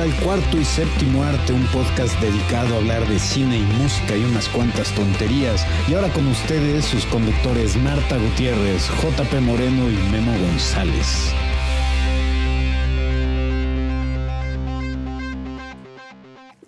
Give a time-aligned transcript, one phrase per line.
[0.00, 4.24] al Cuarto y Séptimo Arte, un podcast dedicado a hablar de cine y música y
[4.24, 5.66] unas cuantas tonterías.
[5.88, 11.32] Y ahora con ustedes sus conductores Marta Gutiérrez, JP Moreno y Memo González.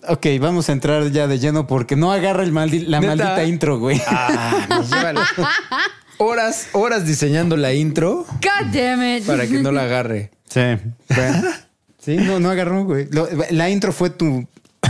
[0.09, 3.15] Ok, vamos a entrar ya de lleno porque no agarra el maldi- la ¿Neta?
[3.17, 4.01] maldita intro, güey.
[4.09, 5.17] Ah, nos llevan
[6.19, 9.25] horas, horas diseñando la intro God damn it.
[9.27, 10.31] para que no la agarre.
[10.49, 10.61] Sí.
[11.15, 11.43] bueno.
[12.01, 13.09] Sí, no, no agarró, güey.
[13.11, 14.47] Lo- La intro fue tu...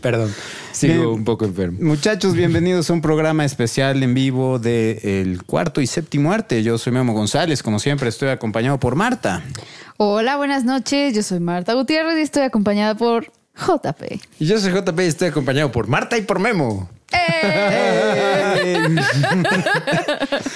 [0.00, 0.34] Perdón,
[0.72, 1.06] sigo Bien.
[1.06, 1.78] un poco enfermo.
[1.80, 6.62] Muchachos, bienvenidos a un programa especial en vivo de El Cuarto y Séptimo Arte.
[6.62, 9.42] Yo soy Memo González, como siempre estoy acompañado por Marta.
[9.96, 11.14] Hola, buenas noches.
[11.14, 14.20] Yo soy Marta Gutiérrez y estoy acompañada por JP.
[14.40, 16.88] Y yo soy JP y estoy acompañado por Marta y por Memo.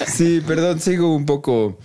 [0.07, 1.79] Sí, perdón, sigo un poco.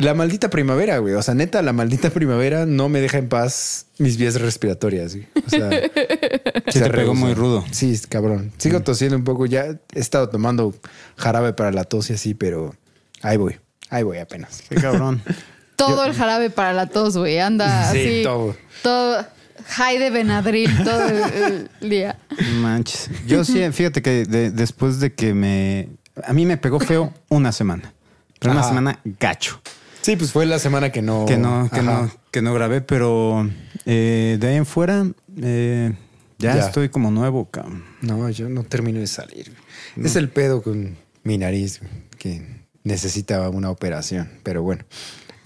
[0.00, 1.14] La maldita primavera, güey.
[1.14, 5.14] O sea, neta, la maldita primavera no me deja en paz mis vías respiratorias.
[5.14, 5.26] güey.
[5.46, 5.70] O sea,
[6.70, 7.64] Se se te pegó muy rudo.
[7.70, 8.52] Sí, cabrón.
[8.58, 9.46] Sigo tosiendo un poco.
[9.46, 10.74] Ya he estado tomando
[11.16, 12.74] jarabe para la tos y así, pero
[13.22, 13.58] ahí voy.
[13.90, 14.62] Ahí voy apenas.
[14.68, 15.22] Qué cabrón.
[15.76, 17.38] Todo el jarabe para la tos, güey.
[17.38, 18.22] Anda Sí, así.
[18.22, 18.54] todo.
[18.82, 19.26] Todo.
[19.66, 22.18] High de Benadryl todo el, el día.
[22.60, 23.08] Manches.
[23.26, 25.88] Yo sí, fíjate que de- después de que me...
[26.24, 27.92] A mí me pegó feo una semana.
[28.38, 29.60] Pero una semana gacho.
[30.02, 31.26] Sí, pues fue la semana que no.
[31.26, 33.48] Que no, que no, que no grabé, pero
[33.86, 35.06] eh, de ahí en fuera
[35.42, 35.92] eh,
[36.38, 36.66] ya, Ya.
[36.66, 37.84] estoy como nuevo, cabrón.
[38.00, 39.52] No, yo no termino de salir.
[39.96, 41.80] Es el pedo con mi nariz
[42.18, 44.30] que necesita una operación.
[44.42, 44.84] Pero bueno,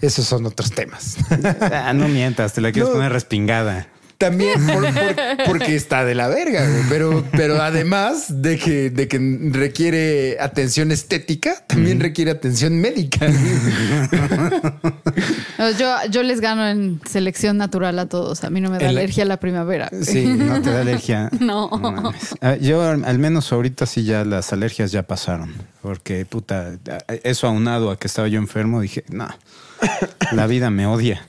[0.01, 1.17] esos son otros temas.
[1.59, 2.95] Ah, no mientas, te la quieres No.
[2.95, 3.87] poner respingada.
[4.17, 6.83] También por- por- porque está de la verga, güey.
[6.89, 9.19] Pero, pero además de que, de que
[9.51, 13.27] requiere atención estética, también requiere atención médica.
[15.57, 18.43] No, Yo, yo les gano en selección natural a todos.
[18.43, 19.87] A mí no me da alergia a la primavera.
[19.91, 20.03] güey.
[20.03, 20.25] Sí.
[20.25, 21.29] No te da alergia.
[21.39, 21.69] No.
[22.41, 25.53] Ah, Yo al al menos ahorita sí ya las alergias ya pasaron.
[25.81, 26.73] Porque puta,
[27.23, 29.27] eso aunado a que estaba yo enfermo, dije, no,
[30.31, 31.25] la vida me odia.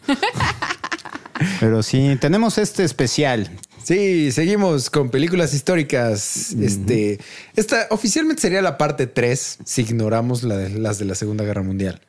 [1.60, 3.50] Pero sí, tenemos este especial.
[3.82, 6.52] Sí, seguimos con películas históricas.
[6.52, 7.18] Este,
[7.54, 11.62] esta oficialmente sería la parte 3 si ignoramos la de- las de la Segunda Guerra
[11.62, 12.00] Mundial.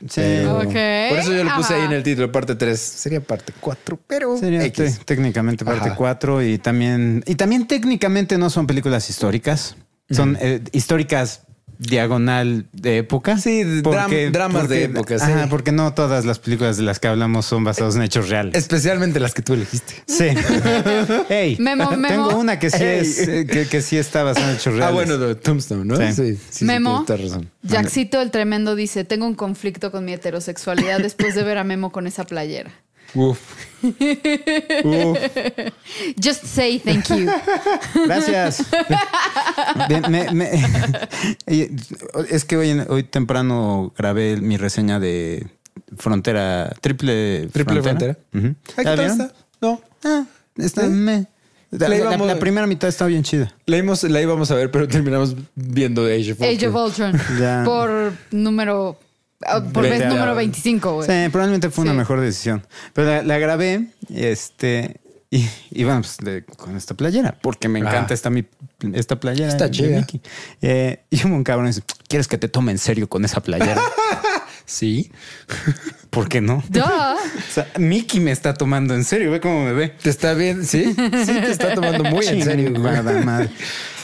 [0.00, 0.20] Sí.
[0.20, 0.58] Pero-.
[0.58, 0.66] Por
[1.18, 1.76] eso yo lo puse Ajá.
[1.76, 2.78] ahí en el título, parte 3.
[2.78, 5.00] Sería parte 4, pero Sería X.
[5.04, 5.96] técnicamente parte Ajá.
[5.96, 9.76] 4 y también y también técnicamente no son películas históricas,
[10.10, 11.42] son eh, históricas
[11.78, 13.38] diagonal de época.
[13.38, 15.30] Sí, dram- dramas de época, sí.
[15.30, 18.54] Ajá, porque no todas las películas de las que hablamos son basadas en hechos reales.
[18.54, 19.94] Especialmente las que tú elegiste.
[20.06, 20.26] Sí.
[21.28, 22.08] Ey, Memo, Memo.
[22.28, 24.88] tengo una que sí es eh, que, que sí está basada en hechos reales.
[24.88, 25.96] Ah, bueno, de Tombstone, ¿no?
[25.96, 26.12] Sí.
[26.12, 27.04] Sí, sí, sí, Memo.
[27.06, 27.50] tienes razón.
[27.62, 31.90] Jackcito el Tremendo dice: Tengo un conflicto con mi heterosexualidad después de ver a Memo
[31.92, 32.70] con esa playera.
[33.16, 33.38] Uf.
[34.84, 35.18] Uf.
[36.20, 37.26] Just say thank you.
[38.06, 38.62] Gracias.
[39.88, 40.50] Bien, me- me-
[41.46, 41.70] y-
[42.30, 45.46] es que hoy, hoy temprano grabé mi reseña de
[45.96, 48.18] Frontera, Triple, Triple Frontera.
[48.34, 48.46] Ujú.
[48.46, 49.20] Ay, ¿qué ¿La tal vieron?
[49.20, 49.34] está?
[49.60, 49.80] No.
[50.04, 50.24] Ah,
[50.56, 50.88] está ¿Eh?
[50.88, 51.26] me.
[51.70, 53.52] La, La la- íbamos- la primera mitad está bien chida.
[53.66, 57.12] La íbamos, la íbamos a ver, pero terminamos viendo Age of Age of Ultron.
[57.14, 57.64] Ultron.
[57.64, 58.98] Por número.
[59.44, 61.06] Ah, Por vez número 25, güey.
[61.08, 62.66] Sí, probablemente fue una mejor decisión.
[62.92, 67.80] Pero la, la grabé este, y, y bueno, pues de- con esta playera, porque me
[67.80, 68.14] encanta Ah.
[68.14, 68.44] esta, mi,
[68.94, 69.48] esta playera.
[69.48, 69.98] Está de chida.
[69.98, 70.20] Mickey.
[70.62, 73.80] Eh, y un cabrón y dice, ¿quieres que te tome en serio con esa playera?
[74.68, 75.12] Sí.
[76.10, 76.60] ¿Por qué no?
[76.68, 76.80] Duh.
[77.48, 79.90] O sea, Mickey me está tomando en serio, ve cómo me ve.
[80.02, 80.66] ¿Te está bien?
[80.66, 80.86] Sí.
[80.92, 82.70] Sí, te está tomando muy en serio.
[82.74, 82.82] güey.
[82.96, 83.48] Chingada madre.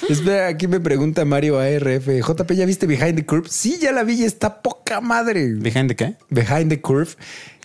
[0.09, 2.07] Espera, aquí me pregunta Mario ARF.
[2.09, 3.49] JP, ¿ya viste Behind the Curve?
[3.51, 5.55] Sí, ya la vi y está poca madre.
[5.55, 6.15] ¿Behind the qué?
[6.31, 7.11] Behind the Curve.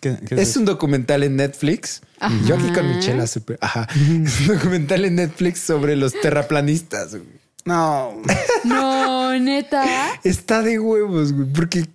[0.02, 2.02] ¿Qué- qué Es un documental en Netflix.
[2.46, 3.58] Yo aquí con mi chela super.
[3.62, 3.88] Ajá.
[4.26, 7.12] Es un documental en Netflix sobre los terraplanistas.
[7.16, 7.24] güey.
[7.66, 8.22] No.
[8.64, 9.84] No, neta.
[10.24, 11.48] Está de huevos, güey.
[11.52, 11.86] Porque,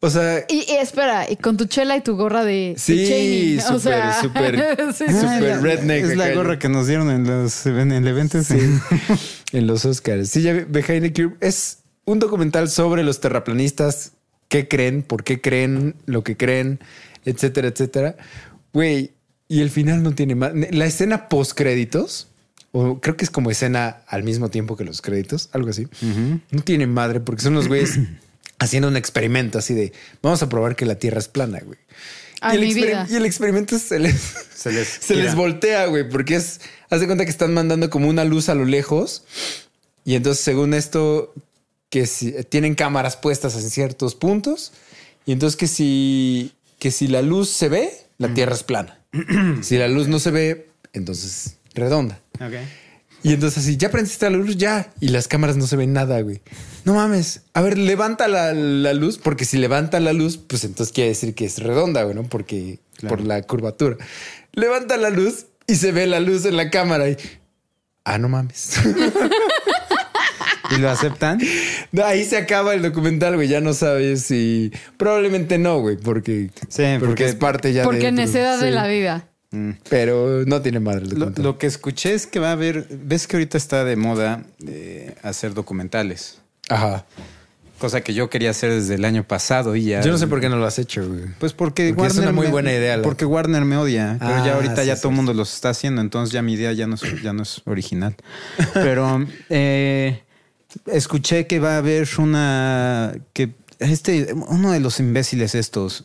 [0.00, 3.58] o sea, Y, y espera, y con tu chela y tu gorra de, Sí, Cheney.
[3.58, 4.76] o súper, sea, súper.
[4.94, 8.42] sí, redneck Es la gorra que nos dieron en los en el evento.
[8.42, 8.58] Sí.
[9.52, 10.30] en los Oscars.
[10.30, 14.12] Sí, ya Behind the Curve es un documental sobre los terraplanistas,
[14.48, 16.80] qué creen, por qué creen, lo que creen,
[17.24, 18.16] etcétera, etcétera.
[18.72, 19.12] Güey,
[19.48, 20.52] y el final no tiene más.
[20.70, 22.28] La escena post créditos,
[22.72, 25.88] o creo que es como escena al mismo tiempo que los créditos, algo así,
[26.50, 27.98] no tiene madre porque son los güeyes
[28.58, 29.92] haciendo un experimento así de
[30.22, 31.78] vamos a probar que la Tierra es plana, güey.
[32.40, 33.06] Ay, y, el mi experim- vida.
[33.10, 34.14] y el experimento se les,
[34.54, 35.34] Se les se les tira.
[35.34, 38.64] voltea, güey, porque es, haz de cuenta que están mandando como una luz a lo
[38.64, 39.24] lejos.
[40.04, 41.34] Y entonces, según esto,
[41.90, 44.72] que si tienen cámaras puestas en ciertos puntos.
[45.26, 48.98] Y entonces que si, que si la luz se ve, la Tierra es plana.
[49.62, 52.20] si la luz no se ve, entonces redonda.
[52.40, 52.54] Ok.
[53.22, 54.90] Y entonces así, ya prendiste la luz, ya.
[55.00, 56.40] Y las cámaras no se ven nada, güey.
[56.84, 57.42] No mames.
[57.52, 61.34] A ver, levanta la, la luz, porque si levanta la luz, pues entonces quiere decir
[61.34, 62.22] que es redonda, güey, ¿no?
[62.22, 62.78] Porque
[63.08, 63.96] por la curvatura.
[64.52, 67.16] Levanta la luz y se ve la luz en la cámara y...
[68.04, 68.72] Ah, no mames.
[70.70, 71.40] ¿Y lo aceptan?
[71.92, 73.48] No, Ahí se acaba el documental, güey.
[73.48, 74.70] Ya no sabes si...
[74.96, 76.50] Probablemente no, güey, porque...
[76.68, 78.12] Sí, porque, porque- es parte ya Porque de...
[78.12, 78.74] necedad de Sí.
[78.74, 79.28] la vida.
[79.88, 82.86] Pero no tiene madre el Lo, que escuché es que va a haber.
[82.90, 86.40] Ves que ahorita está de moda eh, hacer documentales.
[86.68, 87.06] Ajá.
[87.78, 90.00] Cosa que yo quería hacer desde el año pasado y ya.
[90.02, 91.26] Yo no sé por qué no lo has hecho, güey.
[91.38, 94.16] Pues porque, Porque es una muy me- buena idea, la- Porque Warner me odia.
[94.18, 95.16] Pero Ah, ya ahorita sí, ya sí, todo el sí.
[95.16, 96.00] mundo los está haciendo.
[96.02, 98.16] Entonces ya mi idea ya no es, ya no es original.
[98.74, 100.22] Pero eh,
[100.86, 103.14] escuché que va a haber una.
[103.32, 104.34] que este.
[104.34, 106.04] Uno de los imbéciles estos.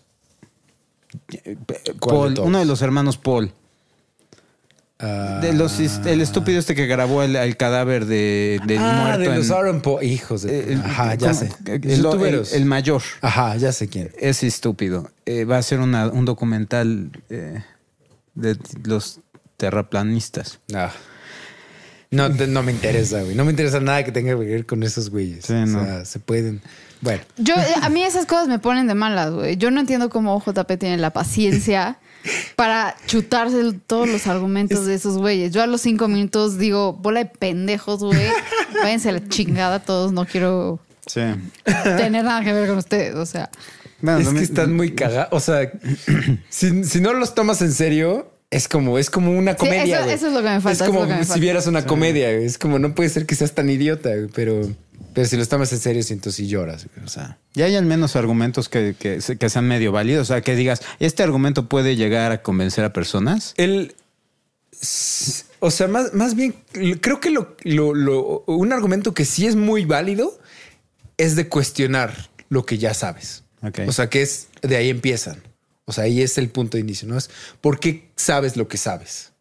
[1.45, 1.57] Eh,
[1.99, 3.51] ¿Cuál de Paul, uno de los hermanos Paul.
[4.99, 5.39] Ah.
[5.41, 9.31] De los, el estúpido este que grabó el, el cadáver de, del ah, muerto.
[9.31, 10.03] de los en- Aaron Paul.
[10.03, 10.73] Hijos de...
[10.73, 11.51] el- Ajá, ya sé.
[11.65, 12.05] El,
[12.53, 13.01] el- mayor.
[13.21, 14.11] Ajá, ya sé quién.
[14.17, 15.09] Es estúpido.
[15.25, 17.63] Eh, va a ser una- un documental eh,
[18.35, 19.19] de los
[19.57, 20.59] terraplanistas.
[20.73, 20.91] Ah.
[22.11, 23.35] No, no me interesa, güey.
[23.35, 25.45] No me interesa nada que tenga que ver con esos güeyes.
[25.45, 25.83] Sí, o no.
[25.83, 26.61] sea, se pueden...
[27.03, 27.21] Bueno.
[27.37, 29.57] Yo, eh, a mí esas cosas me ponen de malas, güey.
[29.57, 31.99] Yo no entiendo cómo JP tiene la paciencia
[32.55, 35.51] para chutarse todos los argumentos de esos güeyes.
[35.51, 38.27] Yo a los cinco minutos digo, bola de pendejos, güey.
[38.81, 41.19] Váyanse a la chingada todos, no quiero Sí.
[41.65, 43.15] tener nada que ver con ustedes.
[43.15, 43.49] O sea,
[43.99, 45.27] Bueno, es lo que están muy cagados.
[45.33, 45.69] O sea,
[46.49, 49.99] si, si no los tomas en serio, es como, es como una comedia.
[50.09, 51.41] eso- es lo que me falta, Es como lo que me si falta.
[51.41, 52.31] vieras una comedia.
[52.33, 52.45] güey.
[52.45, 54.61] Es como, no puede ser que seas tan idiota, güey, pero,
[55.13, 56.87] pero si los tomas en serio, siento si lloras.
[57.05, 60.23] O sea, Y hay al menos argumentos que, que, que sean medio válidos.
[60.29, 63.53] O sea, que digas, este argumento puede llegar a convencer a personas.
[63.57, 63.95] el.
[65.59, 66.55] O sea, más, más bien,
[66.99, 70.37] creo que lo, lo- lo- un argumento que sí es muy válido
[71.17, 73.43] es de cuestionar lo que ya sabes.
[73.87, 75.41] O sea, que es de ahí empiezan.
[75.85, 77.17] O sea, ahí es el punto de inicio, ¿no?
[77.17, 77.29] Es
[77.61, 79.31] por qué sabes lo que sabes.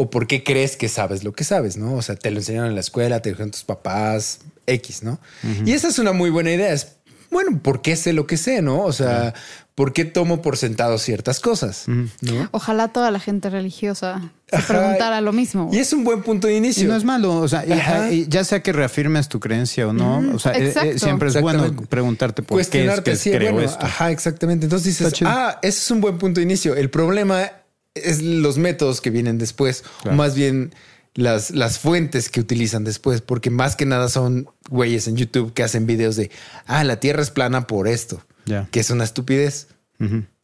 [0.00, 1.94] O por qué crees que sabes lo que sabes, ¿no?
[1.94, 5.18] O sea, te lo enseñaron en la escuela, te lo dijeron tus papás, X, ¿no?
[5.64, 6.72] Y esa es una muy buena idea.
[6.72, 6.96] Es,
[7.30, 8.82] bueno, ¿por qué sé lo que sé, no?
[8.82, 9.34] O sea,
[9.74, 11.84] ¿por qué tomo por sentado ciertas cosas?
[11.86, 12.48] ¿no?
[12.52, 14.66] ojalá toda la gente religiosa se Ajá.
[14.78, 15.70] preguntara lo mismo.
[15.72, 16.88] Y es un buen punto de Y inicio.
[16.88, 18.10] no es malo, o sea, y- Ajá.
[18.10, 21.40] y ya sea que reafirmes tu creencia o no, o sea, eh, eh, siempre es
[21.40, 23.84] bueno preguntarte por qué es Cuestionarte, que sí, creo bueno, esto.
[23.86, 24.66] Ajá, exactamente.
[24.66, 26.74] Entonces dices, ah, ese es un buen punto de inicio.
[26.74, 27.48] El problema
[27.94, 30.14] es los métodos que vienen después, Claro.
[30.14, 30.72] o más bien
[31.14, 35.62] las, las fuentes que utilizan después, porque más que nada son güeyes en YouTube que
[35.64, 36.30] hacen videos de,
[36.66, 38.24] ah, la Tierra es plana por esto,
[38.70, 39.68] que es una estupidez.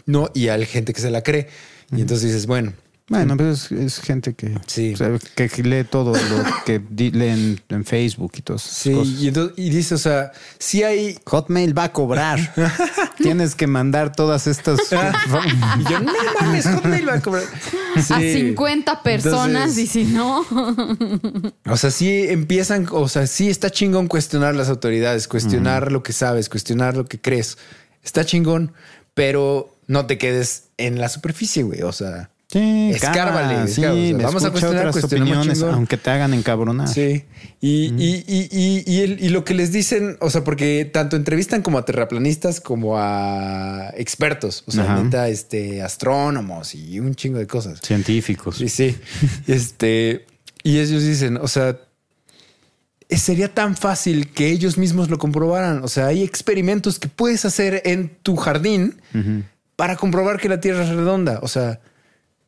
[0.06, 0.30] ¿no?
[0.34, 1.48] Y hay gente que se la cree.
[1.96, 2.72] Y entonces dices, bueno,
[3.08, 4.92] Bueno, pues es, es gente que, Sí.
[4.94, 6.82] o sea, que lee todo lo que
[7.12, 9.14] leen en Facebook y esas sí, cosas.
[9.20, 11.16] y, entonces, y dice, o sea, sí hay...
[11.24, 12.38] Hotmail va a cobrar.
[13.26, 14.80] Tienes que mandar todas estas.
[14.90, 14.94] Y
[15.90, 17.44] yo, no mames, Hotmail va a cobrar.
[17.96, 18.32] a Sí.
[18.32, 20.44] 50 personas Entonces- y si no,
[21.68, 26.12] O sea, sí empiezan, o sea, sí está chingón cuestionar las autoridades, cuestionar lo que
[26.12, 27.58] sabes, cuestionar lo que crees.
[28.04, 28.72] Está chingón,
[29.14, 31.82] pero no te quedes en la superficie, güey.
[31.82, 33.64] O sea, Sí, Escárvale,
[34.22, 36.86] vamos a cuestionar, cuestionamos aunque te hagan encabronar.
[36.86, 37.24] sí.
[37.60, 41.78] Y, y, y, y, y lo que les dicen, o sea, porque tanto entrevistan como
[41.78, 45.02] a terraplanistas como a expertos, o sea, Ajá.
[45.02, 47.80] neta, este, astrónomos y un chingo de cosas.
[47.82, 48.58] Científicos.
[48.58, 48.96] Sí, sí.
[49.48, 50.26] este,
[50.62, 51.78] y ellos dicen, o sea,
[53.08, 55.82] sería tan fácil que ellos mismos lo comprobaran.
[55.82, 59.00] O sea, hay experimentos que puedes hacer en tu jardín
[59.74, 61.40] para comprobar que la Tierra es redonda.
[61.42, 61.80] O sea,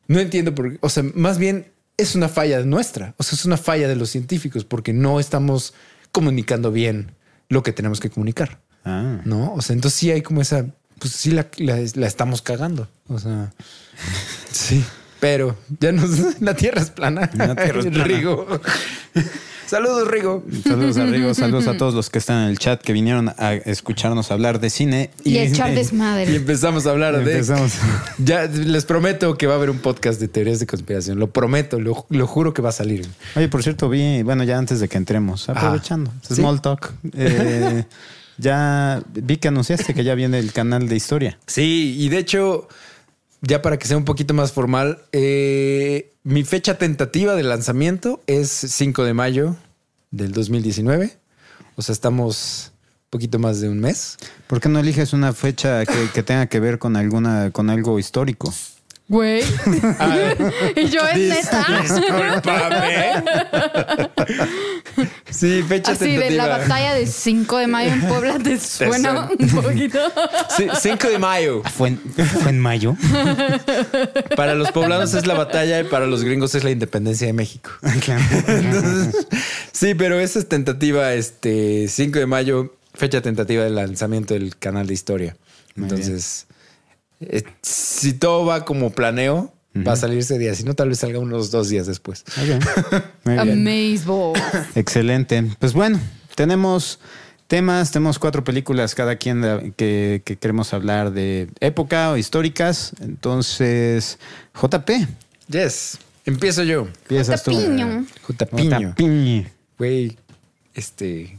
[0.09, 0.77] no entiendo por qué.
[0.81, 3.13] O sea, más bien es una falla nuestra.
[3.17, 5.73] O sea, es una falla de los científicos porque no estamos
[6.11, 7.15] comunicando bien
[7.47, 8.59] lo que tenemos que comunicar.
[8.83, 9.21] Ah.
[9.23, 10.65] No, o sea, entonces sí hay como esa,
[10.99, 12.89] pues sí la, la- la estamos cagando.
[13.07, 13.53] O sea,
[14.51, 14.83] sí,
[15.19, 17.29] pero ya nos, la tierra es plana.
[17.35, 18.03] La tierra es plana.
[18.03, 18.47] Rigo.
[19.69, 20.43] Saludos, Rigo.
[20.63, 23.53] Saludos a Rigo, saludos a todos los que están en el chat que vinieron a
[23.53, 26.35] escucharnos hablar de cine y, echar Y desmadre.
[26.35, 27.33] empezamos a hablar de.
[27.33, 27.73] Empezamos.
[28.17, 31.19] Ya les prometo que va a haber un podcast de teorías de conspiración.
[31.19, 33.07] Lo prometo, lo, lo juro que va a salir.
[33.35, 36.33] Oye, por cierto, vi, bueno, ya antes de que entremos, aprovechando, ¿Sí?
[36.33, 37.83] small talk, eh,
[38.39, 41.37] ya vi que anunciaste que ya viene el canal de historia.
[41.45, 42.67] Sí, y de hecho,
[43.41, 48.49] ya para que sea un poquito más formal, eh, mi fecha tentativa de lanzamiento es
[48.49, 49.55] 5 de mayo
[50.11, 51.17] del 2019.
[51.75, 52.73] O sea, estamos
[53.05, 54.17] un poquito más de un mes.
[54.47, 57.99] ¿Por qué no eliges una fecha que, que tenga que ver con alguna, con algo
[57.99, 58.53] histórico?
[59.09, 59.41] Güey.
[60.75, 61.65] y yo es neta.
[61.81, 63.23] Discúlpame.
[65.31, 66.47] sí, fecha Así de tentativa.
[66.47, 69.99] la batalla de 5 de mayo en Puebla te suena un poquito.
[70.55, 71.63] Sí, 5 de mayo.
[71.75, 71.97] Fue en,
[72.41, 72.95] fue en mayo.
[74.35, 77.71] Para los poblanos es la batalla y para los gringos es la independencia de México.
[79.71, 84.87] sí, pero esa es tentativa, este 5 de mayo, fecha tentativa del lanzamiento del canal
[84.87, 85.37] de historia.
[85.75, 86.47] Entonces,
[87.21, 90.53] eh, si todo va como planeo, va a salir ese día.
[90.55, 92.23] Si no, tal vez salga unos dos días después.
[92.37, 93.01] Ok.
[93.25, 93.67] Muy bien.
[93.67, 94.33] Amazeball.
[94.75, 95.43] Excelente.
[95.59, 95.99] Pues bueno,
[96.35, 96.99] tenemos
[97.47, 102.91] temas, tenemos cuatro películas cada quien que, que queremos hablar de época o históricas.
[103.01, 104.19] Entonces,
[104.59, 104.89] JP,
[105.49, 105.97] Yes.
[106.25, 106.81] Empiezo yo.
[107.03, 107.51] empiezas tú.
[107.51, 108.05] Piño.
[108.23, 108.79] Jutapiño.
[108.89, 109.45] Jotapiño.
[109.79, 110.15] Güey,
[110.75, 111.37] este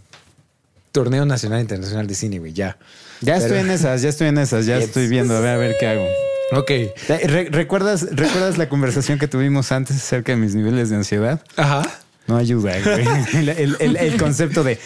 [0.91, 2.77] torneo nacional e internacional de cine, güey, ya.
[3.21, 5.57] Ya Pero- estoy en esas, ya estoy en esas, ya estoy viendo, a ver, a
[5.59, 6.07] ver qué hago.
[6.53, 6.71] Ok.
[7.09, 11.43] Re- ¿Recuerdas, ¿Recuerdas la conversación que tuvimos antes acerca de mis niveles de ansiedad?
[11.57, 11.83] Ajá.
[12.27, 13.07] No ayuda, güey.
[13.35, 14.79] El, el- el- el concepto de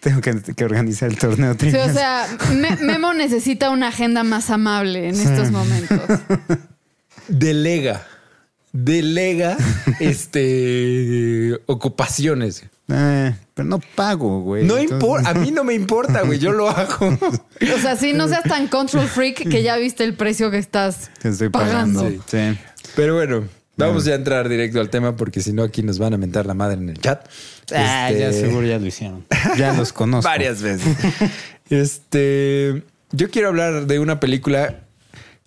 [0.00, 4.48] tengo que, que organizar el torneo Sí, o sea, Me- Memo necesita una agenda más
[4.50, 6.00] amable en estos momentos.
[7.28, 8.06] Delega.
[8.72, 9.56] Delega
[10.00, 12.64] este ocupaciones.
[12.92, 14.64] Eh, pero no pago, güey.
[14.64, 17.08] No Entonces- importa, a mí no me importa, güey, yo lo hago.
[17.08, 21.10] O sea, sí, no seas tan control freak que ya viste el precio que estás
[21.20, 22.00] Te estoy pagando.
[22.02, 22.24] pagando.
[22.26, 22.58] Sí.
[22.96, 23.44] Pero bueno,
[23.76, 26.46] vamos ya a entrar directo al tema porque si no aquí nos van a mentar
[26.46, 27.26] la madre en el chat.
[27.72, 29.24] Ah, ya Este, seguro ya lo hicieron.
[29.56, 30.28] Ya los conozco.
[30.28, 30.96] Varias veces.
[31.68, 34.80] este, yo quiero hablar de una película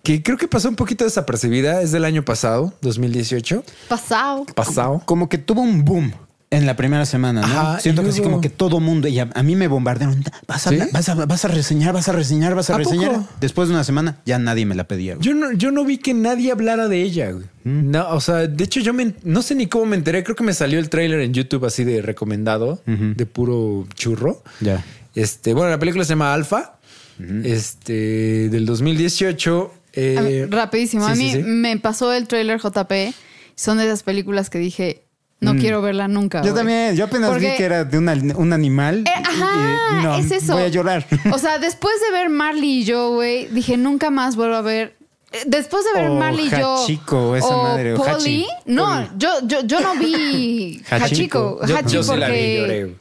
[0.04, 1.82] que creo que pasó un poquito desapercibida.
[1.82, 3.64] Es del año pasado, 2018.
[3.88, 4.44] Pasado.
[4.54, 5.02] Pasado.
[5.04, 6.12] Como que tuvo un boom
[6.50, 7.46] en la primera semana, ¿no?
[7.48, 10.22] Ajá, Siento que así luego- como que todo mundo, y a, a mí me bombardearon.
[10.46, 10.78] Vas a, ¿Sí?
[10.92, 13.10] vas, a, vas a reseñar, vas a reseñar, vas a, ¿A reseñar.
[13.12, 13.28] poco?
[13.40, 15.14] Después de una semana, ya nadie me la pedía.
[15.16, 15.26] güey.
[15.26, 17.32] Yo no, yo no vi que nadie hablara de ella.
[17.32, 17.46] güey.
[17.64, 17.90] Mm.
[17.90, 20.22] No, o sea, de hecho, yo me, no sé ni cómo me enteré.
[20.22, 24.44] Creo que me salió el tráiler en YouTube así de recomendado, de puro churro.
[24.60, 24.84] Ya.
[25.16, 26.78] Este, bueno, la película se llama Alpha,
[27.42, 29.72] este, del 2018.
[29.96, 31.06] Eh, A rapidísimo.
[31.06, 31.38] sí, a mí sí.
[31.44, 32.92] me pasó el trailer JP.
[33.56, 35.04] Son de esas películas que dije,
[35.40, 36.40] no quiero verla nunca.
[36.42, 36.46] Mm.
[36.46, 39.04] Yo también, yo apenas Porque- vi que era de una- un animal.
[39.06, 40.54] Eh, ajá, y- no, es eso.
[40.54, 41.06] Voy a llorar.
[41.32, 44.96] O sea, después de ver Marley y yo, güey, dije, nunca más vuelvo a ver.
[45.32, 46.82] eh, Después de ver O Marley y yo.
[46.82, 48.46] Hachiko, esa madre, o Polly, Hachi.
[48.66, 51.04] No, yo, yo, yo no vi Hachiko.
[51.04, 51.66] Hachiko.
[51.66, 52.96] Yo, Hachi yo sí la vi, porque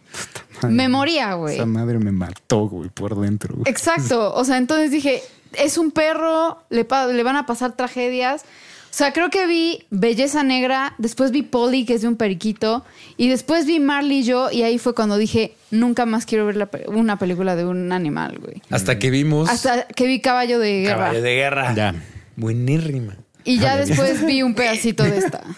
[0.62, 0.74] lloré.
[0.74, 1.56] me moría, güey.
[1.56, 3.56] Esa madre me mató, güey, por dentro.
[3.56, 3.70] güey.
[3.72, 4.34] Exacto.
[4.34, 5.22] O sea, entonces dije,
[5.57, 8.41] es un perro, le, le van a pasar tragedias.
[8.43, 12.86] O sea, creo que vi Belleza Negra, después vi Polly, que es de un periquito,
[13.17, 16.57] y después vi Marley y yo, y ahí fue cuando dije, nunca más quiero ver
[16.57, 18.62] la pe- una película de un animal, güey.
[18.69, 20.95] Hasta que vimos Hasta que vi Caballo de Guerra.
[21.05, 21.74] Caballo de Guerra.
[21.75, 21.95] Ya.
[22.36, 23.17] Buenírrima.
[23.43, 25.43] Y ya después vi un pedacito de esta.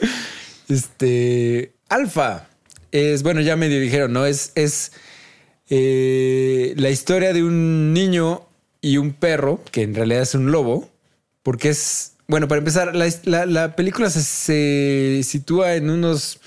[0.70, 2.48] Este Alfa
[2.92, 4.26] es bueno, ya medio dijeron, ¿no?
[4.26, 4.94] Es, es
[5.70, 8.45] eh, la historia de un niño
[8.86, 10.90] y un perro, que en realidad es un lobo,
[11.44, 16.40] porque es bueno, para empezar, la, la- la película se, se sitúa en unos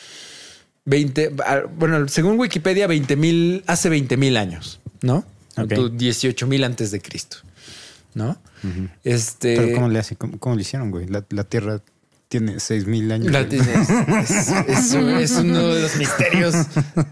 [0.86, 5.24] 20, ah, bueno, según Wikipedia, 20 mil, hace 20 mil años, ¿no?
[5.56, 5.72] Ok.
[5.96, 7.38] 18 mil antes de Cristo,
[8.14, 8.38] ¿no?
[9.04, 9.56] Este.
[9.56, 10.16] Pero ¿cómo le hace?
[10.16, 11.06] ¿Cómo, cómo le hicieron, güey?
[11.06, 11.80] La, la Tierra
[12.28, 13.32] tiene seis mil años.
[13.32, 16.54] La- es, es- es un- es uno de los misterios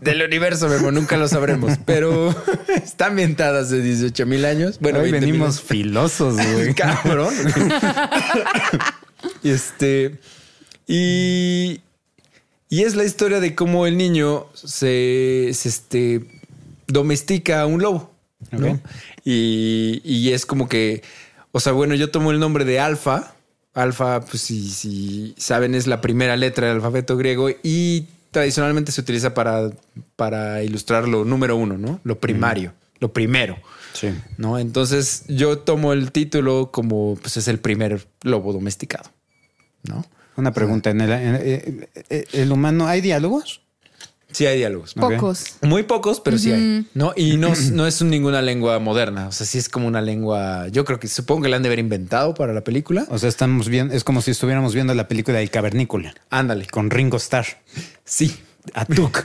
[0.03, 0.93] del universo, Memo.
[0.93, 2.35] Nunca lo sabremos, pero
[2.69, 4.79] está ambientada hace 18 mil años.
[4.81, 6.75] Bueno, Hoy 20,000 venimos filosos, güey.
[6.75, 7.33] Cabrón.
[9.43, 10.19] este.
[10.87, 11.81] Y.
[12.69, 16.25] Y es la historia de cómo el niño se, se, este,
[16.89, 18.13] domestica a un lobo.
[18.51, 18.81] ¿no?
[19.25, 21.03] Y, y es como que.
[21.53, 23.35] O sea, bueno, yo tomo el nombre de Alfa.
[23.77, 29.01] Alfa, pues si, si saben, es la primera letra del alfabeto griego y tradicionalmente se
[29.01, 29.71] utiliza para,
[30.17, 32.01] para ilustrar lo número uno, ¿no?
[32.03, 33.59] Lo primario, lo primero.
[33.93, 34.09] Sí.
[34.37, 34.59] ¿no?
[34.59, 39.11] Entonces yo tomo el título como pues es el primer lobo domesticado,
[39.85, 40.05] ¿no?
[40.37, 40.91] Una pregunta.
[40.91, 43.63] ¿En el, en- eh, el humano hay diálogos?
[44.37, 44.93] Sí hay diálogos.
[44.93, 45.45] Pocos.
[45.63, 47.15] Muy pocos, pero sí hay, ¿no?
[47.17, 50.69] Y no, es- no es ninguna lengua moderna, o sea, sí es como una lengua,
[50.69, 53.07] yo creo que supongo que la han de haber inventado para la película.
[53.09, 56.91] O sea, estamos viendo, es como si estuviéramos viendo la película del Cavernícola Ándale, con
[56.91, 57.47] Ringo Starr.
[58.05, 58.37] sí.
[58.75, 59.25] Atuk.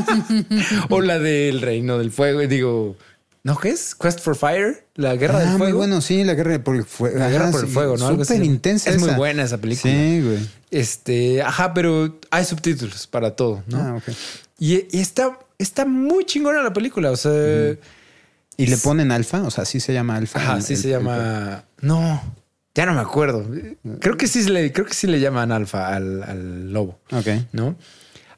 [0.88, 2.96] O la del Reino del Fuego, y digo,
[3.42, 3.94] ¿no qué es?
[3.94, 5.78] Quest for Fire, la Guerra ah, del muy Fuego.
[5.78, 7.18] bueno, sí, la guerra por el fuego.
[7.18, 8.08] La guerra Ajá, por el fuego, ¿no?
[8.24, 8.88] Súper intensa.
[8.90, 9.92] Es muy buena esa película.
[9.92, 10.38] Sí, güey.
[10.72, 13.78] Este, ajá, pero hay subtítulos para todo, ¿no?
[13.78, 14.04] Ah, ok.
[14.58, 17.10] Y, y está, está muy chingona la película.
[17.12, 17.76] O sea,
[18.56, 19.42] ¿Y le ponen alfa?
[19.42, 20.38] O sea, sí se llama alfa.
[20.40, 21.64] ajá, sí el- se llama.
[21.80, 22.20] No,
[22.74, 23.46] Ya no me acuerdo.
[24.00, 26.98] Creo que sí le, creo que sí le llaman alfa al, al lobo.
[27.12, 27.26] Ok.
[27.52, 27.76] ¿No?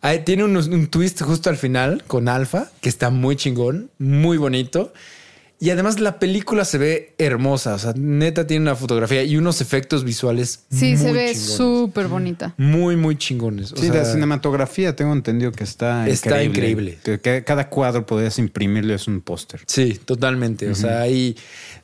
[0.00, 4.36] Ahí tiene unos- un twist justo al final con alfa que está muy chingón, muy
[4.38, 4.92] bonito.
[5.64, 7.72] Y además la película se ve hermosa.
[7.72, 10.64] O sea, neta tiene una fotografía y unos efectos visuales.
[10.70, 11.40] Sí, se ve chingones.
[11.40, 12.54] súper bonita.
[12.58, 13.72] Muy, muy chingones.
[13.72, 16.98] O Sí, sea, la cinematografía tengo entendido que está, Está increíble.
[17.02, 19.62] Que, que cada cuadro podías imprimirle es un póster.
[19.66, 20.68] Sí, totalmente.
[20.68, 21.34] O sea, hay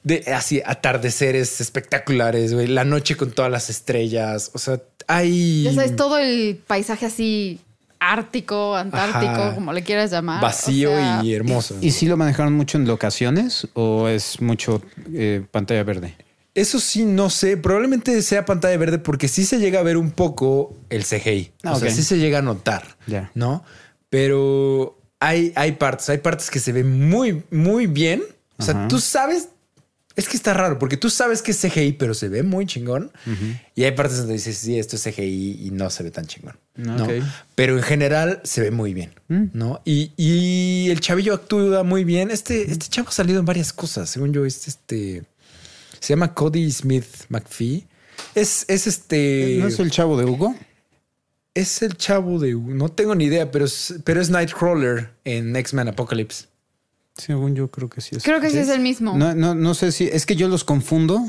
[0.03, 2.67] de, así atardeceres espectaculares, güey.
[2.67, 4.51] La noche con todas las estrellas.
[4.53, 7.61] O sea, hay Ya sabes, todo el paisaje así
[8.01, 9.55] ártico, antártico, Ajá.
[9.55, 10.43] como le quieras llamar.
[10.43, 11.77] vacío O sea, y hermoso.
[11.81, 16.17] ¿Y si lo manejaron mucho en locaciones o es mucho eh, pantalla verde?
[16.55, 17.57] Eso sí, no sé.
[17.57, 21.53] Probablemente sea pantalla verde porque sí se llega a ver un poco el CGI.
[21.63, 22.97] Ah, o sea, sí se llega a notar.
[23.35, 23.63] ¿No?
[24.09, 28.23] Pero hay, hay partes, hay partes que se ven muy, muy bien.
[28.59, 28.89] O sea, Ajá.
[28.89, 29.51] tú sabes.
[30.21, 33.11] Es que está raro porque tú sabes que es CGI, pero se ve muy chingón.
[33.75, 36.59] Y hay partes donde dices, sí, esto es CGI y no se ve tan chingón.
[36.77, 37.09] ¿no?
[37.55, 39.15] Pero en general se ve muy bien.
[39.29, 39.45] Mm.
[39.55, 39.81] ¿no?
[39.87, 42.31] Y, y el chavillo actúa muy bien.
[42.31, 44.11] Este, este chavo ha salido en varias cosas.
[44.11, 45.25] Según yo, es este.
[46.01, 47.87] Se llama Cody Smith McPhee.
[48.35, 49.57] Es, es este.
[49.59, 50.55] ¿No es el chavo de Hugo?
[51.55, 52.53] Es el chavo de.
[52.53, 56.45] No tengo ni idea, pero es, pero es Nightcrawler en X-Men Apocalypse.
[57.21, 58.23] Según yo creo que sí es.
[58.23, 59.17] Creo que sí es el mismo.
[59.17, 60.09] No, no, no sé si.
[60.09, 61.21] Es que yo los confundo.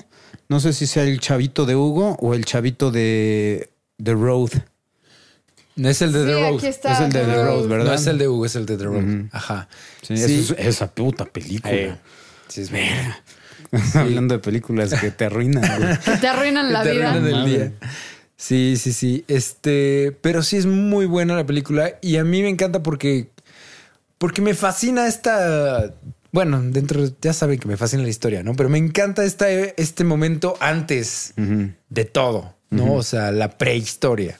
[0.49, 3.69] No sé si sea el chavito de Hugo o el chavito de
[4.03, 4.49] The Road.
[5.77, 6.55] No es el de Sí, The Road.
[6.57, 6.93] aquí está.
[6.93, 7.85] Es el de The Road, ¿verdad?
[7.85, 9.03] No es el de Hugo, es el de The Road.
[9.31, 9.67] Ajá.
[10.01, 10.23] Sí, Sí.
[10.23, 11.73] esa es- esa puta película.
[11.73, 11.95] Eh,
[12.47, 13.15] sí, es verdad.
[13.95, 15.63] Hablando de películas que te arruinan.
[15.81, 15.97] güey.
[16.05, 17.11] Que te arruinan la Te vida.
[17.11, 17.49] arruinan el Madre.
[17.51, 17.71] día.
[18.35, 19.23] Sí, sí, sí.
[19.27, 23.29] Este, pero sí es muy buena la película y a mí me encanta porque,
[24.21, 25.95] porque me fascina esta.
[26.31, 28.53] Bueno, dentro ya saben que me fascina la historia, ¿no?
[28.55, 31.71] Pero me encanta esta, este momento antes Ujú.
[31.89, 32.93] de todo, ¿no?
[32.93, 34.37] O sea, la prehistoria.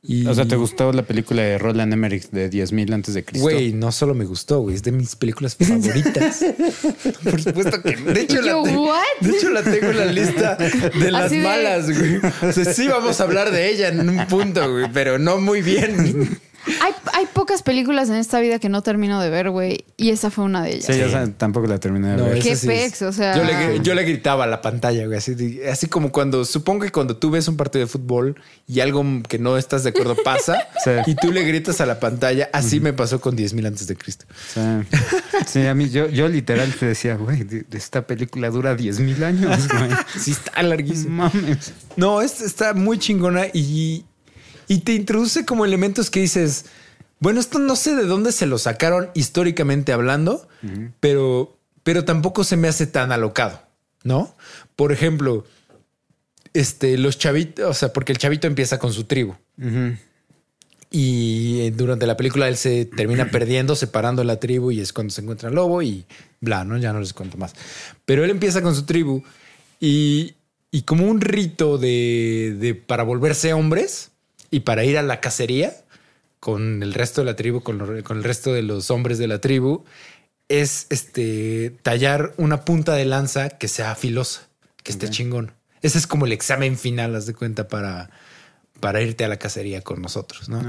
[0.00, 3.42] Y, O sea, ¿te gustó la película de Roland Emmerich de 10.000 antes de Cristo?
[3.42, 6.44] Güey, no solo me gustó, güey, es de mis películas favoritas.
[7.24, 7.96] Por supuesto que.
[7.96, 9.02] De hecho, la, Yo, te- ¿what?
[9.20, 12.20] de hecho, la tengo en la lista de las Así de- malas, güey.
[12.48, 15.62] O sea, sí vamos a hablar de ella en un punto, güey, pero no muy
[15.62, 16.38] bien.
[16.82, 19.84] Hay, hay pocas películas en esta vida que no termino de ver, güey.
[19.96, 20.84] Y esa fue una de ellas.
[20.86, 22.38] Sí, yo tampoco la terminé de No, ver.
[22.40, 25.86] Qué sí pex, o sea- Yo le, yo le gritaba a la pantalla, güey, así,
[25.88, 29.56] como cuando, supongo que cuando tú ves un partido de fútbol y algo que no
[29.56, 30.90] estás de acuerdo pasa Sí.
[31.06, 34.26] y tú le gritas a la pantalla, así me pasó con 10.000 antes de Cristo.
[34.54, 34.60] Sí.
[35.46, 39.90] Sí, a mí yo, yo literal te decía, güey, esta película dura 10.000 años, güey.
[40.20, 41.24] Sí, está larguísimo.
[41.32, 41.72] Mames.
[41.96, 44.04] No, es- está muy chingona y,
[44.68, 46.66] y te introduce como elementos que dices,
[47.20, 50.46] bueno, esto no sé de dónde se lo sacaron históricamente hablando,
[51.00, 53.62] pero, pero tampoco se me hace tan alocado,
[54.04, 54.36] ¿no?
[54.76, 55.44] Por ejemplo,
[56.54, 59.34] este, los chavitos, o sea, porque el chavito empieza con su tribu
[60.90, 65.12] y eh, durante la película él se termina perdiendo, separando la tribu y es cuando
[65.12, 66.04] se encuentra el lobo y
[66.40, 66.76] bla, ¿no?
[66.78, 67.54] Ya no les cuento más.
[68.04, 69.22] Pero él empieza con su tribu
[69.80, 70.34] y,
[70.70, 74.10] y como un rito de, de- para volverse hombres
[74.50, 75.74] y para ir a la cacería
[76.40, 79.26] con el resto de la tribu, con, lo- con el resto de los hombres de
[79.28, 79.84] la tribu,
[80.48, 84.48] es este tallar una punta de lanza que sea filosa,
[84.82, 85.52] que esté chingón.
[85.82, 88.10] Ese es como el examen final, haz de cuenta, para,
[88.80, 90.60] para irte a la cacería con nosotros, ¿no?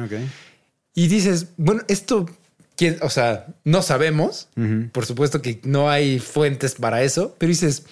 [0.94, 2.30] Y dices, bueno, esto,
[2.76, 2.98] ¿quién?
[3.02, 4.50] o sea, no sabemos.
[4.92, 7.84] Por supuesto que no hay fuentes para eso, pero dices,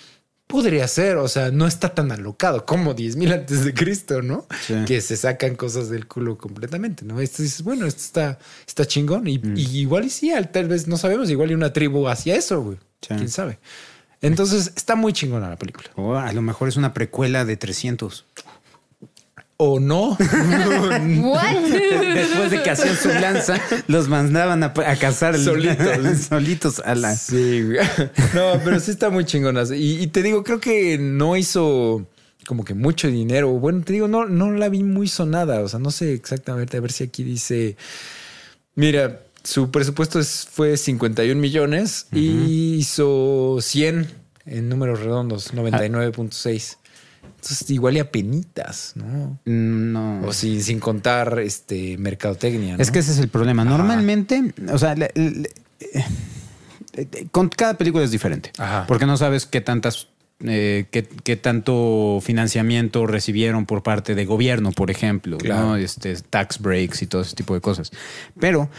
[0.48, 4.48] podría ser, o sea, no está tan alocado como 10.000 antes de Cristo, ¿no?
[4.66, 4.76] Sí.
[4.88, 7.20] Que se sacan cosas del culo completamente, ¿no?
[7.20, 10.88] Esto dices, bueno, esto está, está chingón y, y igual y sí, al- tal vez
[10.88, 12.78] no sabemos, igual y una tribu hacía eso, güey.
[13.02, 13.14] Sí.
[13.16, 13.60] ¿Quién sabe?
[14.22, 15.90] Entonces, está muy chingona la película.
[15.96, 18.26] O a lo mejor es una precuela de 300.
[19.60, 20.16] O no.
[21.18, 26.18] Después de que hacían su lanza, los mandaban a, a cazar Solitos.
[26.30, 27.16] solitos a la.
[27.16, 27.80] Sí, güey.
[28.36, 29.64] No, pero sí está muy chingona.
[29.76, 32.06] Y, y te digo, creo que no hizo
[32.46, 33.50] como que mucho dinero.
[33.54, 35.62] Bueno, te digo, no, no la vi muy sonada.
[35.62, 36.78] O sea, no sé exactamente.
[36.78, 37.78] A ver si aquí dice.
[38.76, 44.08] Mira, su presupuesto es- fue 51 millones y hizo 100
[44.46, 46.78] en números redondos, 99.6.
[47.38, 49.40] Entonces, igual y a penitas, ¿no?
[49.46, 50.22] No.
[50.28, 52.76] O sin, sin contar este mercadotecnia.
[52.78, 52.82] ¿no?
[52.84, 53.64] Es que ese es el problema.
[53.64, 55.50] Normalmente, o sea, le- le-
[57.32, 58.52] con cada película es diferente.
[58.58, 58.86] Ajá.
[58.88, 60.08] Porque no sabes qué tantas.
[60.44, 65.68] eh, qué, qué tanto financiamiento recibieron por parte de gobierno, por ejemplo, Claro.
[65.70, 65.76] ¿no?
[65.78, 67.92] este, tax breaks y todo ese tipo de cosas.
[68.40, 68.70] Pero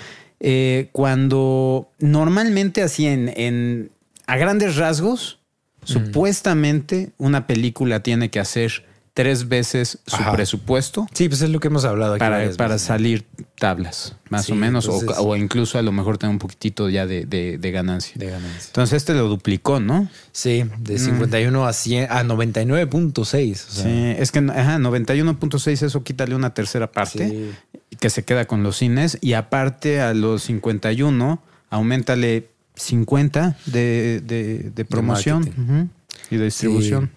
[0.41, 3.91] eh, cuando normalmente así en, en-
[4.27, 5.38] a grandes rasgos,
[5.85, 10.33] Supuestamente una película tiene que hacer tres veces su Ajá.
[10.33, 12.21] presupuesto Sí, pues es lo que hemos hablado aquí.
[12.21, 12.87] para, para veces.
[12.87, 13.25] salir
[13.59, 16.89] tablas, más Sí, o menos, o- entonces- o, incluso a lo mejor tener un poquitito
[16.89, 18.15] ya de, de- de ganancia.
[18.17, 18.67] de ganancia.
[18.69, 20.09] Entonces este lo duplicó, ¿no?
[20.31, 23.67] Sí, de 51 a 100 a 99.6.
[23.69, 27.51] O sea, sí, es que ajá, 91.6, eso quítale una tercera parte Sí.
[27.99, 34.71] que se queda con los cines y aparte a los 51, aumentale 50 de, de-
[34.75, 35.91] de promoción
[36.31, 37.11] y de distribución.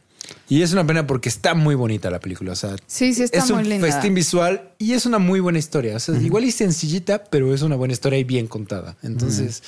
[0.47, 2.53] Y es una pena porque está muy bonita la película.
[2.53, 3.87] O sea, Sí, sí, está es muy un linda.
[3.87, 5.95] festín visual y es una muy buena historia.
[5.95, 8.95] O sea, igual y sencillita, pero es una buena historia y bien contada.
[9.03, 9.63] Entonces,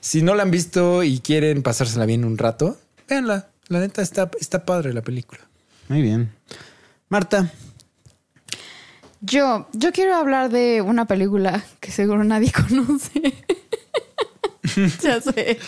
[0.00, 3.48] si no la han visto y quieren pasársela bien un rato, véanla.
[3.68, 5.40] La neta está, está padre la película.
[5.88, 6.30] Muy bien.
[7.08, 7.50] Marta,
[9.20, 13.34] Yo, yo quiero hablar de una película que seguro nadie conoce.
[15.02, 15.58] ya sé.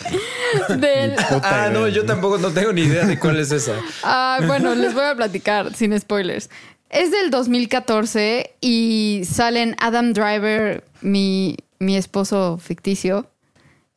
[0.77, 3.73] Del, Ah, no, yo tampoco no tengo ni idea de cuál es esa.
[4.03, 6.49] Ah, bueno, les voy a platicar sin spoilers.
[6.89, 13.29] Es del 2014 y salen Adam Driver, mi, mi esposo ficticio.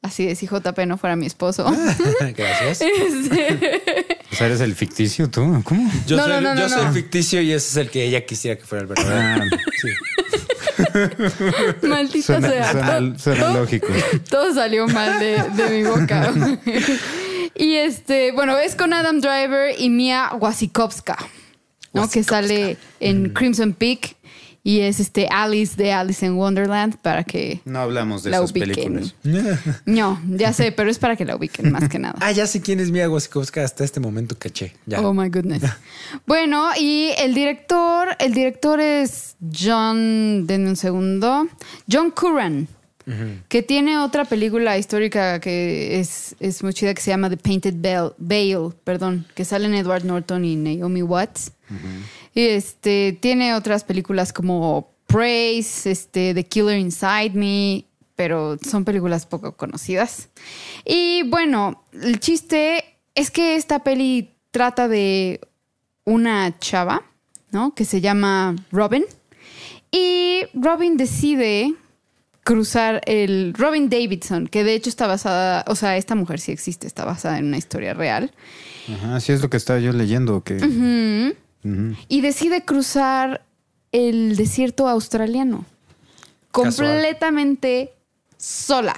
[0.03, 1.65] Así es, si JP no fuera mi esposo.
[2.37, 2.81] Gracias.
[2.81, 5.91] Este, pues eres el ficticio tú, ¿cómo?
[6.07, 6.93] Yo, No, soy, no, no, yo no, soy no.
[6.93, 9.45] ficticio y ese es el que ella quisiera que fuera el verdadero.
[9.53, 9.89] Ah, Sí.
[11.83, 12.73] maldita suena, sea.
[12.73, 13.87] suena- suena Todo- lógico.
[14.31, 16.33] Todo salió mal de, de mi boca.
[17.55, 21.19] y este, bueno, es con Adam Driver y Mia Wasikowska,
[21.93, 22.09] ¿no?
[22.11, 24.17] Que sale en Crimson Peak
[24.67, 28.51] y es este Alice de Alice in Wonderland para que No hablamos de la esas
[28.51, 28.75] ubiquen.
[28.75, 29.15] películas.
[29.87, 32.17] No, ya sé, pero es para que la ubiquen más que nada.
[32.21, 33.63] Ah, ya sé quién es Mia Wasikowska.
[33.63, 34.75] Hasta este momento caché.
[34.87, 35.01] Ya.
[35.03, 35.63] Oh my goodness.
[36.27, 41.47] Bueno, y el director, el director es John, denme un segundo,
[41.91, 42.67] John Curran,
[43.49, 47.75] que tiene otra película histórica que es, es muy chida que se llama The Painted
[47.77, 51.53] Veil, Veil, perdón, que salen Edward Norton y Naomi Watts.
[52.26, 57.85] Y este tiene otras películas como Praise, este The Killer Inside Me,
[58.17, 60.29] pero son películas poco conocidas.
[60.85, 65.41] Y bueno, el chiste es que esta peli trata de
[66.05, 67.03] una chava,
[67.51, 67.75] ¿no?
[67.75, 69.05] Que se llama Robin.
[69.91, 71.75] Y Robin decide
[72.43, 76.87] cruzar el Robin Davidson, que de hecho está basada, o sea, esta mujer sí existe,
[76.87, 78.33] está basada en una historia real.
[78.93, 80.45] Ajá, así es lo que estaba yo leyendo.
[80.45, 80.59] Que,
[82.09, 83.45] Y decide cruzar
[83.93, 85.65] el desierto australiano.
[86.51, 87.93] Completamente
[88.37, 88.97] sola.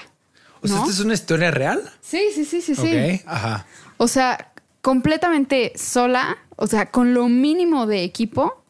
[0.60, 0.82] O sea, ¿no?
[0.82, 1.90] ¿esta es una historia real?
[2.00, 3.22] Sí, sí, sí, sí, sí.
[3.26, 3.66] Ajá.
[3.96, 4.52] O sea,
[4.82, 8.62] completamente sola, o sea, con lo mínimo de equipo,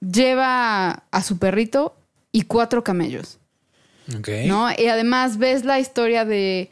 [0.00, 1.96] lleva a su perrito
[2.32, 3.38] y cuatro camellos,
[4.16, 4.28] Ok.
[4.46, 4.70] ¿no?
[4.70, 6.70] Y además ves la historia de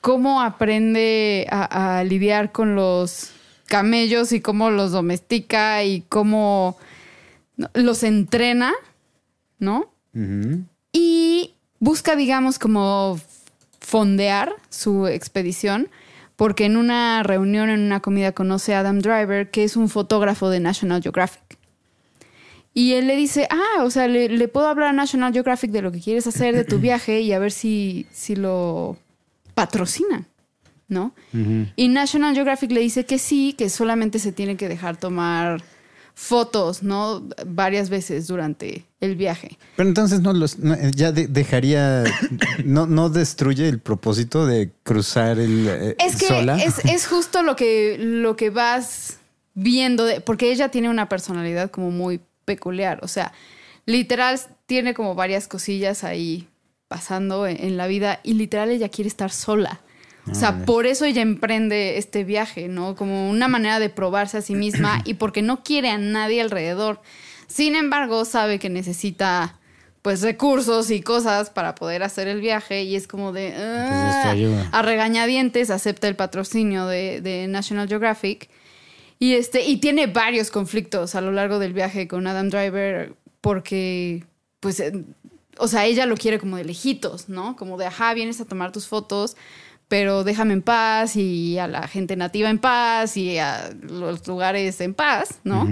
[0.00, 3.30] cómo aprende a, a lidiar con los
[3.72, 6.76] camellos y cómo los domestica y cómo
[7.72, 8.74] los entrena,
[9.58, 9.90] ¿no?
[10.92, 13.18] Y busca, digamos, como
[13.80, 15.88] fondear su expedición,
[16.36, 20.50] porque en una reunión, en una comida, conoce a Adam Driver, que es un fotógrafo
[20.50, 21.56] de National Geographic.
[22.74, 25.80] Y él le dice, ah, o sea, le, le puedo hablar a National Geographic de
[25.80, 28.98] lo que quieres hacer de tu viaje y a ver si, si lo
[29.54, 30.26] patrocinan,
[30.92, 31.12] ¿no?
[31.76, 35.62] Y National Geographic le dice que sí, que solamente se tiene que dejar tomar
[36.14, 37.26] fotos, ¿no?
[37.46, 39.58] Varias veces durante el viaje.
[39.76, 42.04] Pero entonces no los no, eh, ya de- dejaría
[42.64, 46.58] no no destruye el propósito de cruzar el eh, Es que sola.
[46.62, 49.16] es, es justo lo que, lo que vas
[49.54, 53.32] viendo, de- porque ella tiene una personalidad como muy peculiar, o sea,
[53.86, 56.46] literal tiene como varias cosillas ahí
[56.88, 59.80] pasando en, en la vida y literal ella quiere estar sola.
[60.30, 62.94] O sea, por eso ella emprende este viaje, ¿no?
[62.94, 67.00] Como una manera de probarse a sí misma y porque no quiere a nadie alrededor.
[67.48, 69.58] Sin embargo, sabe que necesita
[70.00, 74.30] pues recursos y cosas para poder hacer el viaje y es como de "Ah",
[74.72, 78.48] a regañadientes acepta el patrocinio de, de National Geographic
[79.20, 84.24] y este y tiene varios conflictos a lo largo del viaje con Adam Driver porque
[84.58, 84.92] pues eh,
[85.58, 88.72] o sea ella lo quiere como de lejitos no como de ajá vienes a tomar
[88.72, 89.36] tus fotos
[89.92, 94.80] pero déjame en paz y a la gente nativa en paz y a los lugares
[94.80, 95.68] en paz no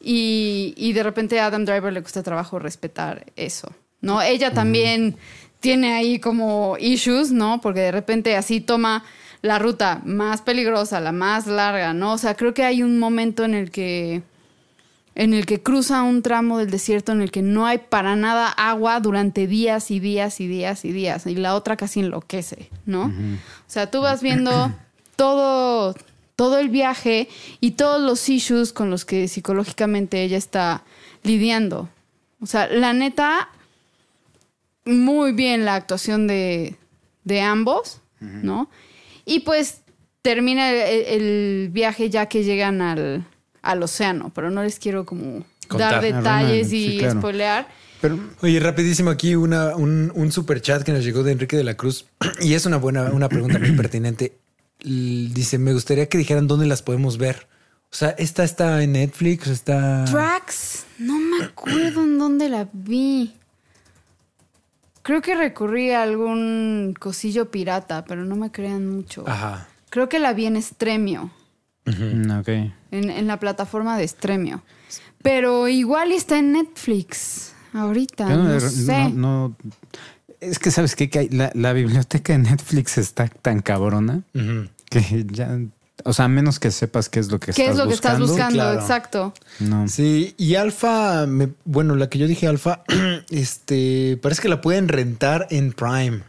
[0.00, 4.20] y, y de repente a Adam Driver le cuesta trabajo respetar eso, ¿no?
[4.20, 5.16] Ella también
[5.60, 7.60] tiene ahí como issues, ¿no?
[7.60, 9.04] Porque de repente así toma
[9.42, 12.14] la ruta más peligrosa, la más larga, ¿no?
[12.14, 14.22] O sea, creo que hay un momento en el que
[15.16, 18.48] en el que cruza un tramo del desierto en el que no hay para nada
[18.48, 23.06] agua durante días y días y días y días y la otra casi enloquece, ¿no?
[23.06, 24.72] O sea, tú vas viendo
[25.16, 25.94] todo
[26.36, 27.28] todo el viaje
[27.60, 30.84] y todos los issues con los que psicológicamente ella está
[31.22, 31.88] lidiando.
[32.42, 33.48] O sea, la neta,
[34.84, 36.76] muy bien la actuación de,
[37.24, 38.68] de ambos, ¿no?
[39.24, 39.80] Y pues
[40.20, 43.24] termina el, el viaje ya que llegan al,
[43.70, 45.94] al océano, pero no les quiero como Contar.
[45.94, 47.18] dar detalles Sí, y claro.
[47.20, 47.68] spoilear.
[48.00, 51.64] Pero Oye, rapidísimo aquí una, un, un super chat que nos llegó de Enrique de
[51.64, 52.06] la Cruz
[52.40, 54.32] y es una buena, una pregunta muy pertinente.
[54.82, 57.48] Dice, me gustaría que dijeran dónde las podemos ver.
[57.90, 60.04] O sea, esta está en Netflix, está...
[60.04, 63.34] Tracks, no me acuerdo en dónde la vi.
[65.02, 69.24] Creo que recurrí a algún cosillo pirata, pero no me crean mucho.
[69.26, 69.68] Ajá.
[69.88, 70.56] Creo que la vi en
[71.86, 72.48] Stremio, mm, ok.
[72.48, 74.62] en, en la plataforma de Stremio.
[75.22, 79.08] Pero igual está en Netflix ahorita, Yo no, no- sé.
[79.10, 79.56] no- no-
[80.40, 81.08] es que sabes qué?
[81.10, 84.22] que hay- la, la biblioteca de Netflix está tan cabrona
[84.90, 85.58] que ya,
[86.04, 87.94] o sea, a menos que sepas qué es lo que ¿Qué estás es lo que
[87.94, 88.54] estás buscando?
[88.54, 88.80] Claro.
[88.80, 89.32] Exacto.
[89.60, 89.88] No.
[89.88, 92.82] Sí, y Alfa, me- bueno, la que yo dije Alfa,
[93.30, 96.20] este, parece que la pueden rentar en Prime.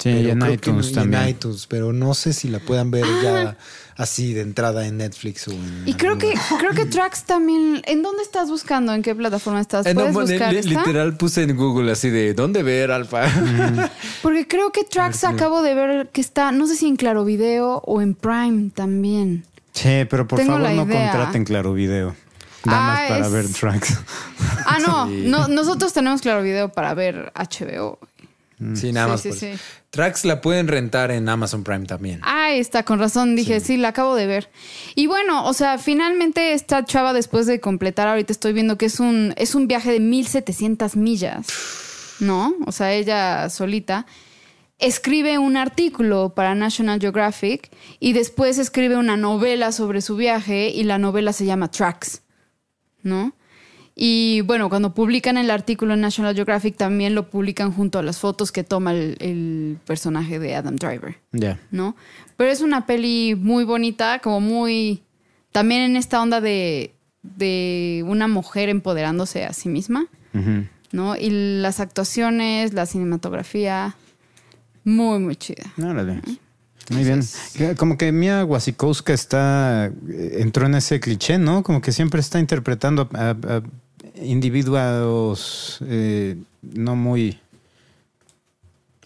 [0.00, 1.22] Sí, Pero en creo que iTunes no- y también.
[1.22, 3.56] En iTunes, pero no sé si la puedan ver ya
[3.96, 5.82] así de entrada en Netflix o en.
[5.86, 7.82] Y creo que, creo que Tracks también.
[7.84, 8.94] ¿En dónde estás buscando?
[8.94, 9.86] ¿En qué plataforma estás?
[9.86, 13.22] Eh, no, ¿Puedes bueno, buscar li- literal puse en Google así de ¿dónde ver Alfa?
[14.22, 17.78] Porque creo que Tracks acabo de ver que está, no sé si en Claro Video
[17.84, 19.44] o en Prime también.
[19.72, 22.14] Sí, pero por Tengo favor no contraten Claro Video.
[22.64, 23.98] Nada más Ah, para es- ver tracks.
[24.66, 25.24] Ah, no, Sí.
[25.26, 27.98] no, nosotros tenemos Claro Video para ver HBO.
[28.74, 29.38] Sí, nada Sí, más.
[29.38, 29.60] sí, sí.
[29.90, 32.20] Tracks la pueden rentar en Amazon Prime también.
[32.22, 33.76] Ah, está, con razón, dije, sí.
[33.76, 34.50] la acabo de ver.
[34.94, 39.00] Y bueno, o sea, finalmente esta chava después de completar, ahorita estoy viendo que es
[39.00, 41.46] un, es un viaje de 1700 millas,
[42.20, 42.54] ¿no?
[42.66, 44.06] O sea, ella solita.
[44.80, 50.84] Escribe un artículo para National Geographic y después escribe una novela sobre su viaje y
[50.84, 52.22] la novela se llama Tracks,
[53.02, 53.32] ¿no?
[54.00, 58.20] Y bueno, cuando publican el artículo en National Geographic también lo publican junto a las
[58.20, 61.16] fotos que toma el, el personaje de Adam Driver.
[61.32, 61.58] Ya.
[61.72, 61.96] ¿no?
[62.36, 65.02] Pero es una peli muy bonita, como muy...
[65.50, 70.06] También en esta onda de, de una mujer empoderándose a sí misma.
[70.92, 71.16] ¿no?
[71.16, 71.30] Y
[71.60, 73.96] las actuaciones, la cinematografía,
[74.84, 75.64] muy, muy chida.
[75.76, 76.20] Órale.
[76.90, 77.20] Muy bien.
[77.76, 81.64] Como que Mia Wasikowska está eh, entró en ese cliché, ¿no?
[81.64, 83.62] Como que siempre está interpretando a, a
[84.22, 87.38] individuos eh, no muy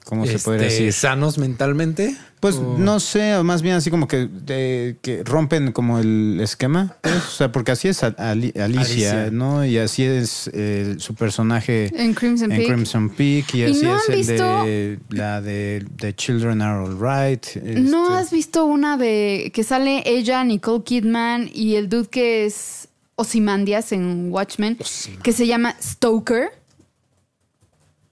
[0.04, 0.92] ¿cómo se podría Este, decir?
[0.92, 2.16] ¿Sanos mentalmente?
[2.40, 6.40] Pues O- no sé, o más bien así como que, de- que rompen como el
[6.42, 6.96] esquema.
[7.00, 9.30] pues, o sea, porque así es Ali- Alicia, Alicia.
[9.30, 9.64] ¿no?
[9.64, 12.68] Y así es eh, su personaje En Crimson en Peak.
[12.68, 13.54] Crimson Peak.
[13.54, 17.46] Y ¿Y así no es el visto- de la de The Children Are Alright.
[17.62, 22.44] ¿No este, has visto una de que sale ella, Nicole Kidman y el dude que
[22.46, 22.81] es
[23.16, 24.78] Ozymandias en Watchmen,
[25.22, 26.50] que se llama Stoker?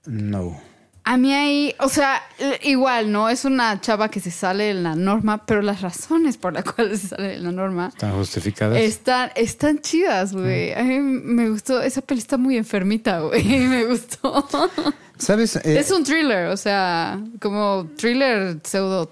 [0.05, 0.59] No.
[1.03, 2.21] A mí ahí, o sea,
[2.61, 3.27] igual, ¿no?
[3.27, 7.01] Es una chava que se sale de la norma, pero las razones por las cuales
[7.01, 8.77] se sale de la norma ¿Están justificadas?
[8.79, 10.73] están, están chidas, güey.
[10.73, 13.43] A mí me gustó, esa peli está muy enfermita, güey.
[13.67, 14.47] Me gustó.
[15.17, 15.55] ¿Sabes?
[15.57, 19.11] Eh, Es un thriller, o sea, como thriller pseudo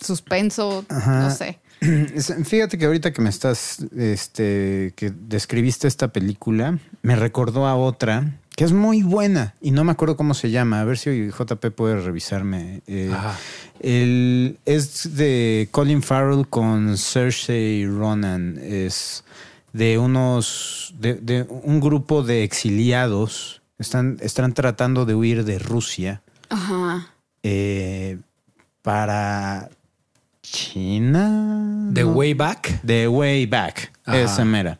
[0.00, 1.20] suspenso, Ajá.
[1.20, 1.58] no sé.
[2.44, 8.38] Fíjate que ahorita que me estás, este, que describiste esta película, me recordó a otra
[8.56, 10.80] que es muy buena y no me acuerdo cómo se llama.
[10.80, 12.80] A ver si JP puede revisarme.
[12.86, 13.36] Eh, Ajá.
[13.80, 18.58] el, es de Colin Farrell con Cersei Ronan.
[18.62, 19.24] Es
[19.74, 23.60] de unos, de, de un grupo de exiliados.
[23.78, 27.10] Están, están tratando de huir de Rusia Ajá.
[27.42, 28.16] eh,
[28.80, 29.68] para
[30.50, 31.90] China.
[31.92, 32.12] The ¿no?
[32.12, 32.80] Way Back.
[32.84, 33.92] The Way Back.
[34.04, 34.20] Ajá.
[34.20, 34.78] Esa mera.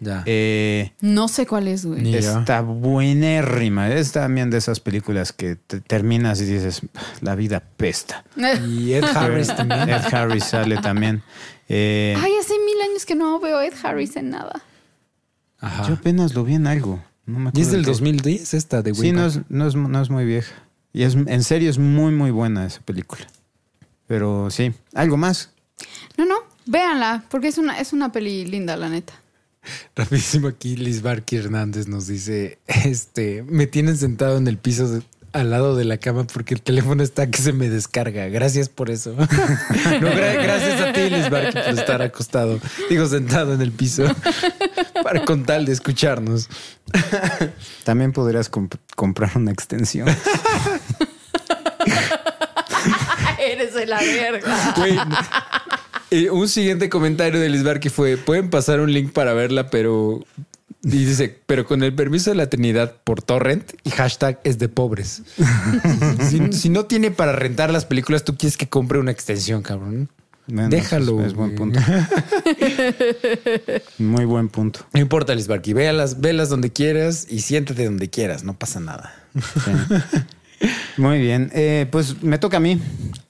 [0.00, 0.22] Ya.
[0.26, 2.14] Eh, No sé cuál es, güey.
[2.14, 3.90] Está buenérrima.
[3.90, 6.82] Es también de esas películas que te terminas y dices,
[7.20, 8.24] la vida pesta.
[8.68, 9.88] y Ed Harris también.
[9.88, 11.22] Ed Harris sale también.
[11.68, 14.62] Eh, Ay, hace mil años que no veo a Ed Harris en nada.
[15.60, 15.88] Ajá.
[15.88, 17.02] yo apenas lo vi en algo.
[17.24, 17.90] No me y es acuerdo del qué.
[17.90, 19.28] 2010 esta de Way Sí, no Back.
[19.30, 20.52] es, no, es, no es muy vieja.
[20.92, 23.26] Y es, en serio es muy, muy buena esa película.
[24.06, 25.50] Pero sí, algo más.
[26.16, 26.36] No, no,
[26.66, 29.14] véanla, porque es una, es una peli linda, la neta.
[29.96, 35.02] Rapidísimo aquí, Liz Barky Hernández nos dice, este, me tienen sentado en el piso de-
[35.32, 38.28] al lado de la cama porque el teléfono está que se me descarga.
[38.28, 39.14] Gracias por eso.
[39.16, 44.04] no, gra- gracias a ti, Liz Barky, por estar acostado, digo, sentado en el piso
[45.02, 46.48] para con tal de escucharnos.
[47.82, 50.06] También podrías comp- comprar una extensión.
[53.52, 54.74] Eres de la verga.
[54.76, 54.98] Güey,
[56.10, 60.24] Y un siguiente comentario de Liz Barky fue: Pueden pasar un link para verla, pero.
[60.82, 64.68] Y dice, pero con el permiso de la Trinidad por torrent y hashtag es de
[64.68, 65.22] pobres.
[66.28, 70.10] si, si no tiene para rentar las películas, tú quieres que compre una extensión, cabrón.
[70.46, 71.20] Bueno, Déjalo.
[71.20, 71.80] Es, es buen punto.
[73.98, 74.80] Muy buen punto.
[74.92, 79.14] No importa, Liz Barky, véalas, velas donde quieras y siéntate donde quieras, no pasa nada.
[79.34, 79.70] Sí.
[80.96, 81.50] Muy bien.
[81.54, 82.80] Eh, pues me toca a mí.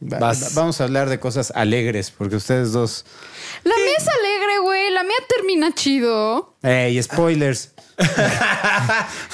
[0.01, 0.55] Vas.
[0.55, 3.05] Vamos a hablar de cosas alegres, porque ustedes dos.
[3.65, 4.91] La mía es alegre, güey.
[4.91, 6.55] La mía termina chido.
[6.63, 7.71] ¡Ey, spoilers!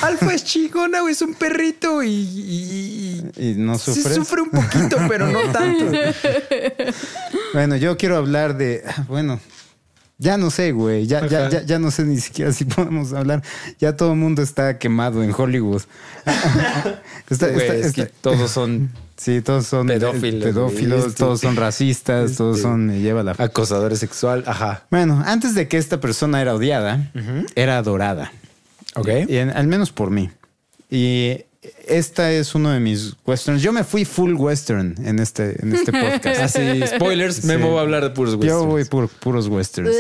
[0.02, 4.14] Alfa es chingona, güey, es un perrito y, y- y- ¿Y no sí sufres?
[4.16, 5.86] sufre un poquito, pero no tanto.
[7.52, 8.84] Bueno, yo quiero hablar de.
[9.08, 9.40] Bueno,
[10.20, 11.06] ya no sé, güey.
[11.08, 13.42] Ya, ya, ya, ya no sé ni siquiera si podemos hablar.
[13.80, 15.82] Ya todo el mundo está quemado en Hollywood.
[17.28, 21.40] Está- Güey, está- es que está- todos son Sí, todos son Pedófilos, pedófilos, este- todos
[21.40, 22.86] son racistas, todos son.
[22.86, 23.32] Me lleva la.
[23.32, 24.44] acosadores sexual.
[24.46, 24.84] Ajá.
[24.90, 27.10] Bueno, antes de que esta persona era odiada,
[27.54, 28.32] era adorada.
[28.96, 29.08] Ok.
[29.28, 30.30] Y en- al menos por mí.
[30.90, 31.44] Y
[31.86, 33.62] esta es uno de mis westerns.
[33.62, 36.40] Yo me fui full western en este, en este podcast.
[36.40, 37.46] Así, spoilers, Sí.
[37.46, 38.66] Memo va a hablar de puros Yo westerns.
[38.66, 39.94] voy por puros westerns.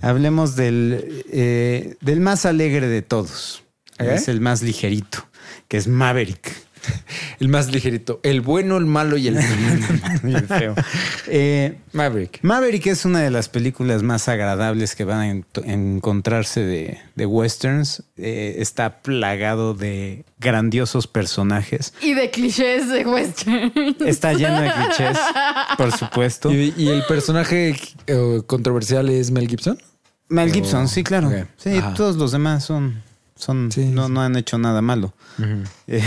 [0.00, 3.62] Hablemos del, eh, del más alegre de todos.
[3.98, 4.12] ¿Eh?
[4.14, 5.26] Es el más ligerito,
[5.66, 6.52] que es Maverick.
[7.40, 8.20] El más ligerito.
[8.22, 9.38] El bueno, el malo y el
[10.24, 10.74] Y el feo.
[11.28, 12.40] Eh, Maverick.
[12.42, 17.26] Maverick es una de las películas más agradables que van a en- encontrarse de, de
[17.26, 18.02] westerns.
[18.16, 21.94] Eh, está plagado de grandiosos personajes.
[22.02, 23.72] Y de clichés de western.
[24.04, 25.18] Está lleno de clichés,
[25.76, 26.52] por supuesto.
[26.52, 29.78] ¿Y, y el personaje eh, controversial es Mel Gibson?
[30.28, 31.32] Mel Gibson, sí, claro.
[31.56, 31.94] Sí, Ajá.
[31.94, 33.02] todos los demás son,
[33.38, 34.12] son Sí, no, sí.
[34.12, 35.14] no han hecho nada malo.
[35.86, 36.02] Eh,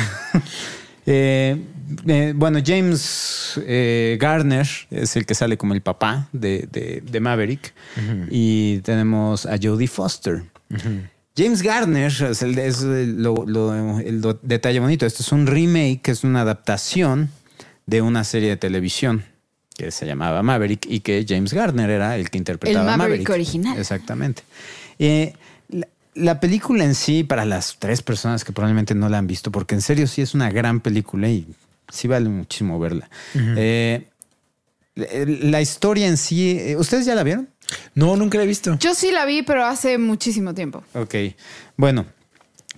[1.06, 1.58] eh,
[2.08, 7.20] eh, bueno, James eh, Garner es el que sale como el papá de, de- de
[7.20, 7.74] Maverick.
[8.30, 10.44] Y tenemos a Jodie Foster.
[11.38, 15.06] James Garner es el, es el- lo- lo- el detalle bonito.
[15.06, 17.30] Esto es un remake, es una adaptación
[17.86, 19.26] de una serie de televisión
[19.76, 23.78] que se llamaba Maverick y que James Garner era el que interpretaba El Maverick original.
[23.80, 24.44] Exactamente.
[25.00, 25.34] Eh,
[26.14, 29.52] la, la película en sí, para las tres personas que probablemente no la han visto,
[29.52, 31.48] porque en serio sí es una gran película y
[31.90, 33.10] sí vale muchísimo verla.
[33.36, 34.08] Eh,
[34.96, 37.50] la historia en sí, eh, ¿ustedes ya la vieron?
[37.96, 38.78] No, nunca la he visto.
[38.80, 40.84] Yo sí la vi, pero hace muchísimo tiempo.
[40.94, 41.16] Ok.
[41.78, 42.06] Bueno,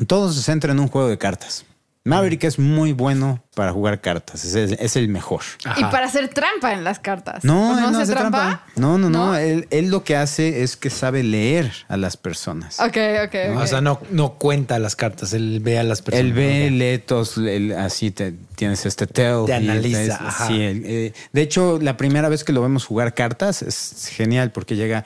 [0.08, 1.66] todo se centra en un juego de cartas.
[2.06, 5.42] Maverick es muy bueno para jugar cartas, es el, es el mejor.
[5.78, 7.46] Y para hacer trampa en las cartas.
[7.46, 8.66] No, ¿O él no hace hace trampa.
[8.76, 9.38] No, no, no.
[9.38, 12.78] Él, él lo que hace es que sabe leer a las personas.
[12.82, 13.58] Ok, ok, ok.
[13.62, 16.26] O sea, no, no cuenta las cartas, él ve a las personas.
[16.26, 19.46] Él ve, lee todos, él- así te, tienes este tell.
[19.46, 20.48] Te y analiza, es- ajá.
[20.48, 24.52] sí, él, eh, de hecho, la primera vez que lo vemos jugar cartas es genial
[24.52, 25.06] porque llega,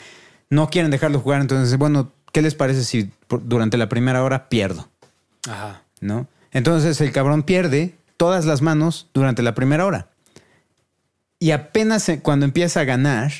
[0.49, 4.49] no quieren dejarlo jugar, entonces, bueno, ¿qué les parece si por- durante la primera hora
[4.49, 4.89] pierdo?
[5.47, 5.83] Ajá.
[6.01, 6.25] ¿No?
[6.51, 10.07] Entonces el cabrón pierde todas las manos durante la primera hora.
[11.39, 13.31] Y apenas eh, cuando empieza a ganar,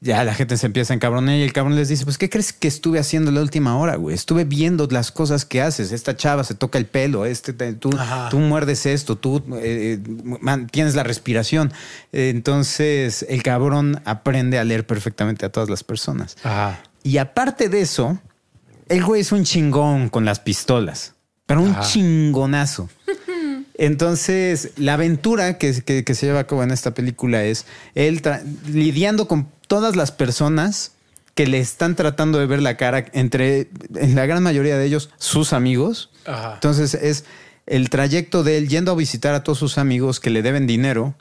[0.00, 2.52] ya la gente se empieza a encabronar y el cabrón les dice, pues, ¿qué crees
[2.52, 4.14] que estuve haciendo la última hora, güey?
[4.14, 5.90] Estuve viendo las cosas que haces.
[5.90, 7.90] Esta chava se toca el pelo, este, te- tú,
[8.30, 9.98] tú muerdes esto, tú eh,
[10.40, 11.72] mantienes la respiración.
[12.12, 16.36] Eh, Entonces el cabrón aprende a leer perfectamente a todas las personas.
[16.44, 16.80] Ajá.
[17.02, 18.20] Y aparte de eso,
[18.88, 21.14] el güey es un chingón con las pistolas,
[21.48, 21.80] pero un Ajá.
[21.82, 22.88] chingonazo.
[23.74, 28.22] Entonces, la aventura que, que- que se lleva a cabo en esta película es él
[28.66, 30.92] lidiando con todas las personas
[31.34, 35.10] que le están tratando de ver la cara, entre, en la gran mayoría de ellos,
[35.18, 36.10] sus amigos.
[36.26, 36.54] Ajá.
[36.54, 37.24] Entonces, es
[37.66, 41.14] el trayecto de él yendo a visitar a todos sus amigos que le deben dinero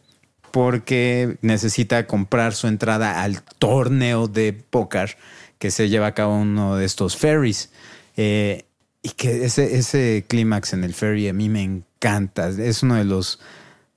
[0.51, 5.17] porque necesita comprar su entrada al torneo de póker
[5.59, 7.69] que se lleva a cabo uno de estos ferries.
[8.15, 8.63] Eh,
[9.07, 12.49] y que ese, ese clímax en el ferry a mí me encanta.
[12.49, 13.39] Es uno de los,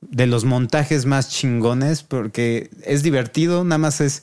[0.00, 4.22] de los montajes más chingones porque es divertido, nada más es,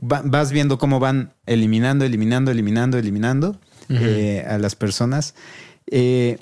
[0.00, 3.60] va- vas viendo cómo van eliminando, eliminando, eliminando, eliminando
[3.90, 5.34] eh, a las personas.
[5.90, 6.38] Eh,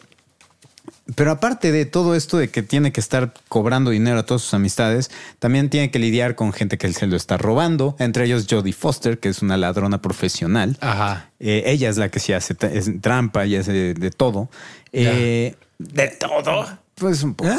[1.15, 4.55] pero aparte de todo esto de que tiene que estar cobrando dinero a todas sus
[4.55, 8.73] amistades, también tiene que lidiar con gente que se lo está robando, entre ellos Jodie
[8.73, 10.77] Foster, que es una ladrona profesional.
[10.81, 11.31] Ajá.
[11.41, 14.49] Eh, ella es la que sí hace es trampa y hace de, de todo.
[14.93, 16.79] Eh, ¿De todo?
[16.95, 17.51] Pues un poco.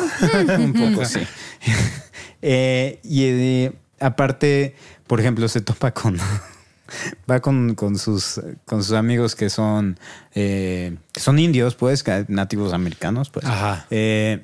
[0.57, 1.19] un poco, sí.
[2.45, 3.71] Eh, y eh,
[4.01, 4.75] aparte,
[5.07, 6.19] por ejemplo, se topa con.
[7.29, 9.99] Va con, con sus, con sus amigos que son,
[10.33, 13.45] eh, que son indios, pues, nativos americanos, pues.
[13.45, 13.85] Ajá.
[13.89, 14.43] Eh,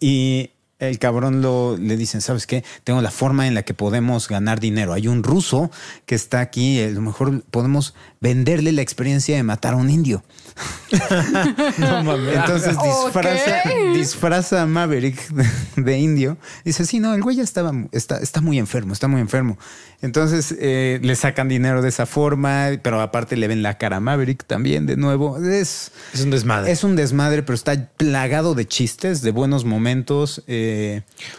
[0.00, 2.62] y, el cabrón lo, le dicen, ¿sabes qué?
[2.84, 4.92] Tengo la forma en la que podemos ganar dinero.
[4.92, 5.70] Hay un ruso
[6.04, 10.22] que está aquí, a lo mejor podemos venderle la experiencia de matar a un indio.
[11.78, 12.34] No mames.
[12.36, 13.62] Entonces disfraza,
[13.94, 16.38] disfraza a Maverick de, de indio.
[16.64, 19.58] Dice, sí, no, el güey ya estaba, está, está muy enfermo, está muy enfermo.
[20.02, 24.00] Entonces eh, le sacan dinero de esa forma, pero aparte le ven la cara a
[24.00, 25.38] Maverick también de nuevo.
[25.38, 26.70] Es, Es un desmadre.
[26.70, 30.42] es un desmadre, pero está plagado de chistes, de buenos momentos.
[30.46, 30.65] eh,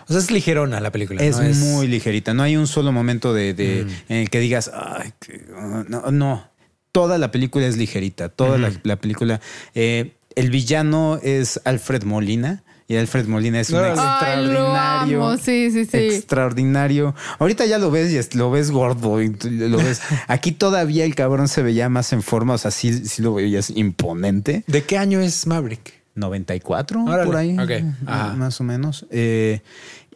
[0.07, 1.21] o sea, es ligerona la película.
[1.23, 1.65] es, ¿no?
[1.65, 2.33] muy ligerita.
[2.33, 5.41] No hay un solo momento de, de- en el que digas, Ay, que-
[5.89, 6.49] no, no.
[6.91, 8.29] Toda la película es ligerita.
[8.29, 9.39] Toda la, la película.
[9.75, 12.63] eh, el villano es Alfred Molina.
[12.89, 13.79] Y Alfred Molina es un.
[13.79, 15.27] Ay, lo extraordinario.
[15.27, 15.37] amo.
[15.37, 15.97] Sí, sí, sí.
[15.97, 17.15] Extraordinario.
[17.37, 19.21] Ahorita ya lo ves y es- lo ves gordo.
[19.21, 20.01] y tú lo ves.
[20.27, 22.53] Aquí todavía el cabrón se veía más en forma.
[22.53, 24.63] O sea, sí, sí lo veías imponente.
[24.67, 25.96] ¿De qué año es Maverick?
[26.17, 27.25] 94, Órale.
[27.25, 27.57] por ahí.
[27.57, 27.69] Ok.
[27.71, 28.33] m- Ajá.
[28.35, 29.05] Más o menos.
[29.11, 29.61] Eh,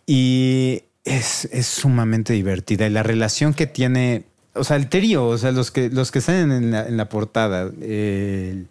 [0.06, 2.88] y es, es sumamente divertida.
[2.88, 4.24] Y la relación que tiene.
[4.54, 7.08] O sea, el trío, o sea, los que, los que están en la, en la
[7.08, 7.72] portada.
[7.82, 8.66] eh,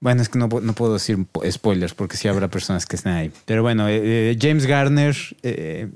[0.00, 3.14] bueno, es que no, no puedo decir po- spoilers porque sí habrá personas que están
[3.14, 3.32] ahí.
[3.46, 4.00] Pero bueno, eh,
[4.30, 5.88] eh, James Garner, eh,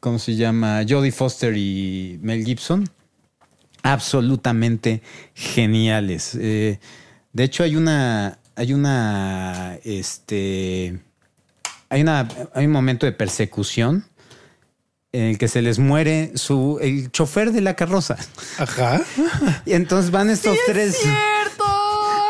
[0.00, 0.80] ¿cómo se llama?
[0.88, 2.88] Jodie Foster y Mel Gibson.
[3.82, 5.02] Absolutamente
[5.34, 6.36] geniales.
[6.40, 6.78] Eh,
[7.32, 8.38] de hecho, hay una.
[8.60, 9.78] Hay una.
[9.84, 11.00] Este.
[11.88, 12.28] Hay una.
[12.52, 14.04] Hay un momento de persecución
[15.12, 16.78] en el que se les muere su.
[16.82, 18.18] el chofer de la carroza.
[18.58, 19.00] Ajá.
[19.64, 20.98] Y entonces van estos tres.
[20.98, 21.64] ¡Cierto!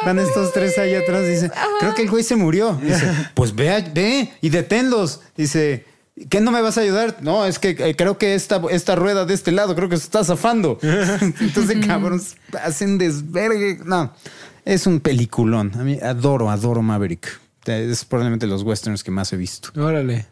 [0.04, 1.26] Van estos tres ahí atrás.
[1.26, 1.50] Dice,
[1.80, 2.74] creo que el güey se murió.
[2.80, 5.22] Dice, pues ve, ve y deténlos.
[5.36, 5.84] Dice,
[6.28, 7.16] ¿qué no me vas a ayudar?
[7.22, 10.04] No, es que eh, creo que esta, esta rueda de este lado creo que se
[10.04, 10.78] está zafando.
[11.40, 12.22] Entonces, cabrón,
[12.62, 13.80] hacen desvergue.
[13.84, 14.14] No,
[14.74, 15.72] es un peliculón.
[15.74, 17.40] A mí adoro, adoro Maverick.
[17.66, 19.70] Es probablemente los westerns que más he visto.
[19.80, 20.26] Órale.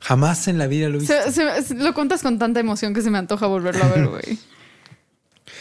[0.00, 1.14] Jamás en la vida lo he visto.
[1.26, 4.06] Se- se- se- lo contas con tanta emoción que se me antoja volverlo a ver,
[4.08, 4.38] güey.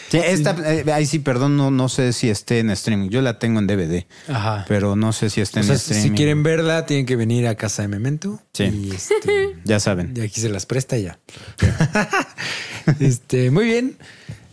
[0.09, 3.09] Sí, esta, eh, ahí sí, perdón, no, no sé si esté en streaming.
[3.09, 4.63] Yo la tengo en DVD, Ajá.
[4.67, 6.09] pero no sé si está O en sea, streaming.
[6.09, 8.39] si quieren verla, tienen que venir a casa de Memento.
[8.53, 8.63] Sí.
[8.65, 10.13] Y, este, Ya saben.
[10.15, 11.19] y aquí se las presta y ya.
[12.99, 13.97] este, muy bien.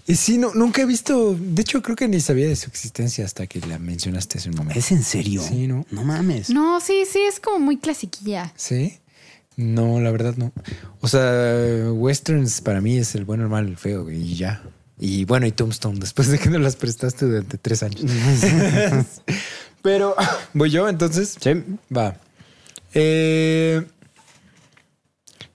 [0.07, 1.35] Y sí, no, nunca he visto.
[1.39, 4.57] De hecho, creo que ni sabía de su existencia hasta que la mencionaste hace un
[4.57, 4.79] momento.
[4.79, 5.43] ¿Es en serio?
[5.43, 5.87] Sí, ¿no?
[5.91, 6.51] No mames.
[6.51, 8.53] No, sí, sí, es como muy clasiquilla.
[8.55, 8.99] ¿Sí?
[9.57, 10.53] No, la verdad no.
[11.01, 14.63] O sea, westerns para mí es el bueno, el malo, el feo y ya.
[14.99, 18.03] Y bueno, y Tombstone, después de que no las prestaste durante tres años.
[19.83, 20.15] Pero,
[20.55, 21.37] ¿voy yo entonces?
[21.41, 21.51] Sí.
[21.95, 22.17] Va.
[22.93, 23.83] Eh,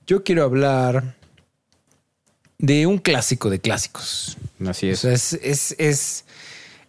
[0.07, 1.18] yo quiero hablar
[2.59, 4.37] de un clásico de clásicos.
[4.67, 4.99] Así O es.
[4.99, 6.25] sea, es, es, es-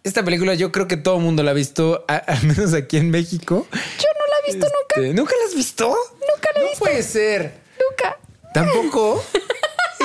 [0.03, 2.97] Esta película yo creo que todo el mundo la ha visto, a- al menos aquí
[2.97, 3.67] en México.
[3.71, 5.87] Yo no la he visto nunca, Este, ¿Nunca la has visto?
[5.87, 6.85] Nunca la he no visto.
[6.85, 7.53] puede ser.
[7.89, 8.17] nunca.
[8.53, 9.23] ¿Tampoco?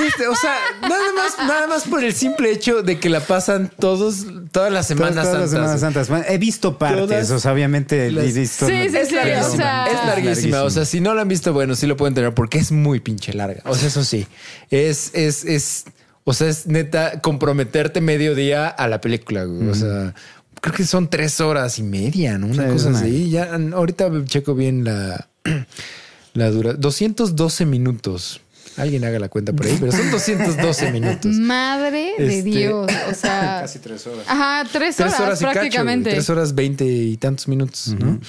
[0.07, 3.71] Este, o sea, nada más, nada más por el simple hecho de que la pasan
[3.79, 5.51] todos, todas las Todas, semanas todas las santas.
[5.51, 6.09] Semanas Santas.
[6.09, 8.67] Bueno, he visto partes, Todas o sea, obviamente las- he visto.
[8.67, 10.63] Sí, sí, Es larguísima, o sea- es larguísima.
[10.63, 13.01] O sea, si no la han visto, bueno, sí lo pueden tener porque es muy
[13.01, 13.63] pinche larga.
[13.65, 14.27] O sea, eso sí.
[14.71, 15.85] Es, es, es,
[16.25, 19.45] o sea, es neta comprometerte medio día a la película.
[19.45, 19.69] güey.
[19.69, 20.15] O sea,
[20.61, 22.47] creo que son tres horas y media, ¿no?
[22.49, 23.31] Una Sí, cosa una- así.
[23.31, 25.29] Ya, ahorita checo bien la,
[26.35, 26.73] la dura.
[26.75, 28.41] 212 minutos.
[28.77, 31.33] Alguien haga la cuenta por ahí, pero son 212 minutos.
[31.35, 32.91] Madre de Este- Dios.
[33.11, 33.59] O sea.
[33.63, 34.25] Casi tres horas.
[34.29, 36.11] Ajá, tres horas, Tres horas y cacho, prácticamente.
[36.11, 38.21] tres horas veinte y tantos minutos, ¿no?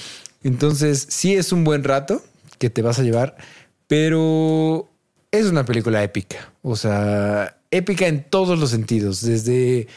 [0.42, 2.22] Entonces, sí es un buen rato
[2.58, 3.36] que te vas a llevar,
[3.86, 4.88] pero
[5.30, 6.52] es una película épica.
[6.62, 9.20] O sea, épica en todos los sentidos.
[9.22, 9.88] Desde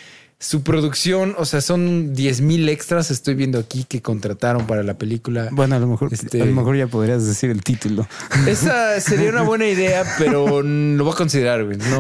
[0.42, 3.12] su producción, o sea, son 10 mil extras.
[3.12, 5.50] Estoy viendo aquí que contrataron para la película.
[5.52, 8.08] Bueno, a lo mejor, Este- a lo mejor ya podrías decir el título.
[8.48, 11.78] Esa sería una buena idea, pero lo voy a considerar, güey.
[11.78, 12.00] No.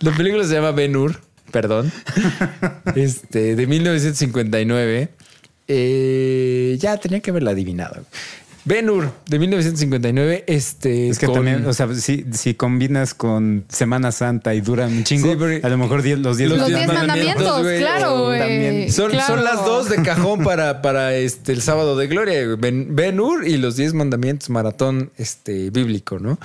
[0.00, 1.18] La película se llama Ben Hur,
[1.50, 1.90] perdón.
[2.94, 5.08] Este, de 1959.
[5.66, 8.04] Eh, ya tenía que haberla adivinado.
[8.66, 10.44] Ben Hur, de 1959.
[10.46, 14.86] Este, Es que con- también, o sea, si, si combinas con Semana Santa y dura
[14.86, 18.24] un chingo, Sí, porque- a lo mejor diez- los 10 Los Los diez mandamientos, claro,
[18.24, 18.90] güey.
[18.90, 19.26] Son, Claro.
[19.34, 22.42] son las dos de cajón para, para este, el sábado de gloria.
[22.58, 26.38] Ben, Ben Hur y los 10 mandamientos maratón este, bíblico, ¿no?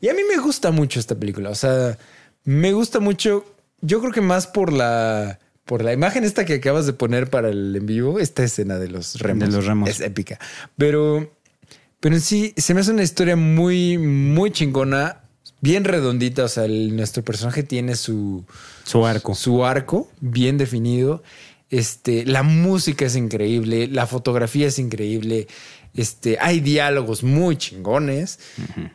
[0.00, 1.50] Y a mí me gusta mucho esta película.
[1.50, 1.98] O sea,
[2.44, 3.44] me gusta mucho.
[3.80, 5.38] Yo creo que más por la.
[5.64, 8.88] Por la imagen esta que acabas de poner para el en vivo, esta escena de
[8.88, 9.48] los remos.
[9.48, 9.88] De los remos.
[9.88, 10.38] Es épica.
[10.76, 11.32] Pero,
[12.00, 15.22] pero en sí, se me hace una historia muy, muy chingona,
[15.62, 16.44] bien redondita.
[16.44, 18.44] O sea, el- nuestro personaje tiene su,
[18.84, 19.34] Su arco.
[19.34, 21.22] su arco bien definido.
[21.70, 25.48] Este, la música es increíble, la fotografía es increíble.
[25.94, 28.38] Este, hay diálogos muy chingones.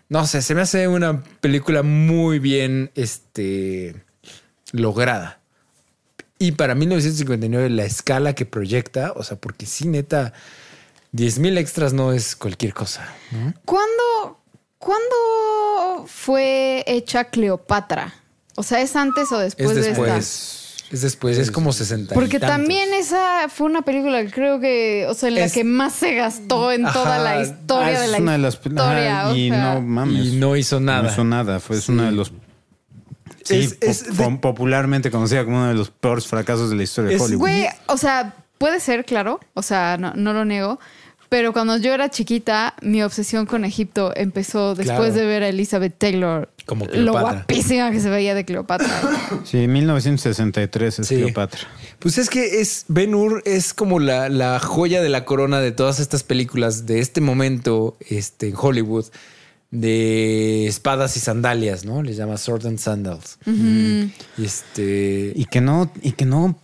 [0.07, 3.95] No sé, se me hace una película muy bien este,
[4.71, 5.38] lograda.
[6.39, 10.31] Y para 1959 la escala que proyecta, o sea, porque sí, neta,
[11.11, 13.13] 10 mil extras no es cualquier cosa.
[13.31, 13.53] ¿no?
[13.65, 14.39] ¿Cuándo,
[14.77, 18.13] ¿Cuándo fue hecha Cleopatra?
[18.55, 20.01] O sea, ¿es antes o después, es de esta?
[20.03, 20.55] después.
[20.91, 22.13] Es después, es como 60.
[22.13, 25.53] y Porque también esa fue una película que creo que, o sea, en la Es-
[25.53, 27.23] que más se gastó en toda Ajá.
[27.23, 29.19] la historia Ah, de es la una de las historia.
[29.21, 29.73] ajá, o y sea.
[29.75, 30.25] no mames.
[30.25, 31.03] Y no hizo nada.
[31.03, 31.59] No hizo nada.
[31.59, 32.31] Fue es uno de los.
[33.43, 37.21] Sí, Es- de- popularmente conocida como uno de los peores fracasos de la historia de
[37.23, 37.39] Hollywood.
[37.39, 40.79] Güey, o sea, puede ser, claro, o sea, no, no lo niego,
[41.29, 45.13] pero cuando yo era chiquita, mi obsesión con Egipto empezó después Claro.
[45.13, 46.49] de ver a Elizabeth Taylor.
[46.65, 47.31] Como lo Cleopatra.
[47.31, 48.87] guapísima que se veía de Cleopatra.
[49.45, 51.15] Sí, 1963 es Sí.
[51.15, 51.61] Cleopatra.
[51.99, 55.71] Pues es que es Ben Hur es como la, la joya de la corona de
[55.71, 59.05] todas estas películas de este momento este, en Hollywood
[59.71, 62.01] de espadas y sandalias, ¿no?
[62.01, 63.37] Les llama Sword and Sandals.
[63.45, 64.11] Y
[64.43, 66.57] este Y que no, y que no,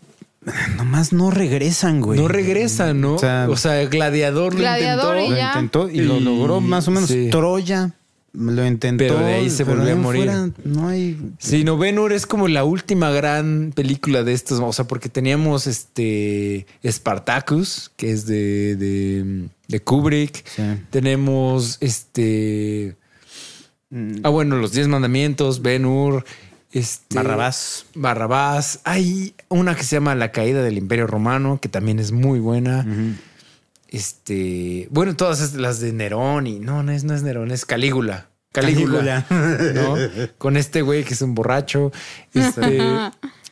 [0.78, 2.20] nomás no regresan, güey.
[2.20, 3.16] no regresan, ¿no?
[3.16, 5.14] O sea- o sea, Gladiador lo intentó.
[5.14, 5.48] Lo ya.
[5.50, 7.10] intentó y lo Y- logró más o menos.
[7.10, 7.30] sí.
[7.32, 7.94] Troya
[8.34, 8.98] lo intentó.
[9.06, 10.24] Pero de ahí se volvió a morir.
[10.26, 11.18] fuera no hay.
[11.40, 15.08] Sí, no, Ben Hur es como la última gran película de estos, o sea, porque
[15.10, 20.46] teníamos este Spartacus, que es de, de, de Kubrick.
[20.48, 20.64] Sí.
[20.90, 22.96] Tenemos este.
[24.24, 26.26] Ah, bueno, los Diez Mandamientos, Ben Hur,
[26.72, 27.86] este, Barrabás.
[27.96, 28.82] Barrabás.
[28.84, 32.86] Hay una que se llama La caída del Imperio Romano, que también es muy buena.
[33.88, 37.66] Este, bueno, todas es- las de Nerón y no, no es, no es Nerón, es
[37.66, 38.30] Calígula.
[38.52, 39.26] Calígula.
[39.30, 39.96] ¿no?
[40.38, 41.92] Con este güey que es un borracho.
[42.34, 42.80] Este,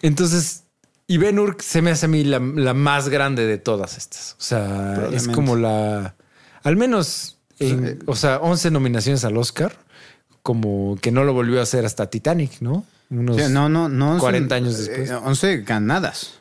[0.01, 0.62] entonces,
[1.07, 4.33] y Ben Hur se me hace a mí la, la más grande de todas estas.
[4.39, 6.15] O sea, es como la,
[6.63, 9.77] al menos, en- o sea, 11 nominaciones al Oscar,
[10.41, 12.85] como que no lo volvió a hacer hasta Titanic, ¿no?
[13.13, 14.17] Unos Sí, no, no, no.
[14.19, 15.09] 40 son, años después.
[15.09, 16.39] eh, 11 ganadas.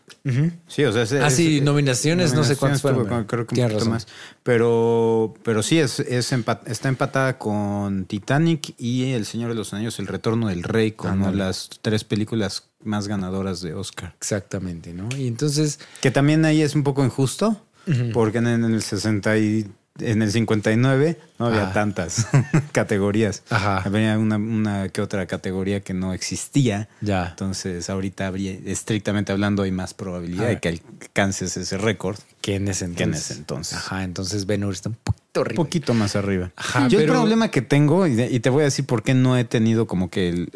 [0.69, 3.35] Sí, o sea, es- Ah, es- sí, es- nominaciones, no sé cuántas fueron, creo que
[3.41, 3.91] un poquito razón.
[3.91, 4.07] más.
[4.45, 6.33] Pero, pero sí, es, es
[6.67, 11.13] está empatada con Titanic y El Señor de los Anillos, El Retorno del Rey, como
[11.15, 11.39] Ándale.
[11.39, 14.15] las tres películas más ganadoras de Oscar.
[14.17, 15.09] Exactamente, ¿no?
[15.17, 17.65] Y entonces, Que también ahí es un poco injusto,
[18.13, 19.67] porque en, en el 60 y
[19.99, 22.27] en el 59 no había tantas
[22.73, 23.43] categorías.
[23.51, 23.79] Ajá.
[23.85, 26.89] Había una, una que otra categoría que no existía.
[27.01, 27.29] Ya.
[27.31, 30.69] Entonces, ahorita habría, estrictamente hablando, hay más probabilidad de que
[31.03, 32.17] alcances ese récord.
[32.41, 33.31] que en ese Que en entonces.
[33.31, 33.79] ese entonces.
[33.79, 35.57] Ajá, entonces Ben Hur está un poquito Un arriba.
[35.65, 36.53] poquito más arriba.
[36.57, 39.37] Ajá, Yo pero- el problema que tengo, y, te voy a decir por qué no
[39.37, 40.51] he tenido como que el-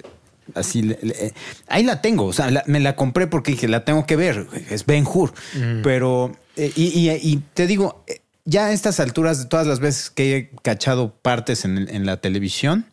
[0.55, 0.83] así...
[0.83, 1.35] le- le-
[1.69, 4.47] ahí la tengo, o sea, la- me la compré porque dije, la tengo que ver,
[4.71, 5.33] es Ben Hur.
[5.83, 9.81] Pero, eh, y, y- y te digo, eh, ya a estas alturas, de todas las
[9.81, 12.87] veces que he cachado partes en, en la televisión,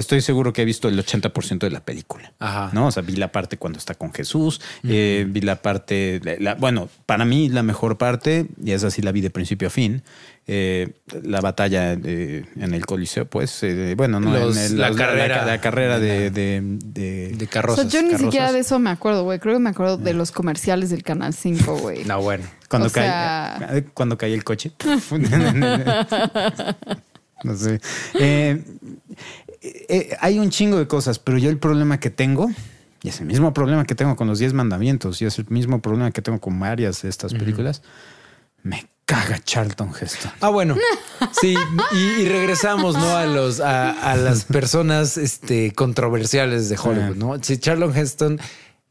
[0.00, 2.32] estoy seguro que he visto el 80% de la película.
[2.38, 2.70] Ajá.
[2.72, 2.88] ¿no?
[2.88, 6.88] O sea, vi la parte cuando está con Jesús, eh, vi la parte, la- bueno,
[7.06, 10.02] para mí la mejor parte, y esa sí la vi de principio a fin,
[10.46, 14.88] eh, la batalla eh, en el Coliseo, pues, eh, bueno, no, Los- en el- la
[14.88, 15.44] los- carrera.
[15.46, 18.20] la, carrera de, de, de- De O sea, yo ni carrozas.
[18.20, 19.38] siquiera de eso me acuerdo, güey.
[19.38, 22.04] Creo que me acuerdo de los comerciales del Canal 5, güey.
[22.04, 22.44] No, bueno.
[22.68, 24.72] cuando o cae, sea- cuando cae el coche.
[27.44, 27.80] no sé.
[28.14, 28.62] Eh,
[29.62, 32.50] eh, hay un chingo de cosas, pero yo el problema que tengo,
[33.02, 35.80] y es el mismo problema que tengo con los 10 mandamientos, y es el mismo
[35.80, 37.82] problema que tengo con varias de estas películas,
[38.62, 40.32] me caga Charlton Heston.
[40.40, 40.76] Ah, bueno.
[41.38, 41.54] Sí,
[41.92, 43.14] y, y regresamos, ¿no?
[43.14, 47.42] A los, a, a las personas este, controversiales de Hollywood, ¿no?
[47.42, 48.40] Sí, Charlton Heston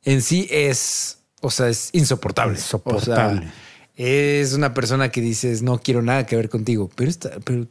[0.03, 2.53] en sí es, o sea, es insoportable.
[2.53, 3.39] Insoportable.
[3.39, 3.53] O sea,
[3.95, 7.67] es una persona que dices, no quiero nada que ver contigo, pero está, pero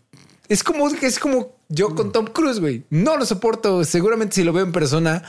[0.49, 2.85] es como, es como yo con Tom Cruise, güey.
[2.91, 3.85] No lo soporto.
[3.85, 5.23] Seguramente si lo veo en persona,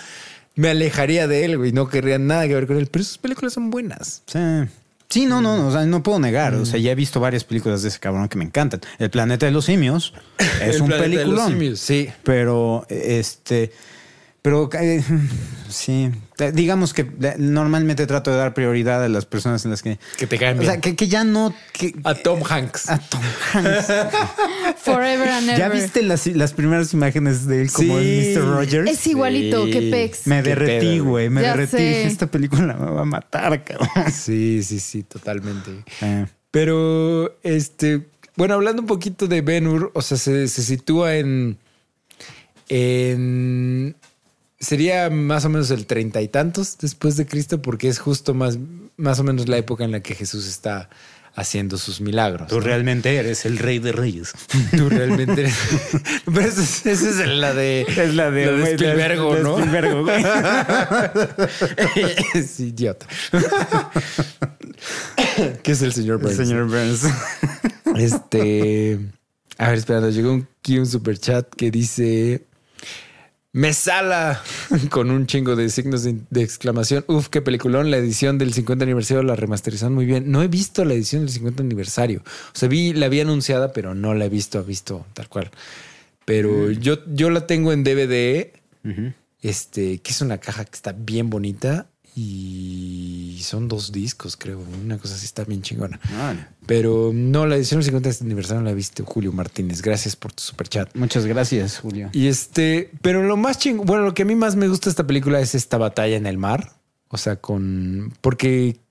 [0.55, 1.71] me alejaría de él, güey.
[1.71, 4.23] No querría nada que ver con él, pero sus películas son buenas.
[4.25, 4.39] Sí.
[5.09, 6.53] Sí, no, no, no, o sea, no puedo negar.
[6.53, 8.79] O sea, ya he visto varias películas de ese cabrón que me encantan.
[8.99, 10.13] El planeta de los simios
[10.61, 11.47] es El un planeta de los peliculón.
[11.49, 12.09] simios, sí.
[12.23, 13.71] Pero, este,
[14.41, 15.03] pero eh,
[15.69, 16.09] sí,
[16.53, 19.99] digamos que eh, normalmente trato de dar prioridad a las personas en las que...
[20.17, 20.71] Que te caen O bien.
[20.73, 21.53] sea, que, que ya no...
[21.73, 22.89] que- A Tom Hanks.
[22.89, 23.21] a Tom
[23.53, 23.87] Hanks.
[24.83, 25.57] Forever and ever.
[25.59, 28.05] ¿Ya viste las, las primeras imágenes de él como Sí.
[28.33, 28.45] el Mr.
[28.55, 28.89] Rogers?
[28.91, 29.71] Es igualito Sí.
[29.71, 30.27] que Pex.
[30.27, 31.29] Me Qué derretí, güey.
[31.29, 31.77] Me Ya derretí.
[31.77, 32.03] sé.
[32.07, 33.89] Esta película me va a matar, cabrón.
[34.11, 35.71] Sí, sí, sí, totalmente.
[36.01, 41.15] Eh, Pero, este, bueno, hablando un poquito de Ben Hur, o sea, se, se sitúa
[41.17, 41.57] en,
[42.69, 43.95] en
[44.59, 48.57] sería más o menos el treinta y tantos después de Cristo, porque es justo más,
[48.97, 50.89] más o menos la época en la que Jesús está
[51.35, 52.47] haciendo sus milagros.
[52.49, 52.61] Tú ¿no?
[52.61, 54.33] realmente eres el rey de reyes.
[54.75, 55.55] Tú realmente eres.
[56.25, 57.81] Pero esa es, esa es la de.
[57.83, 59.57] Es la de, la de Spielbergo, de ¿no?
[59.59, 60.23] Spielbergo, güey.
[62.33, 63.05] es idiota.
[65.63, 66.35] ¿Qué es el señor Burns?
[66.37, 67.03] Señor Burns.
[67.95, 68.99] Este.
[69.57, 72.45] A ver, espera, nos llegó un- aquí un super chat que dice.
[73.51, 74.41] Me sala
[74.91, 77.03] con un chingo de signos de, de exclamación.
[77.07, 77.89] Uf, qué peliculón.
[77.89, 80.31] La edición del 50 aniversario la remasterizaron muy bien.
[80.31, 82.21] No he visto la edición del 50 aniversario.
[82.21, 85.49] O sea, vi, la vi anunciada, pero no la he visto, visto tal cual.
[86.25, 88.51] Pero yo, yo la tengo en DVD.
[89.41, 91.87] Este, que es una caja que está bien bonita.
[92.21, 94.59] Y son dos discos, creo.
[94.83, 95.97] Una cosa así está bien chingona.
[96.17, 96.47] Vale.
[96.65, 99.81] Pero no, la edición del 50 aniversario no la viste, Julio Martínez.
[99.81, 100.93] Gracias por tu super chat.
[100.95, 102.09] Muchas gracias, Julio.
[102.11, 104.91] Y este, pero lo más chingón, bueno, lo que a mí más me gusta de
[104.91, 106.73] esta película es esta batalla en el mar.
[107.07, 108.13] O sea, con.
[108.19, 108.81] Porque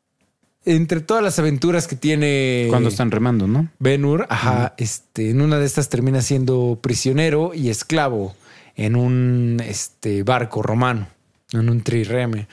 [0.64, 2.68] entre todas las aventuras que tiene.
[2.70, 3.68] Cuando están remando, ¿no?
[3.78, 8.34] Ben Hur, ajá, este, en una de estas termina siendo prisionero y esclavo
[8.74, 11.08] en un este, barco romano,
[11.52, 12.48] en un trireme.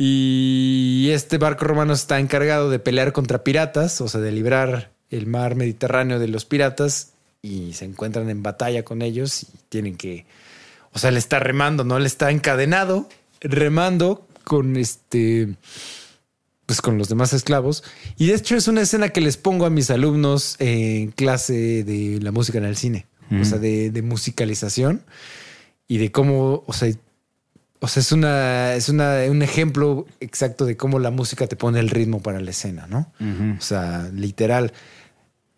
[0.00, 5.26] Y este barco romano está encargado de pelear contra piratas, o sea, de librar el
[5.26, 10.24] mar Mediterráneo de los piratas y se encuentran en batalla con ellos y tienen que,
[10.92, 11.96] o sea, él está remando, ¿no?
[11.96, 13.08] Él está encadenado,
[13.40, 15.56] remando con este,
[16.64, 17.82] pues con los demás esclavos.
[18.16, 22.20] Y de hecho es una escena que les pongo a mis alumnos en clase de
[22.22, 23.06] la música en el cine,
[23.40, 25.02] o sea, de, de musicalización
[25.88, 26.92] y de cómo, o sea,
[27.80, 31.78] o sea, es una, es una, un ejemplo exacto de cómo la música te pone
[31.78, 33.12] el ritmo para la escena, ¿no?
[33.56, 34.72] O sea, literal.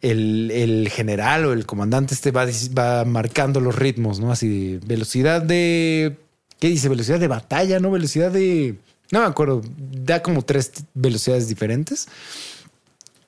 [0.02, 2.46] El, el general o el comandante este va,
[2.78, 4.32] va marcando los ritmos, ¿no?
[4.32, 6.16] Así de velocidad de.
[6.58, 6.88] ¿Qué dice?
[6.88, 7.90] Velocidad de batalla, ¿no?
[7.90, 8.76] Velocidad de.
[9.12, 9.60] No me acuerdo.
[9.76, 12.08] Da como tres velocidades diferentes.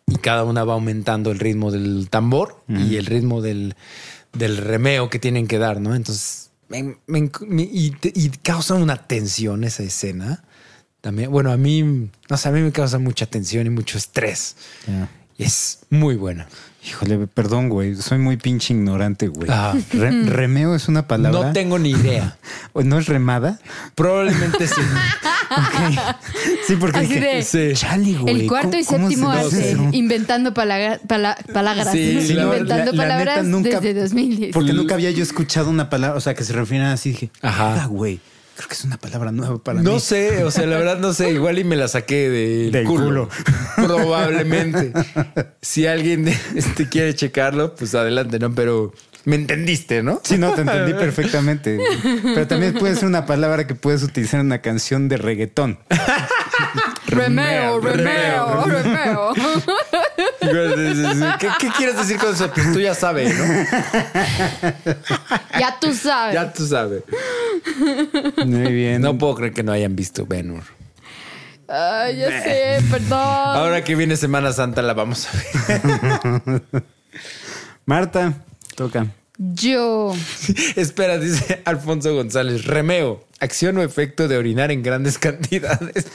[0.07, 3.75] Y cada una va aumentando el ritmo del tambor y el ritmo del,
[4.33, 5.95] del remeo que tienen que dar, ¿no?
[5.95, 7.91] Entonces, me- me enc- me- y,
[8.43, 10.43] causa una tensión esa escena.
[11.01, 14.57] También, bueno, a mí, no sé, a mí me causa mucha tensión y mucho estrés.
[15.37, 16.47] Y es muy buena.
[16.85, 17.95] Híjole, perdón, güey.
[17.97, 19.49] Soy muy pinche ignorante, güey.
[19.51, 19.75] Ah.
[19.93, 21.47] Re- remeo es una palabra.
[21.49, 22.39] No tengo ni idea.
[22.73, 23.59] ¿O ¿No es remada?
[23.95, 24.81] Probablemente sí.
[26.67, 27.71] Sí, porque Así dije, de- sí.
[27.75, 28.43] Chale, güey.
[28.43, 29.89] El cuarto y ¿cómo- cómo séptimo eso?
[29.93, 31.89] inventando pala- palabras.
[31.93, 34.53] Sí, Sí, no, inventando la- la palabras neta nunca- desde 2010.
[34.53, 37.11] Porque nunca había yo escuchado una palabra, o sea, que se refieran así.
[37.11, 37.69] Dije, Ajá.
[37.71, 38.21] "Verga, güey.
[38.55, 40.01] Creo que es una palabra nueva para No mí.
[40.01, 41.31] sé, o sea, la verdad no sé.
[41.33, 43.29] Igual y me la saqué del, Del culo.
[43.77, 43.87] culo.
[43.87, 44.93] Probablemente.
[45.63, 48.53] Si alguien este, quiere checarlo, pues adelante, ¿no?
[48.55, 48.93] Pero
[49.25, 50.21] me entendiste, ¿no?
[50.25, 51.79] Sí, no, te entendí perfectamente.
[52.23, 55.79] Pero también puede ser una palabra que puedes utilizar en una canción de reggaetón.
[57.07, 59.35] Remeo, remeo, remeo.
[61.39, 62.51] ¿Qué, qué quieres decir con eso?
[62.51, 63.45] Pues tú ya sabes, ¿no?
[65.59, 66.35] ya tú sabes.
[66.35, 67.03] Ya tú sabes.
[68.47, 69.03] Muy bien.
[69.03, 70.63] No puedo creer que no hayan visto Ben Hur.
[71.69, 73.19] Ay, ya sé, perdón.
[73.19, 76.63] Ahora que viene Semana Santa la vamos a ver.
[77.87, 78.35] Marta,
[78.75, 79.07] toca.
[79.39, 80.15] Yo.
[80.77, 82.65] Espera, dice Alfonso González.
[82.65, 86.07] Remeo, acción o efecto de orinar en grandes cantidades.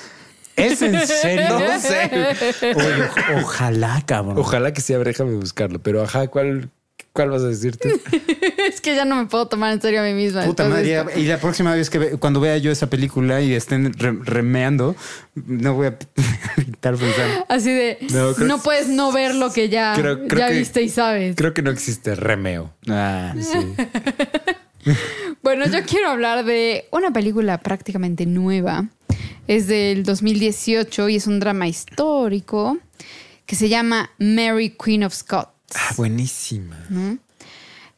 [0.55, 1.59] ¿Es en serio?
[1.59, 2.09] No sé.
[2.75, 4.39] Oye, ojalá, cabrón.
[4.39, 5.79] Ojalá que sea, déjame buscarlo.
[5.79, 6.71] Pero ajá, ¿cuál,
[7.17, 7.89] cuál vas a decirte?
[8.67, 10.43] Es que ya no me puedo tomar en serio a mí misma.
[10.43, 11.05] Puta madre.
[11.15, 14.93] Y la próxima vez que ve- cuando vea yo esa película y estén re- remeando,
[15.35, 15.97] no voy a
[16.57, 17.45] evitar pensar.
[17.49, 17.97] Así de.
[18.11, 21.35] No, No, puedes no ver lo que ya, Creo- creo ya que- viste y sabes.
[21.37, 22.71] Creo que no existe remeo.
[22.89, 24.93] Ah, Sí.
[25.43, 28.85] Bueno, yo quiero hablar de una película prácticamente nueva.
[29.47, 32.77] Es del 2018 y es un drama histórico
[33.45, 35.49] que se llama Mary Queen of Scots.
[35.75, 36.77] Ah, buenísima.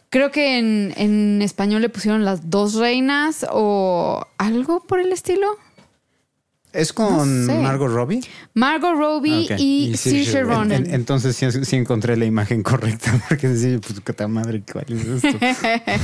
[0.10, 5.48] Creo que en, en español le pusieron las dos reinas o algo por el estilo.
[6.74, 7.60] ¿Es con No sé.
[7.60, 8.22] Margot Robbie?
[8.54, 9.60] Margot Robbie Ok.
[9.60, 10.72] y, Y Saoirse Ronan.
[10.86, 15.24] En- entonces sí, sí encontré la imagen correcta porque decía, pues qué madre, ¿cuál es
[15.24, 15.38] esto?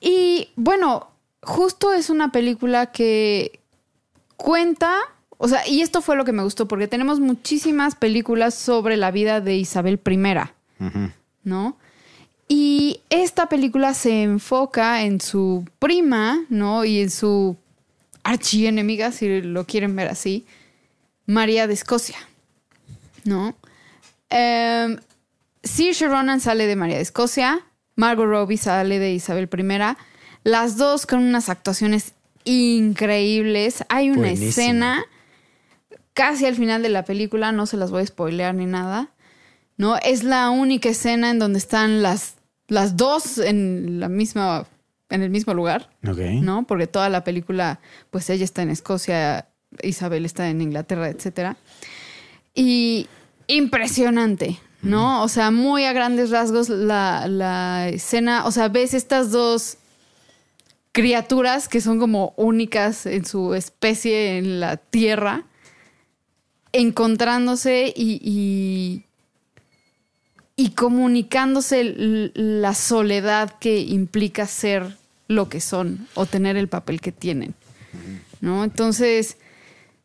[0.00, 1.08] Y bueno,
[1.42, 3.60] justo es una película que
[4.36, 4.94] cuenta,
[5.38, 9.10] o sea, y esto fue lo que me gustó, porque tenemos muchísimas películas sobre la
[9.10, 10.16] vida de Isabel I,
[11.44, 11.78] ¿no?
[12.48, 16.84] Y esta película se enfoca en su prima, ¿no?
[16.84, 17.56] Y en su
[18.22, 20.46] archienemiga, si lo quieren ver así,
[21.26, 22.18] María de Escocia,
[23.24, 23.56] ¿no?
[25.62, 27.66] Saoirse Ronan sale de María de Escocia,
[27.96, 29.96] Margot Robbie sale de Isabel I,
[30.44, 32.12] las dos con unas actuaciones
[32.44, 33.84] increíbles.
[33.88, 35.04] Hay una escena
[36.12, 39.10] casi al final de la película, no se las voy a spoilear ni nada.
[39.76, 39.96] ¿No?
[39.96, 42.36] Es la única escena en donde están las,
[42.68, 44.66] las dos en la misma,
[45.10, 45.90] en el mismo lugar.
[46.40, 46.66] ¿no?
[46.66, 49.48] Porque toda la película, pues ella está en Escocia,
[49.82, 51.56] Isabel está en Inglaterra, etcétera.
[52.54, 53.06] Y
[53.48, 55.22] impresionante, ¿no?
[55.22, 59.78] O sea, muy a grandes rasgos la, la escena, o sea, ves estas dos
[60.96, 65.44] criaturas que son como únicas en su especie en la Tierra,
[66.72, 69.04] encontrándose y, y,
[70.56, 71.94] y comunicándose
[72.34, 74.96] la soledad que implica ser
[75.28, 77.54] lo que son o tener el papel que tienen.
[78.40, 78.64] ¿No?
[78.64, 79.36] Entonces,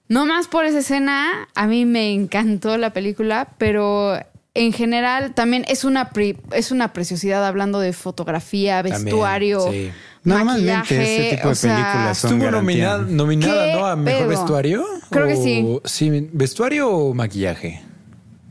[0.07, 4.17] no más por esa escena, a mí me encantó la película, pero
[4.53, 9.89] en general también es una, pri- es una preciosidad hablando de fotografía, También, vestuario, sí.
[10.23, 13.85] Normalmente maquillaje, este tipo de o sea, películas son Estuvo nominada, nominada ¿Qué ¿no?
[13.87, 14.29] A mejor pedo?
[14.29, 14.85] vestuario.
[15.09, 16.09] Creo que o- sí.
[16.11, 17.81] Sí, vestuario o maquillaje.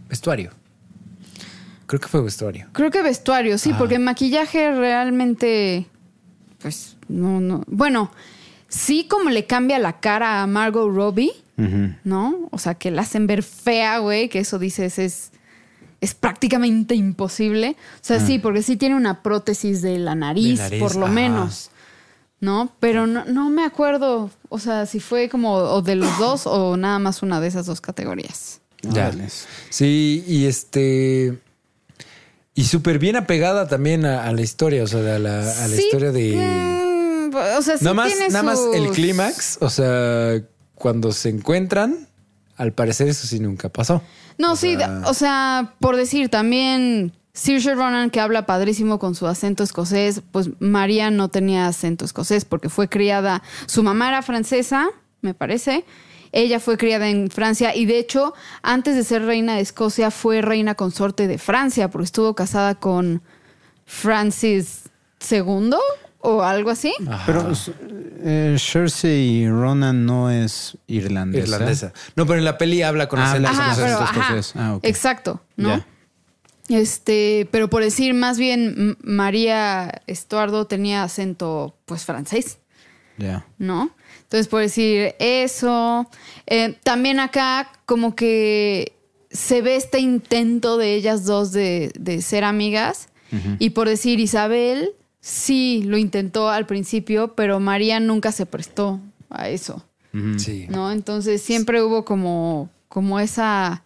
[0.09, 0.51] Vestuario.
[1.91, 2.69] Creo que fue vestuario.
[2.73, 3.79] Creo que vestuario, sí, Ah.
[3.79, 5.87] porque maquillaje realmente,
[6.61, 7.65] pues, no, no.
[7.67, 8.13] Bueno,
[8.69, 11.33] sí como le cambia la cara a Margot Robbie.
[12.05, 12.49] ¿no?
[12.53, 15.31] O sea, que la hacen ver fea, güey, que eso dices es,
[16.01, 17.77] es prácticamente imposible.
[17.97, 21.05] O sea, sí, porque sí tiene una prótesis de la nariz, De nariz, por lo
[21.05, 21.13] ajá.
[21.15, 21.71] menos,
[22.41, 22.73] ¿no?
[22.81, 26.79] Pero no, no me acuerdo, o sea, si fue como o de los dos o
[26.79, 28.63] nada más una de esas dos categorías.
[28.81, 29.13] Ya.
[29.69, 31.39] Sí, y este.
[32.55, 35.77] Y súper bien apegada también a, a la historia, o sea, a la, a la
[35.77, 36.35] Sí, historia de.
[37.31, 40.43] mm, o sea, sí nada más, tiene nada más el clímax, o sea,
[40.75, 42.09] cuando se encuentran,
[42.57, 44.03] al parecer eso sí nunca pasó.
[44.39, 49.15] No, O sí, sea- o sea, por decir también Saoirse Ronan que habla padrísimo con
[49.15, 54.23] su acento escocés, pues María no tenía acento escocés porque fue criada, su mamá era
[54.23, 54.89] francesa,
[55.23, 55.85] me parece.
[56.33, 60.43] Ella fue criada en Francia y de hecho, antes de ser reina de Escocia, fue
[60.43, 63.23] reina consorte de Francia porque estuvo casada con
[63.85, 64.85] Francis
[65.31, 65.75] II
[66.21, 66.93] o algo así.
[67.27, 67.53] Pero
[68.23, 71.45] eh, Cersei Ronan no es irlandesa.
[71.45, 71.93] Irlandesa.
[72.15, 74.41] No, pero en la peli habla con Ah, Ajá, pero ajá.
[74.57, 74.85] Ah, ok.
[74.87, 75.83] exacto, ¿no?
[76.69, 82.59] Este, pero por decir, más bien María Estuardo tenía acento, pues, francés,
[83.19, 83.45] Ya.
[83.59, 83.91] ¿no?
[84.31, 86.09] Entonces, por decir eso,
[86.47, 88.93] eh, también acá como que
[89.29, 93.09] se ve este intento de ellas dos de, de ser amigas.
[93.61, 99.01] Y por decir, Isabel sí lo intentó al principio, pero María nunca se prestó
[99.31, 99.85] a eso.
[100.37, 100.67] Sí.
[100.69, 100.93] ¿no?
[100.93, 103.83] Entonces siempre hubo como, como esa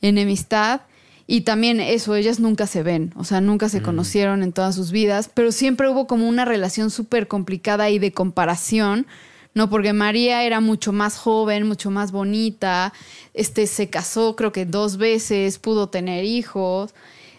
[0.00, 0.80] enemistad
[1.26, 4.92] y también eso, ellas nunca se ven, o sea, nunca se conocieron en todas sus
[4.92, 9.06] vidas, pero siempre hubo como una relación súper complicada y de comparación,
[9.54, 9.70] ¿no?
[9.70, 12.92] Porque María era mucho más joven, mucho más bonita,
[13.34, 16.94] este, se casó creo que dos veces, pudo tener hijos,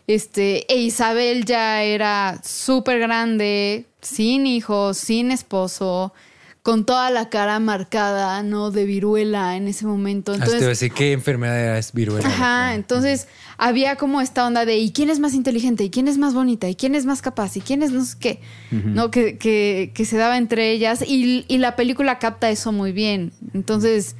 [0.07, 6.14] este, e Isabel ya era súper grande, sin hijos, sin esposo,
[6.62, 8.70] con toda la cara marcada, ¿no?
[8.70, 10.34] De viruela en ese momento.
[10.34, 11.78] Hasta te iba a Entonces, decir, ¿qué enfermedad era?
[11.78, 12.28] Es viruela.
[12.28, 15.84] ajá, entonces había como esta onda de ¿y quién es más inteligente?
[15.84, 16.68] ¿y quién es más bonita?
[16.70, 17.55] ¿y quién es más capaz?
[17.57, 18.41] ¿y quién es no sé qué?
[18.72, 19.10] ¿No?
[19.10, 23.32] Que, que, que se daba entre ellas y, y la película capta eso muy bien.
[23.53, 24.16] Entonces,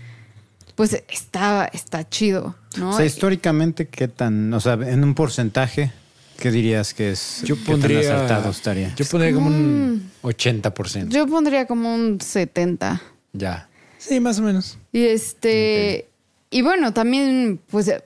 [0.76, 2.92] pues está, está chido, ¿no?
[2.92, 5.92] O sea, históricamente, ¿qué tan, o sea, en un porcentaje,
[6.40, 7.42] qué dirías que es?
[7.44, 8.00] Yo qué tan pondría.
[8.00, 8.96] acertado estaría?
[8.96, 11.10] Yo pondría como un 80%.
[11.10, 13.02] Yo pondría como un 70.
[13.34, 13.68] Ya.
[13.98, 14.78] Sí, más o menos.
[14.92, 16.08] Y este.
[16.50, 17.88] Y bueno, también, pues.
[17.90, 18.02] eh,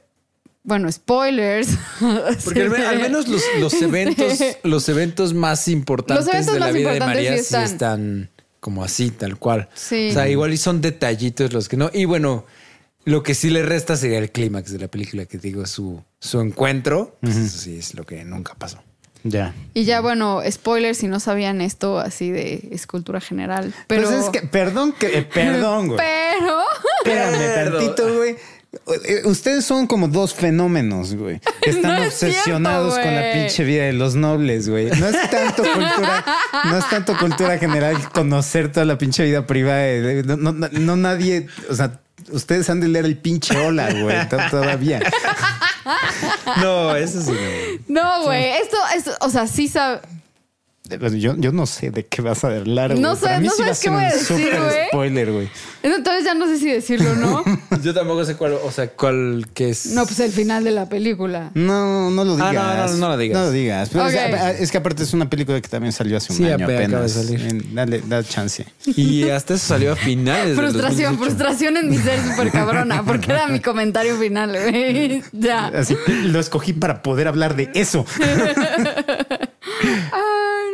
[0.64, 1.68] Bueno, spoilers.
[2.44, 6.60] Porque al, me- al menos los, los eventos, los eventos más importantes Los eventos de
[6.60, 8.30] la más vida de María sí están
[8.60, 9.68] como así, tal cual.
[9.74, 10.08] Sí.
[10.10, 11.90] O sea, igual y son detallitos los que no.
[11.94, 12.46] Y bueno,
[13.06, 16.40] lo que sí le resta sería el clímax de la película, que digo, su, su
[16.42, 17.18] encuentro.
[17.22, 18.82] Pues Eso sí es lo que nunca pasó.
[19.26, 19.54] Ya.
[19.74, 23.74] Y ya, bueno, spoilers si no sabían esto así de escultura general.
[23.88, 24.04] Pero.
[24.10, 26.00] Pues es que, perdón, que, eh, perdón, güey.
[26.00, 26.60] Pero.
[27.06, 28.36] Espérame tantito, güey.
[29.06, 31.40] Eh, Ustedes son como dos fenómenos, güey.
[31.62, 34.88] Que están No es obsesionados cierto, con la pinche vida de los nobles, güey.
[34.88, 36.26] No es tanto cultura,
[36.66, 39.86] no es tanto cultura general conocer toda la pinche vida privada.
[40.26, 42.02] no, no- no nadie, o sea,
[42.32, 45.00] ustedes han de leer el pinche hola, güey, to- todavía.
[46.62, 47.32] No, eso sí
[47.88, 48.02] no.
[48.02, 48.46] No, güey.
[48.62, 50.00] Esto, esto, o sea, sí sabe.
[51.14, 53.00] Yo, yo no sé de qué vas a hablar.
[53.00, 54.88] No sé, no sí sabes qué voy a decir, güey.
[54.90, 55.50] spoiler, güey.
[55.82, 57.44] Entonces ya no sé si decirlo o no.
[57.84, 59.86] Yo tampoco sé cuál, o sea, cuál que es.
[59.88, 61.52] No, pues el final de la película.
[61.54, 62.92] No, no lo Ah, digas.
[62.92, 63.38] no, no, no lo digas.
[63.40, 63.90] No lo digas.
[63.94, 66.76] Pero es- que aparte es una película que también salió hace un Sí, año ape-
[66.76, 67.12] acaba de apenas.
[67.14, 67.74] salir.
[67.74, 68.66] Dale, dale chance.
[68.86, 70.56] Y hasta eso salió a finales.
[70.58, 71.24] Frustración, 2018.
[71.24, 75.24] frustración en mi ser súper cabrona, porque era mi comentario final, güey.
[75.32, 75.68] Ya.
[75.68, 78.06] Así lo escogí para poder hablar de eso.
[79.84, 80.73] Ay,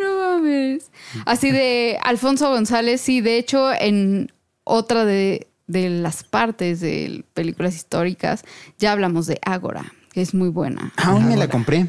[0.50, 0.92] mames.
[1.26, 4.32] Así de Alfonso González, sí, de hecho, en
[4.64, 8.44] otra de, de las partes de películas históricas,
[8.78, 10.92] ya hablamos de Ágora, que es muy buena.
[10.98, 11.88] Aún me la compré.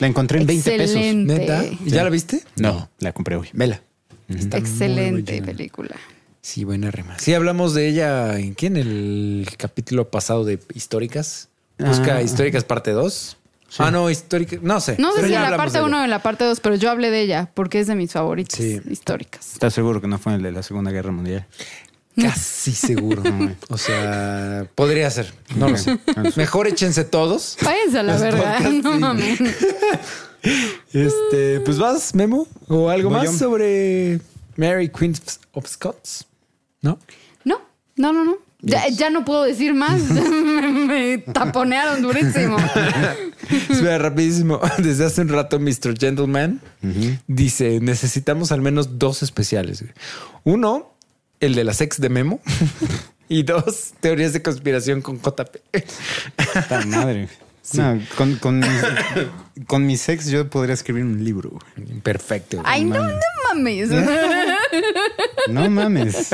[0.00, 0.96] La encontré en 20 pesos.
[1.14, 1.64] ¿Neta?
[1.64, 2.42] ¿Y ya la viste?
[2.56, 3.48] No, la compré hoy.
[3.52, 3.80] Vela.
[4.28, 5.96] Está Excelente película.
[6.40, 7.18] Sí, buena rima.
[7.18, 8.66] Sí, hablamos de ella en qué?
[8.66, 11.48] En el capítulo pasado de históricas.
[11.78, 12.22] Busca Ah.
[12.22, 13.36] históricas parte 2.
[13.78, 14.60] Ah, no, históricas.
[14.62, 14.96] No sé.
[14.98, 16.74] No sé Pero si en la parte de 1 o en la parte 2, pero
[16.76, 18.80] yo hablé de ella porque es de mis favoritas Sí.
[18.90, 19.52] históricas.
[19.54, 21.46] ¿Estás seguro que no fue el de la Segunda Guerra Mundial?
[22.20, 23.22] Casi seguro.
[23.70, 25.32] o sea, podría ser.
[25.56, 25.98] No lo sé.
[26.36, 27.56] Mejor échense todos.
[27.62, 28.54] Váyanse a la Los verga.
[28.58, 29.40] podcasts, No mames.
[30.92, 32.46] Este, pues vas, Memo.
[32.68, 33.38] O algo Voy más yo.
[33.38, 34.20] sobre
[34.56, 35.14] Mary Queen
[35.52, 36.26] of Scots.
[36.80, 36.98] ¿No?
[37.44, 37.62] No,
[37.96, 38.36] no, no, no.
[38.62, 40.00] Ya, ya no puedo decir más.
[40.10, 42.56] me, me taponearon durísimo.
[43.50, 44.60] Espera, rapidísimo.
[44.78, 45.98] Desde hace un rato, Mr.
[45.98, 46.60] Gentleman
[47.26, 49.84] dice: necesitamos al menos dos especiales.
[50.44, 50.94] Uno,
[51.40, 52.40] el de la sex de Memo.
[53.28, 55.56] y dos, teorías de conspiración con JP.
[56.36, 57.28] Puta madre.
[57.74, 58.68] No, con, con, mis,
[59.66, 61.58] con mis ex yo podría escribir un libro.
[62.02, 62.60] Perfecto.
[62.64, 63.88] Ay, no, no mames.
[65.48, 66.30] No mames.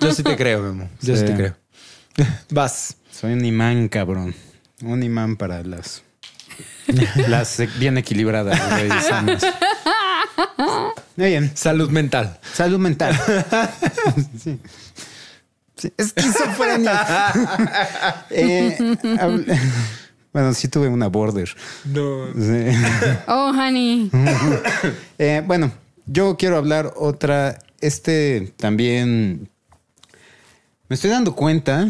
[0.00, 0.88] Yo sí te creo, Memo.
[1.00, 1.26] Yo sí, Sí.
[1.26, 1.56] te creo.
[2.50, 2.96] Vas.
[3.10, 4.34] Soy un imán, cabrón.
[4.82, 6.02] Un imán para las.
[7.28, 9.42] Las bien equilibradas, güey, sanas.
[11.16, 11.52] Muy bien.
[11.54, 12.38] Salud mental.
[12.52, 13.18] Salud mental.
[14.42, 14.58] Sí.
[15.76, 17.06] Sí, Esquizofrenia.
[18.30, 18.76] Eh,
[20.32, 21.48] bueno, sí tuve una border.
[21.86, 22.26] No.
[22.34, 22.76] Sí.
[23.26, 24.10] Oh, honey.
[25.18, 25.72] Eh, bueno,
[26.12, 27.58] yo quiero hablar otra.
[27.80, 29.48] Este también.
[30.88, 31.88] Me estoy dando cuenta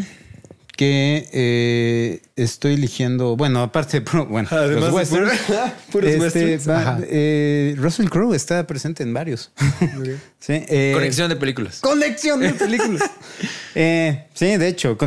[0.77, 3.35] que eh, estoy eligiendo.
[3.35, 4.01] Bueno, aparte de.
[4.05, 5.59] puro- Bueno, Además los de westerns, puro-
[5.91, 6.69] puros este, westerns.
[6.69, 6.99] va- Ajá.
[7.03, 9.51] eh, Russell Crowe está presente en varios.
[10.39, 11.79] Sí, eh, Conexión de películas.
[11.81, 13.09] Colección de películas.
[13.75, 14.97] Eh, sí, de hecho,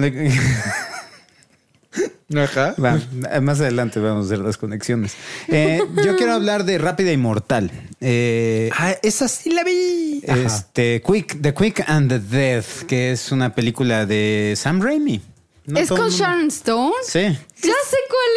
[2.34, 2.74] Ajá.
[2.82, 3.00] Va,
[3.40, 5.14] más adelante vamos a hacer las conexiones.
[5.48, 7.70] Eh, yo quiero hablar de Rápida y Mortal.
[8.00, 10.22] Eh, Ah, esa sí la vi.
[10.26, 10.40] Ajá.
[10.40, 15.20] este, Quick, The Quick and the Death, que es una película de Sam Raimi.
[15.66, 16.92] No ¿Es con Sharon Stone?
[17.06, 17.20] Sí.
[17.22, 18.32] Ya sé cuál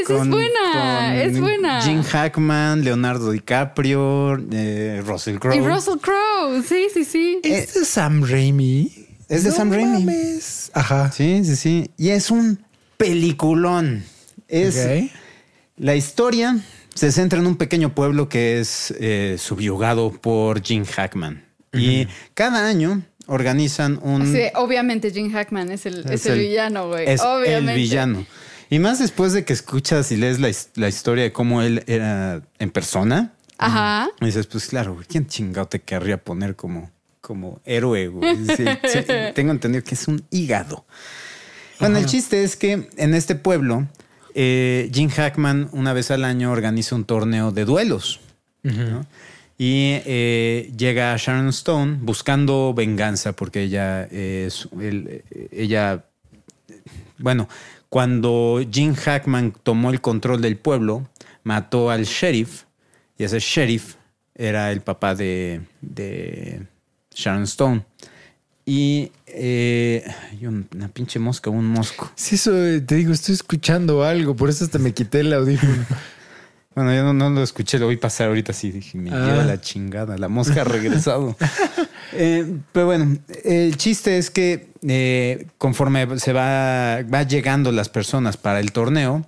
[0.00, 0.10] es.
[0.10, 1.12] es buena.
[1.12, 1.82] con Es buena.
[1.82, 5.54] Jim Hackman, Leonardo DiCaprio, eh, Russell Crowe.
[5.56, 6.62] y Russell Crowe.
[6.68, 7.38] Sí, sí, sí.
[7.44, 8.90] ¿Es de Sam Raimi?
[9.28, 10.04] Es de Sam Raimi.
[10.04, 10.70] mames.
[10.74, 11.12] Ajá.
[11.12, 11.90] Sí, sí, sí.
[11.96, 12.58] Y es un
[12.96, 14.04] peliculón.
[14.48, 14.86] Es
[15.76, 16.58] la historia
[16.94, 21.44] se centra en un pequeño pueblo que es eh, subyugado por Jim Hackman.
[21.72, 27.08] Y cada año organizan un Sí, obviamente Jim Hackman es el, es el villano, güey.
[27.08, 27.72] es Obviamente.
[27.72, 28.26] el villano.
[28.70, 32.42] Y más después de que escuchas y lees la, la historia de cómo él era
[32.60, 34.08] en persona, Ajá.
[34.20, 38.06] y dices, pues claro, güey, ¿quién chingado te querría poner como, como héroe?
[38.06, 38.36] güey?
[38.56, 39.00] Sí, sí,
[39.34, 40.86] tengo entendido que es un hígado.
[41.80, 43.86] Bueno, el chiste es que en este pueblo,
[44.34, 48.20] eh, Jim Hackman una vez al año organiza un torneo de duelos.
[48.62, 49.06] ¿no?
[49.58, 54.68] Y eh, llega Sharon Stone buscando venganza porque ella es
[55.52, 56.04] ella
[57.18, 57.48] bueno,
[57.88, 61.08] cuando Jim Hackman tomó el control del pueblo,
[61.44, 62.64] mató al sheriff
[63.16, 63.94] y ese sheriff
[64.34, 66.66] era el papá de, de
[67.14, 67.84] Sharon Stone.
[68.66, 72.10] Y eh, hay una pinche mosca, un mosco.
[72.14, 75.84] Sí, eso, eh, te digo, estoy escuchando algo, por eso hasta me quité el audífono.
[76.76, 79.24] Bueno, yo no, no lo escuché, lo vi pasar ahorita sí, dije, me Ah.
[79.24, 81.36] lleva la chingada, la mosca ha regresado.
[82.16, 88.36] Eh, pero bueno, el chiste es que eh, conforme se va, va llegando las personas
[88.36, 89.26] para el torneo,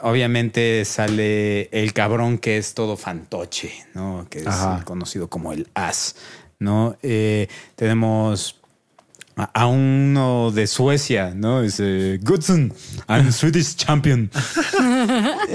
[0.00, 4.26] obviamente sale el cabrón que es todo fantoche, ¿no?
[4.30, 4.82] Que es Ajá.
[4.84, 6.16] conocido como el as,
[6.60, 6.96] ¿no?
[7.02, 8.56] Eh, tenemos
[9.36, 11.62] a, a uno de Suecia, ¿no?
[11.62, 12.72] Es eh, Goodson,
[13.08, 14.30] I'm Swedish champion.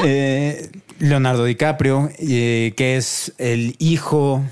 [0.03, 4.43] Eh, Leonardo DiCaprio, eh, que es el hijo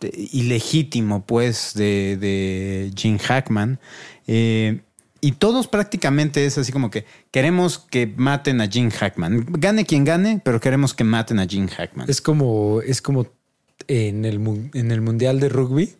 [0.00, 3.78] de- ilegítimo, pues, de, de Jim Hackman.
[4.26, 4.80] Eh,
[5.20, 9.46] y todos prácticamente es así como que queremos que maten a Jim Hackman.
[9.50, 12.08] Gane quien gane, pero queremos que maten a Jim Hackman.
[12.08, 13.26] Es como, es como
[13.86, 14.40] en el,
[14.74, 15.94] en el mundial de rugby.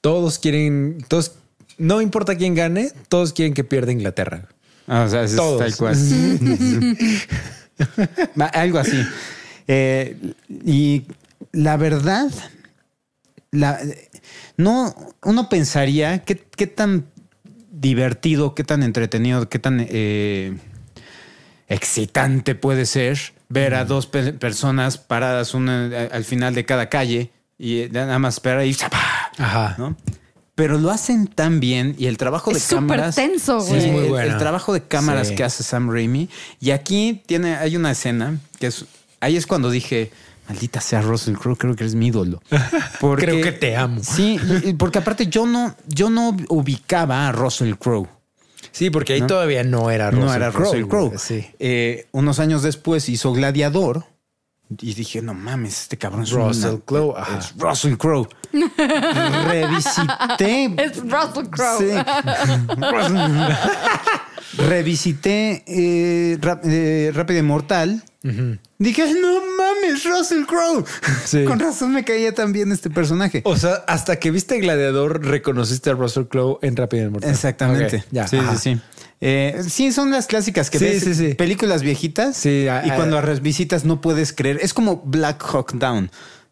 [0.00, 1.32] Todos quieren, todos,
[1.76, 4.48] no importa quién gane, todos quieren que pierda Inglaterra.
[4.86, 5.60] Ah, o sea, es Todos.
[5.60, 5.96] tal cual.
[8.54, 9.02] Algo así.
[9.66, 10.16] Eh,
[10.64, 11.02] y
[11.52, 12.30] la verdad,
[13.50, 13.78] la,
[14.56, 17.04] no, uno pensaría qué, qué tan
[17.70, 20.56] divertido, qué tan entretenido, qué tan eh,
[21.68, 23.18] excitante puede ser
[23.48, 28.18] ver a dos pe- personas paradas una, al final de cada calle y eh, nada
[28.18, 29.00] más esperar y ¡zapa!
[29.38, 29.74] Ajá.
[29.78, 29.96] ¿no?
[30.54, 33.14] Pero lo hacen tan bien y el trabajo Es de súper cámaras.
[33.14, 33.80] tenso, Sí, güey.
[33.86, 34.32] Es muy el- bueno.
[34.32, 35.34] El, trabajo de cámaras Sí.
[35.36, 36.28] que hace Sam Raimi.
[36.60, 38.84] Y aquí tiene, hay una escena que es.
[39.20, 40.10] Ahí es cuando dije.
[40.48, 42.40] Maldita sea Russell Crowe, creo que eres mi ídolo.
[43.00, 44.00] Porque- Creo que te amo.
[44.02, 44.40] Sí,
[44.78, 48.08] porque aparte yo no, yo no ubicaba a Russell Crowe.
[48.72, 51.18] Sí, porque ahí todavía no era Russell no era Russell Crowe.
[51.18, 51.46] Sí.
[51.58, 54.04] Eh, unos años después hizo Gladiador.
[54.80, 58.28] Y dije, no mames, este cabrón es Russell Crowe, es Russell Crowe.
[59.46, 60.74] Revisité.
[60.84, 61.78] Es Russell Crowe.
[61.78, 61.90] Sí.
[64.58, 68.02] Revisité eh, Rap- eh, Rápido y Mortal.
[68.78, 70.84] Dije, no mames, Russell Crowe.
[71.24, 71.44] Sí.
[71.44, 73.40] Con razón me caía tan bien este personaje.
[73.44, 77.30] O sea, hasta que viste Gladiador, reconociste a Russell Crowe en Rápido y Mortal.
[77.30, 78.04] Exactamente.
[78.10, 78.26] Ya.
[78.28, 78.56] Sí, ajá.
[78.56, 78.80] sí, sí.
[79.20, 81.02] Eh, sí, son las clásicas que Sí, ves.
[81.04, 81.34] sí, sí.
[81.34, 82.36] Películas viejitas.
[82.36, 84.58] Sí, a- y a- cuando las revisitas no puedes creer.
[84.62, 86.10] Es como Black Hawk Down.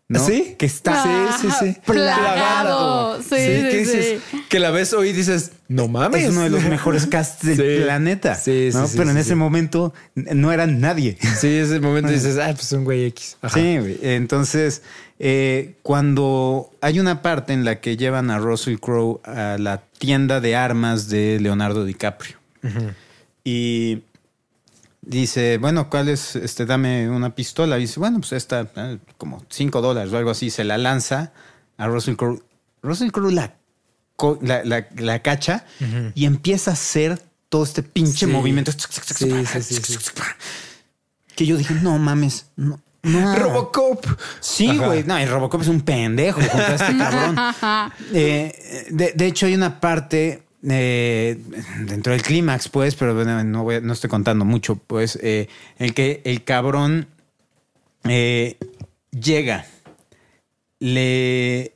[0.08, 0.24] ¿no?
[0.24, 0.54] ¿Sí?
[0.56, 1.02] Que está.
[1.02, 1.76] Sí, sí, sí.
[1.84, 3.20] Plagado.
[3.22, 3.78] Sí, sí, que sí.
[3.96, 6.22] dices, que la ves hoy y dices, no mames.
[6.24, 7.82] Es uno de los mejores casts del Sí.
[7.84, 8.36] planeta.
[8.36, 8.86] Sí, sí, ¿no?
[8.86, 11.18] sí, Pero en sí, ese momento no era nadie.
[11.40, 13.36] Sí, ese momento dices, ah, pues un güey X.
[13.42, 13.54] Ajá.
[13.58, 13.98] Sí, güey.
[14.02, 14.82] Entonces,
[15.18, 20.40] eh, cuando hay una parte en la que llevan a Russell Crowe a la tienda
[20.40, 22.36] de armas de Leonardo DiCaprio
[23.44, 24.02] y
[25.02, 26.36] dice, bueno, ¿cuál es?
[26.36, 27.78] Este, dame una pistola.
[27.78, 30.50] Y dice, bueno, pues esta, eh, como 5 dólares o algo así.
[30.50, 31.32] Se la lanza
[31.76, 32.42] a Russell Crowe.
[32.82, 33.54] Russell Crowe la,
[34.42, 35.64] la, la- la cacha
[36.14, 38.32] y empieza a hacer todo este pinche Sí.
[38.32, 38.72] movimiento.
[38.72, 39.98] Sí, sí.
[41.34, 42.80] Que yo dije, no mames, no.
[43.02, 43.36] no.
[43.36, 44.04] Robocop.
[44.40, 45.04] Sí, güey.
[45.04, 47.36] No, el Robocop es un pendejo contra este cabrón.
[48.14, 51.38] Eh, de, de hecho, hay una parte eh,
[51.84, 55.48] dentro del clímax, pues, pero no, estoy contando mucho, pues, eh,
[55.78, 57.06] el que el cabrón
[58.04, 58.56] eh,
[59.12, 59.66] llega,
[60.80, 61.72] le,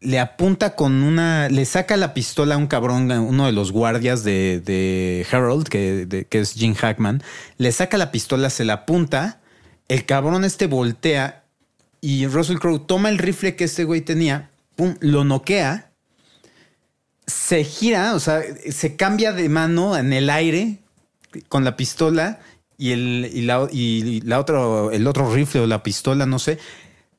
[0.00, 4.24] le apunta con una, le saca la pistola a un cabrón, uno de los guardias
[4.24, 7.22] de, Harold, que es Jim Hackman,
[7.58, 9.40] le saca la pistola, se la apunta,
[9.88, 11.44] el cabrón este voltea
[12.00, 15.90] y Russell Crowe toma el rifle que este güey tenía, pum, lo noquea,
[17.26, 20.78] se gira, o sea, se cambia de mano en el aire
[21.48, 22.40] con la pistola
[22.76, 26.58] y el, y la, y la otro, el otro rifle o la pistola, no sé.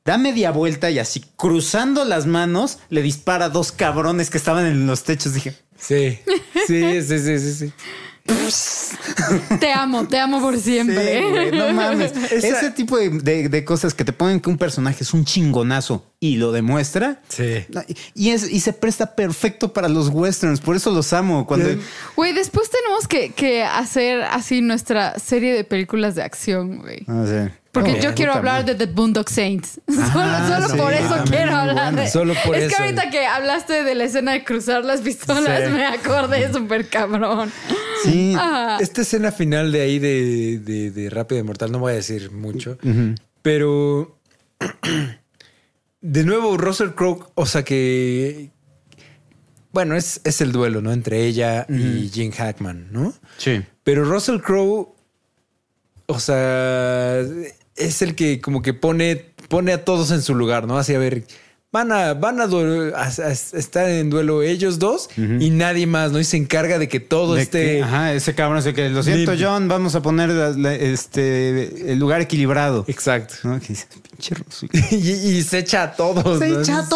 [0.04, 4.64] Da media vuelta y así cruzando las manos le dispara a dos cabrones que estaban
[4.64, 5.34] en los techos.
[5.34, 6.18] Dije, Sí.
[6.66, 7.72] Sí, sí, sí, sí, sí.
[9.60, 11.18] Te amo, te amo por siempre.
[11.20, 12.12] Sí, güey, no mames.
[12.30, 15.24] Esa- Ese tipo de, de- de cosas que te ponen que un personaje es un
[15.24, 17.20] chingonazo y lo demuestra.
[17.28, 17.64] Sí.
[18.14, 20.60] Y- es, y se presta perfecto para los westerns.
[20.60, 21.46] Por eso los amo.
[21.46, 21.68] Cuando,
[22.16, 27.04] Güey, después tenemos que, que hacer así nuestra serie de películas de acción, güey.
[27.06, 27.52] No sé.
[27.80, 29.80] Porque Oh, yo quiero hablar de The Boondock Saints.
[29.88, 32.08] Ah, solo solo sí, por eso también quiero hablar de.
[32.10, 32.76] Solo por es eso.
[32.76, 35.70] que ahorita que hablaste de la escena de cruzar las pistolas, Sí.
[35.72, 37.50] me acordé súper cabrón.
[38.04, 38.34] Sí.
[38.38, 41.96] Ah, Esta escena final de ahí de, de, de Rápido y Mortal, no voy a
[41.96, 42.78] decir mucho,
[43.42, 44.18] pero
[46.00, 48.50] de nuevo Russell Crowe, o sea que,
[49.72, 50.92] bueno, es, es el duelo, ¿no?
[50.92, 53.12] Entre ella y Jim Hackman, ¿no?
[53.38, 53.62] Sí.
[53.82, 54.94] Pero Russell Crowe,
[56.06, 57.20] o sea,
[57.76, 59.16] es el que como que pone,
[59.48, 60.78] pone a todos en su lugar, ¿no?
[60.78, 61.24] Así a ver,
[61.72, 66.10] van a, van a, du- a- a estar en duelo ellos dos y nadie más,
[66.12, 66.18] ¿no?
[66.18, 67.76] Y se encarga de que todo De esté...
[67.78, 69.48] que- ajá, ese cabrón es el que lo siento, Limpio.
[69.50, 72.84] John, vamos a poner la- la- este el lugar equilibrado.
[72.88, 73.34] Exacto.
[73.44, 73.60] ¿No?
[73.60, 74.68] Que dice, pinche Russell.
[74.90, 76.38] y, y se echa a todos.
[76.38, 76.60] Se ¿no?
[76.60, 76.88] echa a Sí.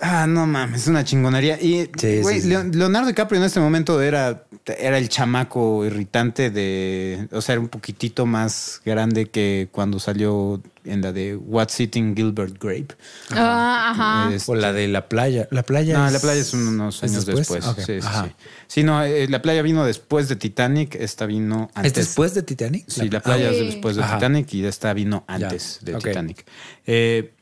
[0.00, 1.60] Ah, no mames, es una chingonería.
[1.60, 2.48] Y Sí, güey, sí, sí.
[2.48, 4.44] Leo- Leonardo DiCaprio en este momento era,
[4.78, 7.28] era el chamaco irritante de.
[7.32, 12.16] O sea, era un poquitito más grande que cuando salió en la de What's Eating
[12.16, 12.88] Gilbert Grape.
[13.32, 13.90] ah,
[14.24, 14.34] ajá.
[14.34, 15.48] Este, O la de la playa.
[15.50, 15.98] La playa.
[15.98, 17.66] no, es- la playa es unos ¿es años después.
[17.66, 18.24] Ok, Sí, sí, ajá.
[18.26, 18.34] sí.
[18.66, 21.92] Sí, no, eh, la playa vino después de Titanic, esta vino antes.
[21.92, 22.84] ¿Es después de Titanic?
[22.88, 23.56] Sí, la playa Sí.
[23.56, 24.16] es después de Ajá.
[24.16, 25.92] Titanic y esta vino antes de.
[25.94, 26.44] Titanic.
[26.86, 27.34] Eh,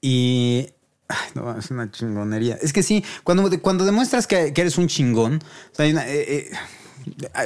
[0.00, 0.68] y
[1.12, 2.56] Ay, no, es una chingonería.
[2.62, 5.40] Es que sí, cuando, cuando demuestras que, que eres un chingón,
[5.72, 6.50] o sea, hay una- eh, eh,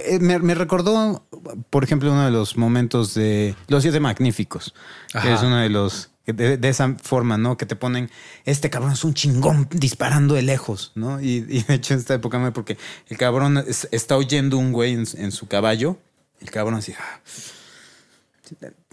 [0.06, 1.24] eh, me, me recordó,
[1.70, 4.74] por ejemplo, uno de los momentos de Los Siete Magníficos,
[5.22, 6.10] que es uno de los.
[6.26, 7.58] De, de esa forma, ¿no?
[7.58, 8.10] Que te ponen,
[8.46, 11.20] este cabrón es un chingón disparando de lejos, ¿no?
[11.20, 14.94] Y, y de hecho en esta época, porque el cabrón es- está oyendo un güey
[14.94, 15.98] en, en su caballo,
[16.40, 17.20] el cabrón así, ah,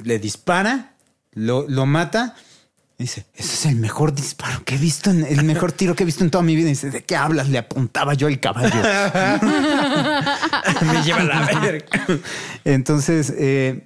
[0.04, 0.96] le dispara,
[1.34, 2.36] lo, lo mata.
[3.02, 6.06] Dice, ese es el mejor disparo que he visto, en, el mejor tiro que he
[6.06, 6.68] visto en toda mi vida.
[6.68, 7.50] Y dice, ¿de qué hablas?
[7.50, 8.70] Le apuntaba yo el caballo.
[10.82, 11.86] Me lleva la verga.
[12.64, 13.84] Entonces, eh,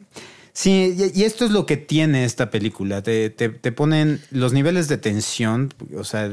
[0.53, 3.01] sí, y, y esto es lo que tiene esta película.
[3.01, 6.29] Te, te- te ponen los niveles de tensión, o sea,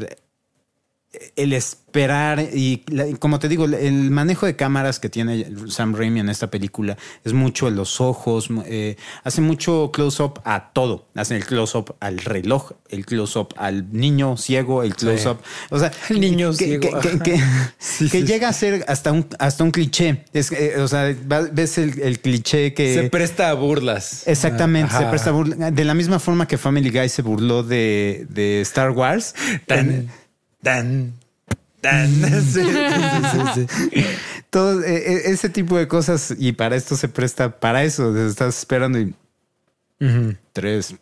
[1.36, 5.94] el esperar y, la- y como te digo, el manejo de cámaras que tiene Sam
[5.94, 11.06] Raimi en esta película es mucho en los ojos, eh, hace mucho close-up a todo.
[11.14, 15.38] Hace el close-up al reloj, el close-up al niño ciego, el close-up.
[15.68, 17.22] O sea, El niño que, ciego, que- que- ajá.
[17.24, 17.40] que-
[17.78, 20.24] Sí, que sí, llega a ser hasta un, hasta un cliché.
[20.32, 21.14] Es, eh, o sea,
[21.52, 22.94] ves el, el cliché que.
[22.94, 24.26] Se presta a burlas.
[24.26, 25.70] Exactamente, se presta burla.
[25.70, 29.34] De la misma forma que Family Guy se burló de, de Star Wars.
[29.66, 30.08] Tan,
[30.62, 31.14] tan,
[31.80, 32.10] tan.
[32.42, 34.04] Sí, sí, sí, sí.
[34.50, 36.34] Todo eh, eh, ese tipo de cosas.
[36.38, 38.16] Y para esto se presta para eso.
[38.26, 39.14] Estás esperando y
[40.52, 40.94] tres.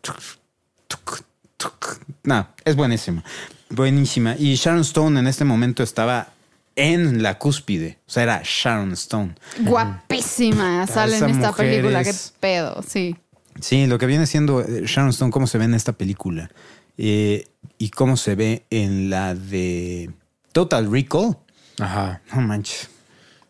[2.24, 3.24] No, es buenísima.
[3.70, 4.36] Buenísima.
[4.38, 6.28] Y Sharon Stone en este momento estaba
[6.76, 7.98] en la cúspide.
[8.06, 9.34] O sea, era Sharon Stone.
[9.60, 12.02] Guapísima sale en esta película.
[12.02, 13.16] Qué pedo, sí.
[13.60, 16.50] Sí, lo que viene siendo eh, Sharon Stone, cómo se ve en esta película
[16.98, 17.46] eh,
[17.78, 20.10] y cómo se ve en la de
[20.52, 21.36] Total Recall.
[21.78, 22.22] Ajá.
[22.34, 22.88] No manches.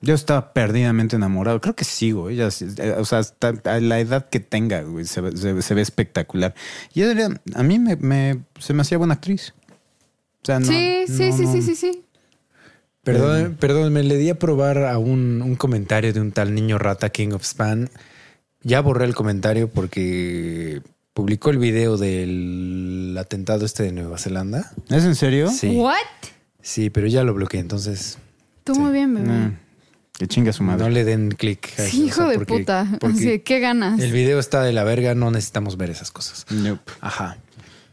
[0.03, 1.61] Yo estaba perdidamente enamorado.
[1.61, 2.31] Creo que sigo.
[2.31, 5.53] Ella, sí, eh, o sea, hasta a la edad que tenga, güey, se, ve- se
[5.53, 6.55] ve- se ve espectacular.
[6.95, 9.53] Y ella a mí me, me- se me hacía buena actriz.
[10.43, 11.53] O sea, no, sí, sí, no, sí, no.
[11.53, 12.05] sí, sí, sí.
[13.03, 16.79] Perdón, perdón, me le di a probar a un, un comentario de un tal niño
[16.79, 17.91] rata King of Span.
[18.63, 20.83] Ya borré el comentario porque
[21.15, 24.71] publicó el video del atentado este de Nueva Zelanda.
[24.89, 25.51] ¿Es en serio?
[25.51, 25.69] Sí.
[25.69, 25.97] What?
[26.63, 28.19] Sí, pero ya lo bloqueé, entonces
[28.65, 28.81] Tú Sí.
[28.81, 29.27] muy bien, bebé.
[29.29, 29.59] Mm,
[30.19, 30.85] que chinga su madre.
[30.85, 31.67] no le den clic.
[31.79, 32.87] a Sí, eso, o hijo sea, de porque- puta.
[33.01, 33.99] porque Así ¿qué ganas?
[34.01, 36.45] El video está de la verga, no necesitamos ver esas cosas.
[36.51, 36.93] Nope.
[37.01, 37.39] Ajá.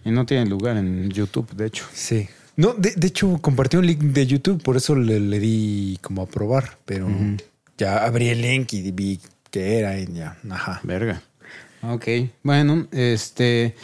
[0.04, 1.86] Y no tiene lugar en YouTube, de hecho.
[1.94, 2.28] Sí.
[2.58, 6.22] No, de, de hecho, compartí un link de YouTube, por eso le, le di como
[6.24, 7.08] a probar, pero
[7.78, 9.20] ya abrí el link y vi
[9.52, 10.38] que era y ya.
[10.50, 10.82] Ajá.
[10.84, 11.22] Verga.
[11.82, 12.06] Ok.
[12.44, 13.76] Bueno, este.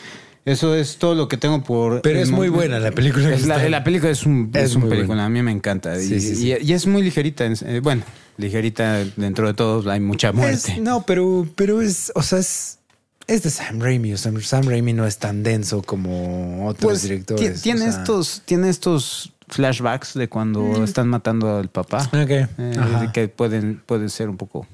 [0.46, 2.02] Eso es todo lo que tengo por.
[2.02, 4.76] Pero es muy buena la película que Es la, está- la película es un, Es
[4.76, 5.08] muy película.
[5.08, 5.26] buena.
[5.28, 5.96] A mí me encanta.
[5.98, 6.54] Sí, y, sí, sí.
[6.62, 7.46] y- y es muy ligerita.
[7.46, 8.04] eh, bueno,
[8.38, 9.90] ligerita dentro de todo.
[9.90, 10.74] Hay mucha muerte.
[10.74, 12.80] Es- no, pero, pero es, o sea, es,
[13.28, 14.12] es de Sam Raimi.
[14.14, 17.54] O sea, Sam Raimi no es tan denso como otros Pues, directores.
[17.56, 18.02] ti- tiene o sea.
[18.02, 22.00] estos, tiene estos flashbacks de cuando están matando al papá.
[22.12, 22.30] Ok.
[22.32, 23.12] Eh, Ajá.
[23.14, 24.68] que pueden, pueden ser un poco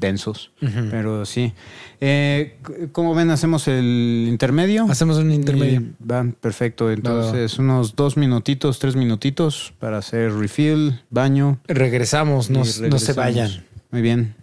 [0.00, 0.50] densos,
[0.90, 1.52] pero sí.
[2.00, 2.56] Eh,
[2.92, 3.30] ¿Cómo ven?
[3.30, 4.86] ¿Hacemos el intermedio?
[4.90, 5.80] Hacemos un intermedio.
[5.80, 6.90] Y va, perfecto.
[6.90, 11.60] Entonces, unos dos minutitos, tres minutitos para hacer refill, baño.
[11.68, 13.64] Regresamos, no, se vayan.
[13.90, 14.34] Muy bien.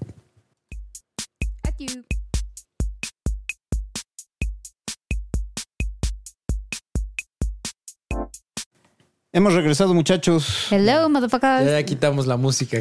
[9.38, 10.68] Hemos regresado, muchachos.
[10.72, 11.70] Hello, motherfuckers.
[11.70, 12.80] Ya quitamos la música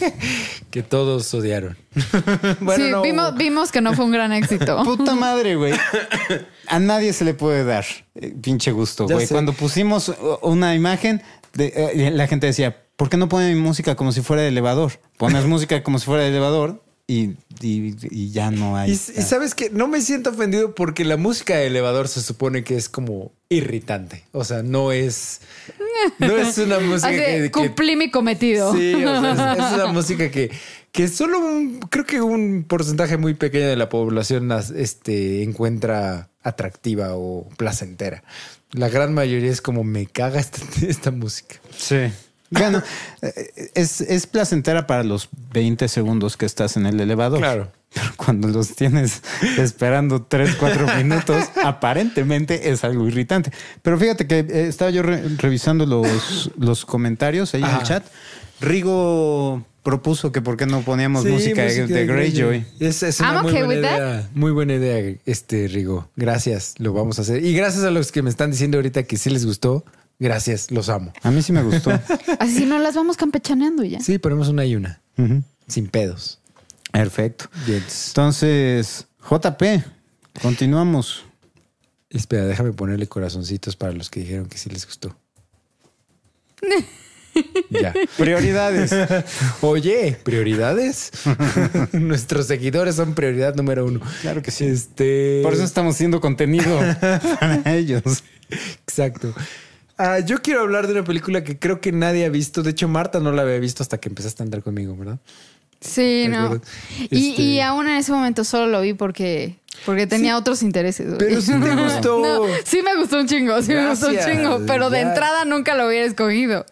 [0.70, 1.76] que, todos odiaron.
[1.94, 4.82] sí, vimos, vimos que no fue un gran éxito.
[4.84, 5.74] Puta madre, güey.
[6.68, 9.26] A nadie se le puede dar eh, pinche gusto, Ya güey.
[9.26, 9.34] sé.
[9.34, 10.12] Cuando pusimos
[10.42, 11.22] una imagen,
[11.54, 14.48] de, eh, la gente decía, ¿por qué no ponen mi música como si fuera de
[14.48, 14.92] elevador?
[15.16, 18.90] Pones música como si fuera de elevador y, y- y ya no hay.
[18.90, 22.62] Y, y sabes que no me siento ofendido porque la música de elevador se supone
[22.62, 24.24] que es como irritante.
[24.30, 25.40] O sea, no es,
[26.18, 28.72] no es una música Así, que, que- cumplí mi cometido.
[28.72, 30.50] Sí, o sea, es, es una música que,
[30.92, 36.28] que solo un, creo que un porcentaje muy pequeño de la población las- este, encuentra
[36.42, 38.22] atractiva o placentera.
[38.72, 41.56] La gran mayoría es como me caga esta, esta música.
[41.76, 41.96] Sí.
[42.50, 42.82] Bueno,
[43.22, 47.38] eh, es, es placentera para los 20 segundos que estás en el elevador.
[47.38, 47.72] Claro.
[47.92, 49.20] Pero cuando los tienes
[49.58, 53.50] esperando 3, 4 minutos, aparentemente es algo irritante.
[53.82, 58.04] Pero fíjate que eh, estaba yo re- revisando los, los comentarios ahí en el chat.
[58.60, 62.64] Rigo propuso que por qué no poníamos música, de, de Greyjoy.
[62.78, 63.96] Es, es una I'm muy okay buena that.
[63.98, 64.28] idea.
[64.34, 66.08] Muy buena idea, este Rigo.
[66.16, 67.44] Gracias, lo vamos a hacer.
[67.44, 69.84] Y gracias a los que me están diciendo ahorita que sí les gustó.
[70.18, 71.12] Gracias, los amo.
[71.22, 71.90] A mí sí me gustó.
[72.38, 74.00] Así no las vamos campechaneando ya.
[74.00, 75.00] Sí, ponemos una y una.
[75.66, 76.39] Sin pedos.
[76.92, 77.46] Perfecto.
[77.66, 78.08] Yes.
[78.08, 79.62] Entonces, JP,
[80.42, 81.24] continuamos.
[82.08, 85.16] Espera, déjame ponerle corazoncitos para los que dijeron que sí les gustó.
[87.70, 87.94] ya.
[88.16, 88.92] Prioridades.
[89.60, 91.12] Oye, prioridades.
[91.92, 94.00] Nuestros seguidores son prioridad número uno.
[94.22, 94.66] Claro que sí.
[94.66, 95.40] Este.
[95.42, 96.78] Por eso estamos haciendo contenido
[97.40, 98.24] para ellos.
[98.50, 99.32] Exacto.
[99.96, 102.62] Ah, yo quiero hablar de una película que creo que nadie ha visto.
[102.62, 105.18] De hecho, Marta no la había visto hasta que empezaste a andar conmigo, ¿verdad?
[105.80, 106.60] Sí, ¿Te no.
[107.10, 111.06] Y, Este- y aún en ese momento solo lo vi porque, porque tenía otros intereses.
[111.06, 111.18] güey.
[111.18, 112.18] Pero sí te gustó.
[112.20, 115.74] No, sí me gustó un chingo, sí me gustó un chingo, pero de entrada nunca
[115.74, 116.66] lo hubiera escogido.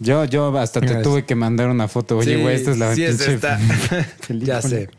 [0.00, 1.04] Yo, yo hasta te Gracias.
[1.04, 2.18] tuve que mandar una foto.
[2.18, 3.60] Oye, Sí, güey, esta es la sí es pinche esta.
[4.28, 4.90] ya sé.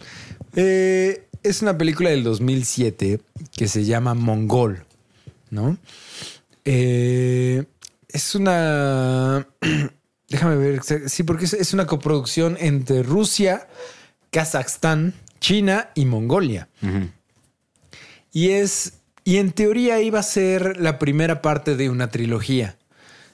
[0.55, 3.19] Eh, es una película del 2007
[3.55, 4.85] que se llama Mongol,
[5.51, 5.77] ¿no?
[6.63, 7.65] Eh,
[8.07, 9.45] es una...
[10.29, 10.81] Déjame ver.
[11.07, 13.67] Sí, porque es, una coproducción entre Rusia,
[14.31, 16.69] Kazajstán, China y Mongolia.
[18.31, 18.93] Y es.
[19.23, 22.77] Y en teoría iba a ser la primera parte de una trilogía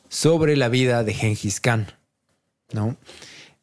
[0.08, 1.88] sobre la vida de Genghis Khan.
[2.72, 2.98] ¿No?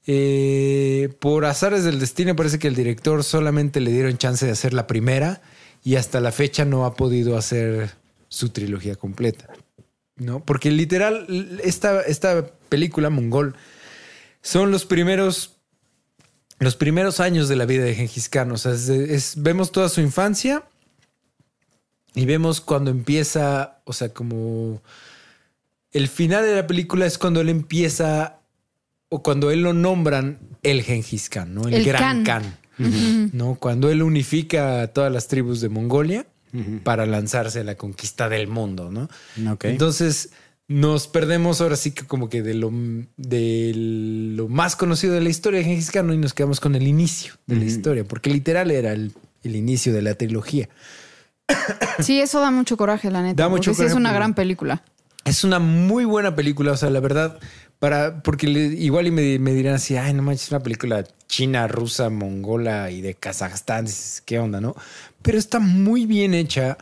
[0.07, 4.73] Eh, por azares del destino, parece que el director solamente le dieron chance de hacer
[4.73, 5.43] la primera
[5.85, 7.91] y hasta la fecha no ha podido hacer
[8.29, 9.49] su trilogía completa.
[10.17, 10.45] ¿No?
[10.45, 13.55] Porque literal, esta, esta película, Mongol,
[14.43, 15.55] son los primeros
[16.61, 18.51] los primeros años de la vida de Genghis Khan.
[18.51, 20.65] O sea, es- es- vemos toda su infancia
[22.15, 24.83] y vemos cuando empieza, o sea, como
[25.93, 28.41] el final de la película es cuando él empieza
[29.09, 31.69] o cuando él lo nombran el Genghis Khan, ¿no?
[31.69, 32.43] El, El gran Khan.
[32.79, 33.31] Khan.
[33.33, 33.57] ¿no?
[33.57, 36.27] Cuando él unifica a todas las tribus de Mongolia
[36.85, 39.09] para lanzarse a la conquista del mundo, ¿no?
[39.71, 40.31] Entonces
[40.69, 42.71] nos perdemos ahora sí que como que de lo,
[43.17, 46.13] de lo más conocido de la historia de Genghis Khan ¿no?
[46.15, 49.13] y nos quedamos con el inicio de la historia, porque literal era el,
[49.43, 50.69] el inicio de la trilogía.
[52.01, 53.43] Sí, eso da mucho coraje, la neta.
[53.43, 54.83] Da mucho porque sí es coraje una gran película.
[55.25, 57.39] Es una muy buena película, o sea, la verdad,
[57.79, 61.05] para, porque le- igual y me, me dirán así, ay, no manches, es una película
[61.27, 63.87] china, rusa, mongola y de Kazajstán,
[64.25, 64.75] ¿qué onda, no?
[65.23, 66.79] Pero está muy bien hecha,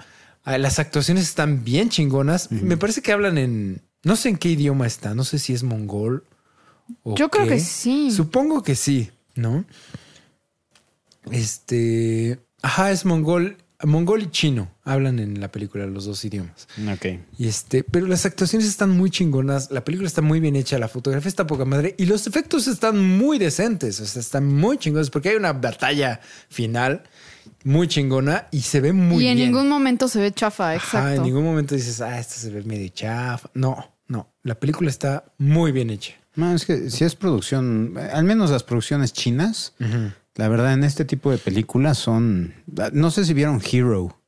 [0.47, 4.87] las actuaciones están bien chingonas, me parece que hablan en, no sé en qué idioma
[4.87, 6.25] está, no sé si es mongol
[7.03, 8.11] o Yo creo que sí.
[8.13, 9.65] Supongo que sí, ¿no?
[11.33, 16.69] Este, ajá, es mongol, mongol y chino, hablan en la película los dos idiomas.
[16.93, 17.07] Ok.
[17.39, 20.87] Y este, pero las actuaciones están muy chingonas, la película está muy bien hecha, la
[20.87, 25.11] fotografía está poca madre y los efectos están muy decentes, o sea, están muy chingones
[25.11, 27.03] porque hay una batalla final
[27.65, 29.51] muy chingona y se ve muy y en bien.
[29.53, 30.99] ningún momento se ve chafa, exacto.
[30.99, 33.51] Ajá, en ningún momento dices, ah, esto se ve medio chafa.
[33.55, 36.15] No, no, la película está muy bien hecha.
[36.35, 39.73] No, es que si es producción, al menos las producciones chinas,
[40.35, 42.53] la verdad, en este tipo de películas son.
[42.93, 44.21] No sé si vieron Hero.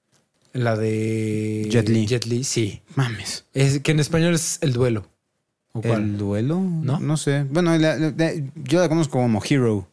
[0.55, 2.07] La de Jet Li.
[2.07, 2.81] Jet Li, sí.
[2.95, 3.45] Mames.
[3.53, 5.07] Es que en español es el duelo.
[5.73, 6.03] ¿O cuál?
[6.03, 6.59] ¿El duelo?
[6.61, 6.99] ¿No?
[6.99, 7.45] No sé.
[7.45, 8.33] Bueno, la- la-
[8.65, 9.87] yo la conozco como Hero.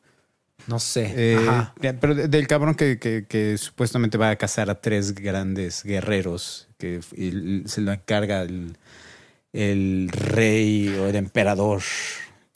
[0.68, 1.14] No sé.
[1.16, 1.74] Eh, Ajá.
[2.02, 6.68] pero de- del cabrón que, que- que supuestamente va a cazar a tres grandes guerreros
[6.78, 8.78] que y se lo encarga el,
[9.54, 11.82] el rey o el emperador.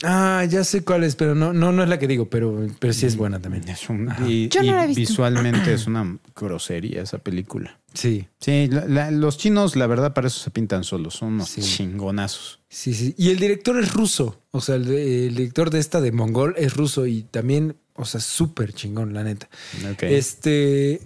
[0.01, 2.93] Ah, ya sé cuál es, pero no, no, no es la que digo, pero, pero
[2.93, 3.67] sí es buena también.
[3.67, 4.99] Es un- y, Yo no y la he visto.
[5.01, 7.77] visualmente es una grosería esa película.
[7.93, 11.15] Sí, Sí, la- la- los chinos, la verdad, para eso se pintan solos.
[11.15, 11.61] Son unos Sí.
[11.61, 12.59] chingonazos.
[12.69, 13.13] sí, sí.
[13.17, 14.41] Y el director es ruso.
[14.51, 18.21] O sea, el, el director de esta de Mongol es ruso y también, o sea,
[18.21, 19.49] súper chingón, la neta.
[19.91, 20.03] Ok.
[20.03, 21.01] Este.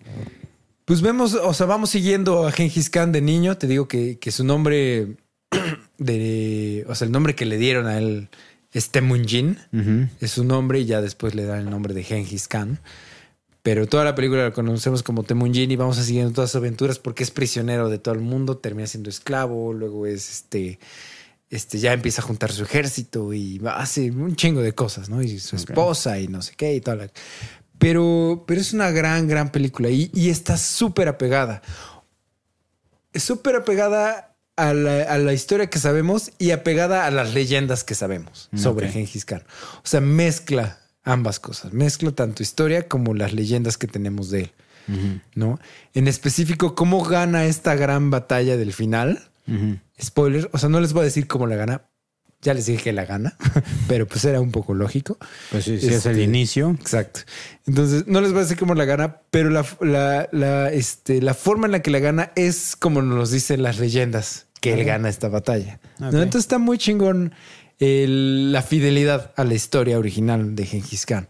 [0.86, 3.58] Pues vemos, o sea, vamos siguiendo a Genghis Khan de niño.
[3.58, 5.16] Te digo que, que su nombre
[5.98, 6.86] de.
[6.88, 8.30] O sea, el nombre que le dieron a él
[8.72, 9.58] es Temujin.
[9.72, 10.08] Ujú.
[10.22, 12.80] Es su nombre y ya después le dan el nombre de Genghis Khan.
[13.64, 17.00] Pero toda la película la conocemos como Temujin y vamos a siguiendo todas sus aventuras
[17.00, 20.80] porque es prisionero de todo el mundo, termina siendo esclavo, luego es este,
[21.56, 25.22] este ya empieza a juntar su ejército y hace un chingo de cosas, ¿no?
[25.22, 27.10] Y su esposa y no sé qué y toda la...
[27.78, 31.62] Pero, pero es una gran, gran película y, y está súper apegada.
[33.14, 37.96] Súper apegada a la, a la historia que sabemos y apegada a las leyendas que
[37.96, 38.94] sabemos sobre Ok.
[38.94, 39.44] Genghis Khan.
[39.78, 41.74] O sea, mezcla ambas cosas.
[41.74, 44.52] Mezcla tanto historia como las leyendas que tenemos de él,
[44.88, 45.20] Ujú.
[45.36, 45.60] ¿no?
[45.94, 49.30] En específico, cómo gana esta gran batalla del final.
[50.02, 51.82] Spoiler, o sea, no les voy a decir cómo la gana.
[52.42, 53.38] Ya les dije que la gana,
[53.88, 55.18] pero pues era un poco lógico.
[55.50, 56.72] Pues sí, sí es el Este, inicio.
[56.72, 57.22] Exacto.
[57.66, 61.34] Entonces, no les voy a decir cómo la gana, pero la, la, la, este, la
[61.36, 65.08] forma en la que la gana es como nos dicen las leyendas que él gana
[65.08, 65.80] esta batalla.
[66.02, 67.34] Entonces está muy chingón
[67.80, 71.30] el- la fidelidad a la historia original de Genghis Khan.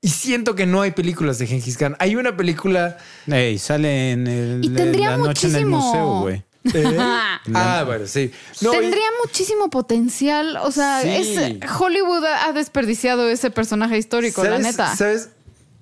[0.00, 1.96] Y siento que no hay películas de Gengis Khan.
[2.00, 2.98] Hay una película.
[3.28, 6.42] Ey, sale en el, Y tendría la noche en el museo, güey.
[6.74, 6.96] ¿Eh?
[7.54, 8.30] ah, bueno, sí.
[8.60, 10.56] No, y- Tendría muchísimo potencial.
[10.58, 11.08] O sea, Sí.
[11.08, 14.96] es, Hollywood ha desperdiciado ese personaje histórico, la ¿sabes- neta.
[14.96, 15.30] ¿Sabes?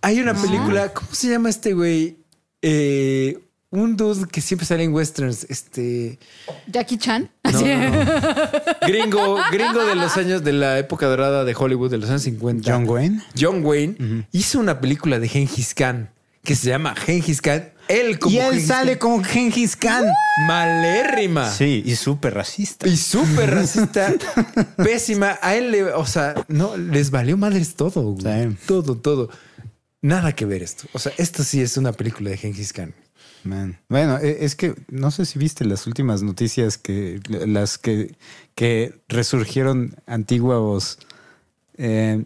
[0.02, 0.93] Hay una película.
[0.93, 2.19] ¿Cómo se llama este güey?
[2.62, 3.39] Eh,
[3.70, 5.44] un dude que siempre sale en westerns.
[5.48, 6.19] Este.
[6.66, 7.31] Jackie Chan.
[7.43, 7.65] No, Así.
[7.65, 8.20] no, no.
[8.86, 12.70] Gringo, gringo de los años de la época dorada de Hollywood, de los años 50.
[12.73, 13.23] John Wayne.
[13.39, 16.11] John Wayne hizo una película de Gengis Khan
[16.44, 17.73] que se llama Gengis Khan.
[17.89, 18.98] Él como y él Gengis sale Khan.
[18.98, 20.05] como Gengis Khan.
[20.48, 21.51] malérrima.
[21.51, 22.89] Sí, y súper racista.
[22.89, 24.12] Y súper racista,
[24.77, 25.39] pésima.
[25.43, 28.51] A él le, o sea, no, les valió madres todo, güey.
[28.51, 28.56] Sí.
[28.66, 29.28] Todo, todo.
[30.02, 30.85] Nada que ver esto.
[30.93, 32.94] O sea, esto sí es una película de Gengis Khan.
[33.43, 33.78] Man.
[33.90, 38.15] Bueno, e- es que no sé si viste las últimas noticias que las que,
[38.55, 40.98] que resurgieron antiguos
[41.77, 42.24] eh,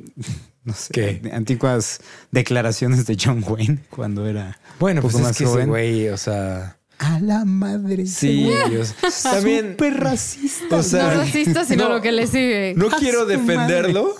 [0.68, 1.30] no sé, ¿Qué?
[1.32, 2.00] antiguas
[2.30, 5.68] declaraciones de John Wayne cuando era Bueno, un poco pues más es que ese joven.
[5.68, 8.06] güey, o sea, A la madre.
[8.06, 8.68] sí, ese.
[8.70, 8.94] Dios.
[9.22, 10.76] También, Súper racista.
[10.76, 12.74] o sea, no racista, sino no, lo que le sigue.
[12.76, 14.14] No quiero defenderlo.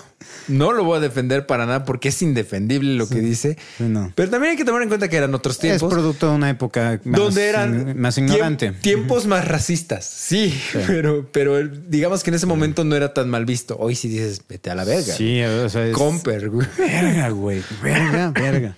[0.49, 3.57] No lo voy a defender para nada porque es indefendible lo que dice.
[3.77, 4.13] Sí, no.
[4.15, 5.93] Pero también hay que tomar en cuenta que eran otros Es tiempos.
[5.93, 8.73] producto de una época más, donde eran más ignorante.
[8.73, 10.05] tiemp- tiempos más racistas.
[10.07, 13.77] Sí, pero, pero digamos que en ese momento no era tan mal visto.
[13.79, 15.15] Hoy sí dices, vete a la verga.
[15.15, 16.67] Sí, o sea, es- Comper, güey.
[16.77, 17.63] Verga, güey.
[17.83, 18.77] Verga, verga.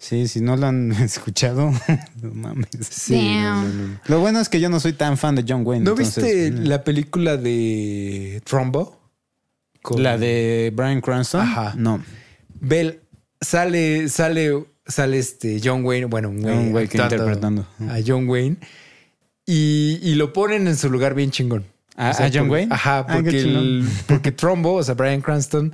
[0.00, 1.72] Sí, si no lo han escuchado,
[2.22, 2.68] no mames.
[3.08, 3.98] Damn.
[4.06, 5.84] Lo bueno es que yo no soy tan fan de John Wayne.
[5.84, 8.97] ¿No entonces, viste mm, la película de Trumbo?
[9.82, 11.40] Con- la de Brian Cranston?
[11.42, 11.74] Ajá.
[11.76, 12.02] No.
[12.60, 13.00] Bell
[13.40, 17.66] sale, sale, sale este John Wayne, bueno, Un güey que interpretando.
[17.88, 18.56] a John Wayne
[19.46, 21.64] y, y lo ponen en su lugar bien chingón.
[21.96, 22.74] ¿A- a John por- Wayne?
[22.74, 23.62] Ajá, Ah, porque, chingón.
[23.62, 25.72] el- porque Trumbo, o sea, Brian Cranston,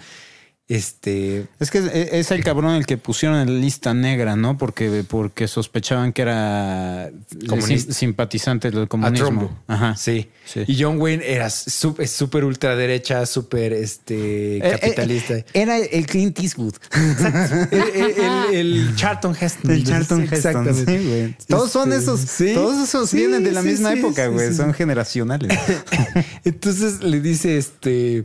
[0.66, 4.57] este, Es que es, es el cabrón el que pusieron en la lista negra, ¿no?
[4.57, 7.11] Porque, porque sospechaban que era
[7.61, 9.61] sim- simpatizante del a comunismo.
[9.66, 9.95] Ajá.
[9.97, 10.31] Sí.
[10.47, 10.65] Sí.
[10.66, 15.35] Y John Wayne era súper ultraderecha, súper este, Eh, capitalista.
[15.35, 16.74] eh, era el Clint Eastwood.
[17.70, 19.70] el, el- el Charlton Heston.
[19.70, 20.35] El Charlton Heston.
[20.39, 20.99] Exactamente.
[20.99, 21.36] sí, güey.
[21.47, 22.20] Todos son Este, esos.
[22.20, 22.53] sí.
[22.55, 24.55] Todos esos vienen de la misma época, güey.
[24.55, 25.51] Son generacionales.
[26.45, 28.24] Entonces le dice este.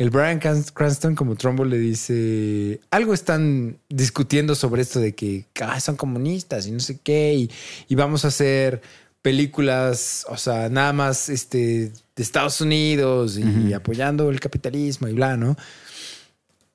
[0.00, 2.80] El Brian Crans- Cranston, como Trumbo, le dice.
[2.90, 7.34] Algo están discutiendo sobre esto de que ah, son comunistas y no sé qué.
[7.34, 7.50] Y,
[7.86, 8.80] y vamos a hacer
[9.20, 15.36] películas, o sea, nada más este, de Estados Unidos y apoyando el capitalismo y bla,
[15.36, 15.54] ¿no?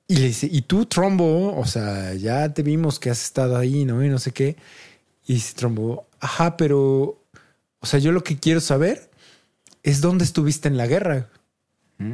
[0.06, 3.84] Y le dice, y tú, Trombo, o sea, ya te vimos que has estado ahí,
[3.84, 4.04] ¿no?
[4.04, 4.54] Y no sé qué.
[5.26, 7.20] Y dice Trombo, ajá, pero,
[7.80, 9.10] o sea, yo lo que quiero saber
[9.82, 11.28] es dónde estuviste en la guerra.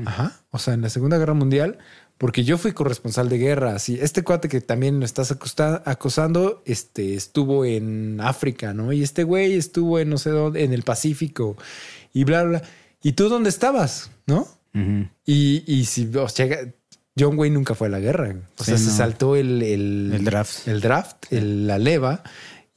[0.06, 0.40] Ajá.
[0.50, 1.78] O sea, en la Segunda Guerra Mundial,
[2.18, 3.74] porque yo fui corresponsal de guerra.
[3.74, 5.32] Así, este cuate que también lo estás
[5.84, 8.92] acosando, este, estuvo en África, ¿no?
[8.92, 11.56] Y este güey estuvo en no sé dónde, en el Pacífico
[12.12, 12.62] y bla, bla.
[13.02, 14.10] ¿Y tú dónde estabas?
[14.26, 14.46] ¿No?
[15.26, 16.46] Y, y si o sea,
[17.18, 18.34] John Wayne nunca fue a la guerra.
[18.58, 18.96] O Sí, sea, se no.
[18.96, 20.68] saltó el, el, El draft.
[20.68, 22.22] el draft, el- la leva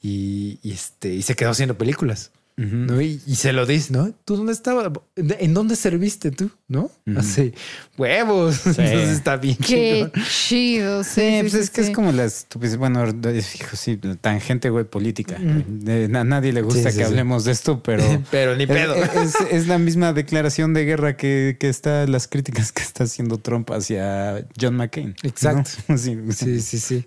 [0.02, 2.32] y, y este, y se quedó haciendo películas.
[2.56, 3.02] ¿No?
[3.02, 4.12] Y, y se lo dice, ¿no?
[4.24, 4.90] ¿Tú dónde estabas?
[5.16, 6.50] ¿En dónde serviste tú?
[6.68, 6.90] ¿No?
[7.16, 7.52] Así,
[7.98, 8.60] huevos.
[8.66, 11.04] Entonces está bien Qué chido.
[11.04, 12.76] Sí, Sí, sí, pues sí, es que es como la estupidez.
[12.78, 15.36] Bueno, hijo, sí, tangente, güey, política.
[15.36, 17.10] A nadie le gusta Sí, sí, que sí.
[17.10, 18.02] hablemos de esto, pero.
[18.30, 18.94] Pero ni es- pedo.
[18.94, 23.38] Es, es la misma declaración de guerra que, que está, las críticas que está haciendo
[23.38, 25.14] Trump hacia John McCain.
[25.22, 25.28] ¿no?
[25.28, 25.70] Exacto.
[25.96, 27.06] Sí, Sí, sí, sí.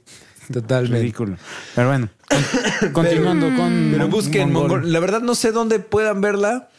[0.52, 1.00] Totalmente.
[1.00, 1.38] ridículo.
[1.76, 2.10] Pero bueno,
[2.82, 3.90] con- continuando con.
[3.92, 4.70] Pero Mon- busquen Mongol.
[4.70, 4.92] Mongol.
[4.94, 6.70] La verdad no sé dónde puedan verla.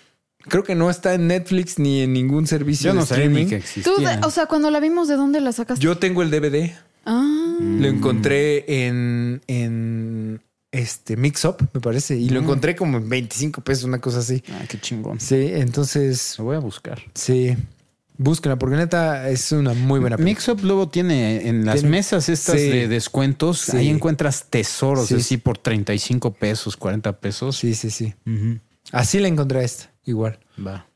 [0.49, 3.45] Creo que no está en Netflix ni en ningún servicio Yo no de streaming.
[3.45, 4.17] ni que Tú, existía.
[4.17, 5.85] de- o sea, cuando la vimos, ¿de dónde la sacaste?
[5.85, 6.73] Yo tengo el DVD.
[7.05, 10.41] Ah, Lo encontré en, en
[10.73, 12.17] este Mix Up, me parece.
[12.17, 14.43] Y lo encontré como en 25 pesos, una cosa así.
[14.51, 15.21] Ah, qué chingón.
[15.21, 17.01] Sí, entonces, Lo voy a buscar.
[17.15, 17.57] sí.
[18.23, 20.35] Búsquenla, porque neta es una muy buena película.
[20.35, 22.69] Mixup luego tiene en las Tiene- mesas estas Sí.
[22.69, 23.77] de descuentos, Sí.
[23.79, 25.15] ahí encuentras tesoros Sí.
[25.15, 27.57] así por 35 pesos, 40 pesos.
[27.57, 28.15] Sí, sí, sí.
[28.93, 30.39] Así la encontré a esta, igual.
[30.65, 30.87] Va.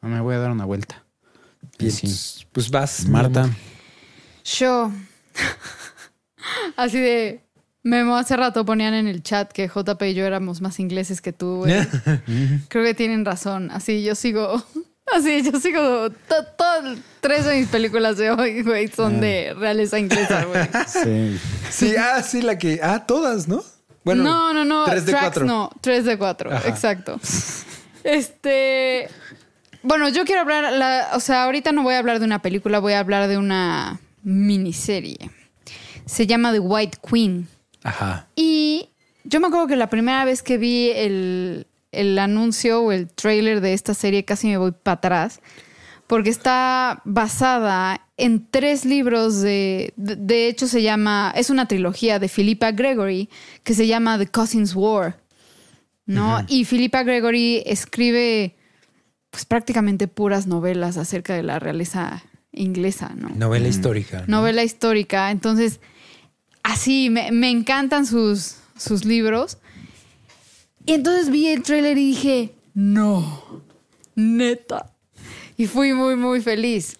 [0.00, 1.04] Ah, Me voy a dar una vuelta.
[1.78, 2.06] Y Sí.
[2.06, 3.48] entonces, Pues vas, Marta.
[4.58, 4.90] yo.
[6.76, 7.40] Así de.
[7.84, 11.32] Memo, hace rato ponían en el chat que JP y yo éramos más ingleses que
[11.32, 11.74] tú, güey.
[12.68, 13.70] Creo que tienen razón.
[13.72, 14.64] Así yo sigo.
[15.14, 16.10] Así yo sigo.
[16.10, 20.68] to- to- tres de mis películas de hoy, güey, son de realeza inglesa, güey.
[20.86, 21.38] Sí.
[21.70, 22.80] Sí, ah, sí, la que.
[22.82, 23.62] Ah, todas, ¿no?
[24.04, 24.84] Bueno, no, no, no.
[24.84, 25.44] Tres de tracks cuatro.
[25.44, 25.70] no.
[25.80, 26.52] Tres de cuatro.
[26.52, 26.68] Ajá.
[26.68, 27.20] Exacto.
[28.04, 29.08] Este.
[29.82, 30.72] Bueno, yo quiero hablar.
[30.72, 33.36] La, o sea, ahorita no voy a hablar de una película, voy a hablar de
[33.38, 35.30] una miniserie.
[36.06, 37.48] se llama The White Queen.
[37.82, 38.28] Ajá.
[38.36, 38.90] Y
[39.24, 43.60] yo me acuerdo que la primera vez que vi el, el anuncio o el trailer
[43.60, 45.40] de esta serie casi me voy para atrás,
[46.06, 52.18] porque está basada en tres libros de, de, de hecho se llama, es una trilogía
[52.18, 53.28] de Philippa Gregory
[53.62, 55.18] que se llama The Cousins War,
[56.06, 56.44] ¿no?
[56.48, 58.56] Y Philippa Gregory escribe
[59.30, 63.30] pues prácticamente puras novelas acerca de la realeza inglesa, ¿no?
[63.30, 64.24] Novela histórica.
[64.26, 64.38] ¿no?
[64.38, 65.30] novela histórica.
[65.30, 65.80] Entonces,
[66.62, 69.58] así, me, me encantan sus, sus libros.
[70.86, 73.62] Y entonces vi el tráiler y dije, no,
[74.14, 74.92] neta.
[75.56, 76.96] Y fui muy, muy feliz.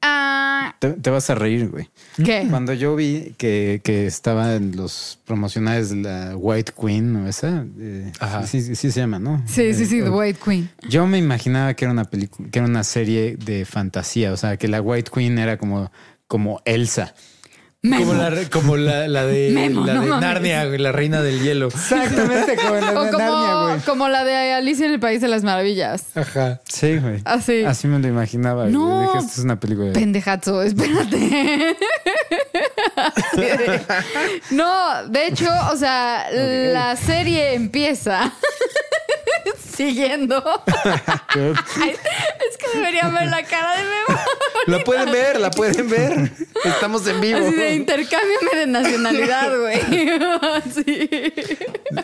[0.00, 1.90] Ah, Te, te vas a reír, güey.
[2.24, 2.46] ¿Qué?
[2.48, 7.66] Cuando yo vi que, que estaba en los promocionales de la White Queen o esa,
[7.80, 8.46] eh, Ajá.
[8.46, 9.42] sí, sí, sí se llama, ¿no?
[9.46, 10.70] Sí, sí, sí, Eh, The White Queen.
[10.88, 14.56] Yo me imaginaba que era una película, que era una serie de fantasía, o sea,
[14.56, 15.90] que la White Queen era como,
[16.28, 17.12] como Elsa.
[17.88, 18.06] Memo.
[18.06, 20.20] Como la, como la, la de, Memo, la no de.
[20.20, 21.68] Narnia, güey, la reina del hielo.
[21.68, 26.04] Exactamente como la O como, como la de Alicia en el País de las Maravillas.
[26.14, 26.60] Ajá.
[26.68, 27.20] Sí, güey.
[27.24, 27.64] Así.
[27.64, 28.66] Así me lo imaginaba.
[28.66, 29.02] No.
[29.02, 29.92] Dije, esto es una película de...
[29.92, 31.16] Pendejazo, espérate.
[31.16, 31.76] De-
[34.50, 38.32] No, de hecho, o sea, la serie empieza
[39.76, 40.42] siguiendo.
[40.66, 41.90] Ay,
[42.50, 44.20] es que deberían ver la cara de Memo.
[44.66, 46.32] La pueden ver, la pueden ver.
[46.64, 47.38] Estamos en vivo.
[47.38, 49.80] Así de intercámbiame de nacionalidad, güey.
[50.74, 51.10] Sí.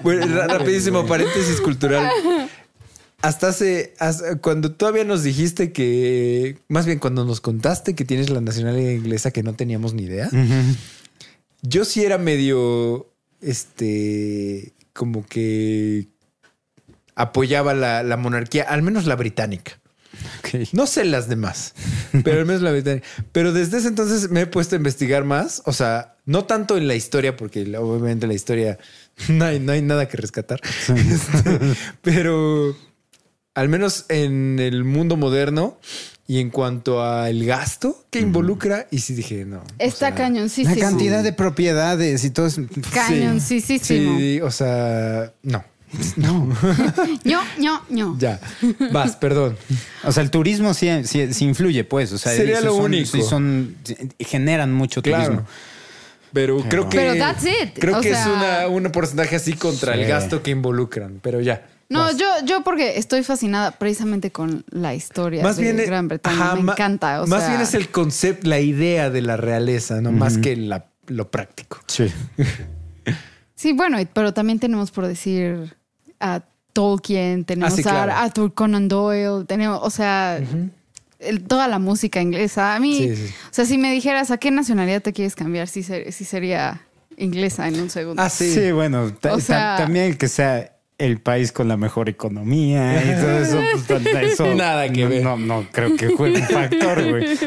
[0.03, 2.11] Bueno, rapidísimo, paréntesis cultural.
[3.23, 8.31] Hasta hace, hasta- cuando todavía nos dijiste que, más bien cuando nos contaste que tienes
[8.31, 10.29] la nacionalidad inglesa que no teníamos ni idea,
[11.63, 16.09] yo sí era medio, este, como que
[17.15, 19.79] apoyaba la, la monarquía, al menos la británica.
[20.73, 21.75] No sé las demás,
[22.23, 23.07] pero al menos la británica.
[23.33, 25.63] Pero desde ese entonces me he puesto a investigar más.
[25.65, 28.79] O sea, no tanto en la historia, porque obviamente la historia
[29.29, 30.61] no hay, no hay nada que rescatar.
[30.89, 31.59] Este,
[32.03, 32.77] pero
[33.55, 35.79] al menos en el mundo moderno
[36.27, 39.59] y en cuanto al gasto que involucra, y sí dije, no.
[39.59, 40.75] o Está sea, cañoncísimo.
[40.75, 42.59] La cantidad de propiedades y todo es...
[42.93, 44.19] Cañoncísimo.
[44.19, 45.65] Sí, o sea, no.
[46.17, 46.49] No.
[47.25, 48.17] ño, ño, ño.
[48.19, 48.41] Ya.
[48.93, 49.57] Vas, perdón.
[50.05, 52.13] O sea, el turismo sí, sí- sí influye, pues.
[52.13, 53.11] O sea, Sería lo son- único.
[53.11, 53.77] sí son,
[54.19, 55.25] generan mucho Claro.
[55.25, 55.47] turismo.
[56.33, 56.97] Pero creo que.
[56.97, 57.79] Pero that's it.
[57.79, 61.21] Creo O que es una, un porcentaje así contra el gasto que involucran.
[61.23, 61.67] Pero ya.
[61.89, 62.17] No, vas.
[62.17, 65.87] yo, yo porque estoy fascinada precisamente con la historia Más de bien.
[65.87, 66.37] Gran Bretaña.
[66.53, 67.23] ajá, me encanta.
[67.23, 70.57] o más sea, bien es el concepto, la idea de la realeza, no más que
[70.57, 71.79] la- lo práctico.
[71.87, 72.07] Sí.
[73.55, 75.77] Sí, bueno, pero también tenemos por decir
[76.25, 76.43] a
[76.73, 78.13] Tolkien, tenemos Ah, sí, claro.
[78.13, 80.41] a Arthur Conan Doyle, tenemos, o sea,
[81.21, 82.75] el- toda la música inglesa.
[82.75, 83.35] A mí, Sí, sí.
[83.51, 86.81] o sea, si me dijeras a qué nacionalidad te quieres cambiar, sí, ser- sí sería
[87.17, 88.21] inglesa en un segundo.
[88.21, 88.53] Ah, sí.
[88.53, 93.39] Sí, bueno, O sea- también que sea el país con la mejor economía y todo
[93.39, 95.23] eso, pues eso Nada que no, ver.
[95.25, 97.25] No, no creo que juegue un factor, güey.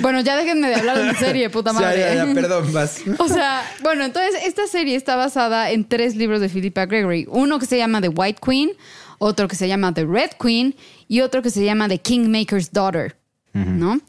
[0.00, 2.00] Bueno, ya déjenme de hablar de la serie, puta madre.
[2.00, 3.02] ya, ya, perdón, vas.
[3.18, 7.26] O sea, bueno, entonces esta serie está basada en tres libros de Philippa Gregory.
[7.28, 8.72] Uno que se llama The White Queen,
[9.18, 10.74] otro que se llama The Red Queen
[11.08, 13.16] y otro que se llama The Kingmaker's Daughter,
[13.52, 14.00] ¿no?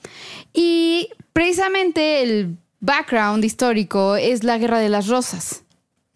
[0.54, 5.64] Y precisamente el background histórico es la Guerra de las Rosas,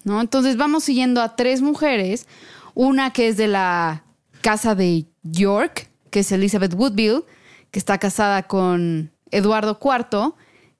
[0.03, 0.19] ¿no?
[0.21, 2.27] Entonces vamos siguiendo a tres mujeres,
[2.73, 4.03] una que es de la
[4.41, 7.23] casa de York, que es Elizabeth Woodville,
[7.71, 10.33] que está casada con Eduardo IV,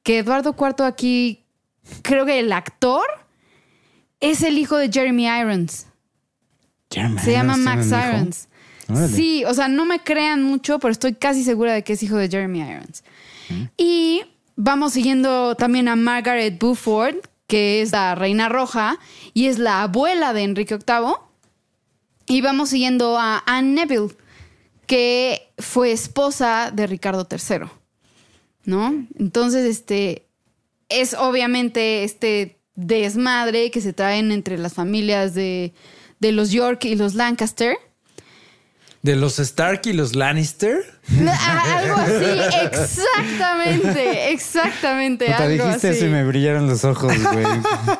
[0.03, 1.45] que Eduardo IV aquí,
[2.01, 3.03] creo que el actor
[4.19, 5.87] es el hijo de Jeremy Irons.
[6.89, 8.47] Se llama Max Irons.
[8.89, 9.15] Órale.
[9.15, 12.17] Sí, o sea, no me crean mucho, pero estoy casi segura de que es hijo
[12.17, 13.03] de Jeremy Irons.
[13.77, 14.23] Y
[14.55, 18.99] vamos siguiendo también a Margaret Beaufort, que es la reina roja
[19.33, 21.15] y es la abuela de Enrique VIII.
[22.27, 24.15] Y vamos siguiendo a Anne Neville,
[24.85, 27.69] que fue esposa de Ricardo III.
[28.65, 29.07] ¿No?
[29.17, 30.27] Entonces, este
[30.89, 35.73] es obviamente este desmadre que se traen entre las familias de,
[36.19, 37.77] de los York y los Lancaster.
[39.01, 40.99] De los Stark y los Lannister.
[41.17, 45.33] Algo así, exactamente, exactamente.
[45.33, 45.97] Algo dijiste así.
[45.97, 47.45] eso y me brillaron los ojos, güey.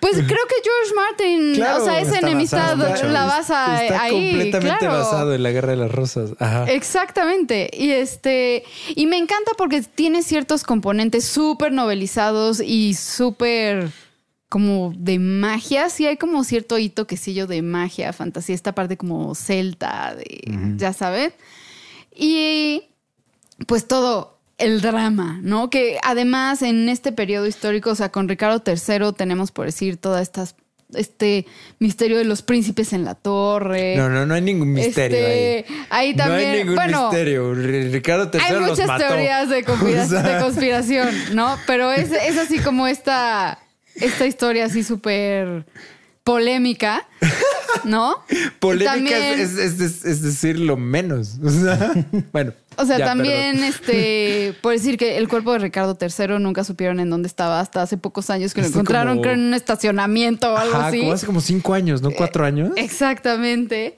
[0.00, 4.30] Pues creo que George Martin, Claro, o sea, esa enemistad basado la basa Está ahí.
[4.30, 4.98] completamente claro.
[4.98, 6.30] basado en la Guerra de las Rosas.
[6.38, 6.64] Ajá.
[6.70, 7.68] Exactamente.
[7.72, 8.62] Y este.
[8.94, 13.90] Y me encanta porque tiene ciertos componentes súper novelizados y súper
[14.48, 15.90] como de magia.
[15.90, 20.92] Sí, hay como cierto hito quesillo de magia, fantasía, esta parte como celta, de, ya
[20.92, 21.32] sabes.
[22.14, 22.84] Y
[23.66, 25.70] pues todo el drama, ¿no?
[25.70, 30.22] Que además en este periodo histórico, o sea, con Ricardo III tenemos por decir todas
[30.22, 30.56] estas
[30.94, 31.44] este
[31.80, 33.94] misterio de los príncipes en la torre.
[33.94, 35.84] No, no, no hay ningún misterio Este, ahí.
[35.90, 37.54] ahí también, no hay ningún bueno, misterio.
[37.54, 39.06] Ricardo III hay los muchas mató.
[39.06, 41.58] teorías de, conspira- O sea, de conspiración, ¿no?
[41.66, 43.58] Pero es, es así como esta,
[44.00, 45.66] esta historia así súper
[46.24, 47.06] polémica,
[47.84, 48.16] ¿no?
[48.60, 51.38] Polémica También- es, es- es- es decir lo menos.
[51.44, 51.92] O sea,
[52.32, 52.52] bueno.
[52.76, 53.64] O sea, ya, también, perdón.
[53.70, 57.82] este, por decir que el cuerpo de Ricardo III nunca supieron en dónde estaba hasta
[57.82, 60.88] hace pocos años que lo Hace encontraron, como- creo, en un estacionamiento o algo Ajá,
[60.88, 61.00] así.
[61.00, 62.10] como hace como cinco años, ¿no?
[62.12, 62.70] ¿Cuatro años?
[62.76, 63.96] Exactamente.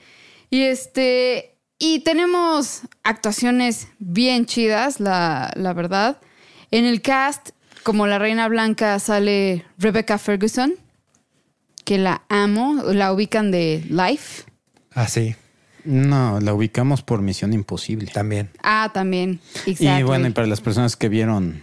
[0.51, 6.19] Y este, y tenemos actuaciones bien chidas, la, la verdad.
[6.71, 7.51] En el cast,
[7.91, 10.75] como la Reina Blanca, sale Rebecca Ferguson,
[11.85, 14.45] que la amo, la ubican de Life.
[14.93, 15.35] Ah, sí,
[15.83, 18.07] No, la ubicamos por Misión Imposible.
[18.13, 18.49] también.
[18.63, 19.41] Ah, también.
[19.67, 20.05] Y Exactly.
[20.05, 21.63] bueno, y para las personas que vieron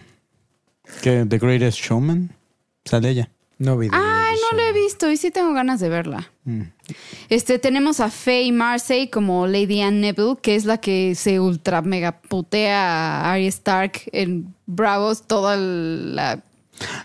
[1.01, 2.31] que The Greatest Showman,
[2.83, 3.29] sale ella.
[3.57, 3.87] No vi.
[3.93, 4.16] Ay,
[4.51, 6.31] no la he visto y sí tengo ganas de verla.
[7.29, 11.81] Este, tenemos a Faye Marseille como Lady Anne Neville, que es la que se ultra
[11.81, 16.41] mega putea a Arya Stark en Bravos toda la...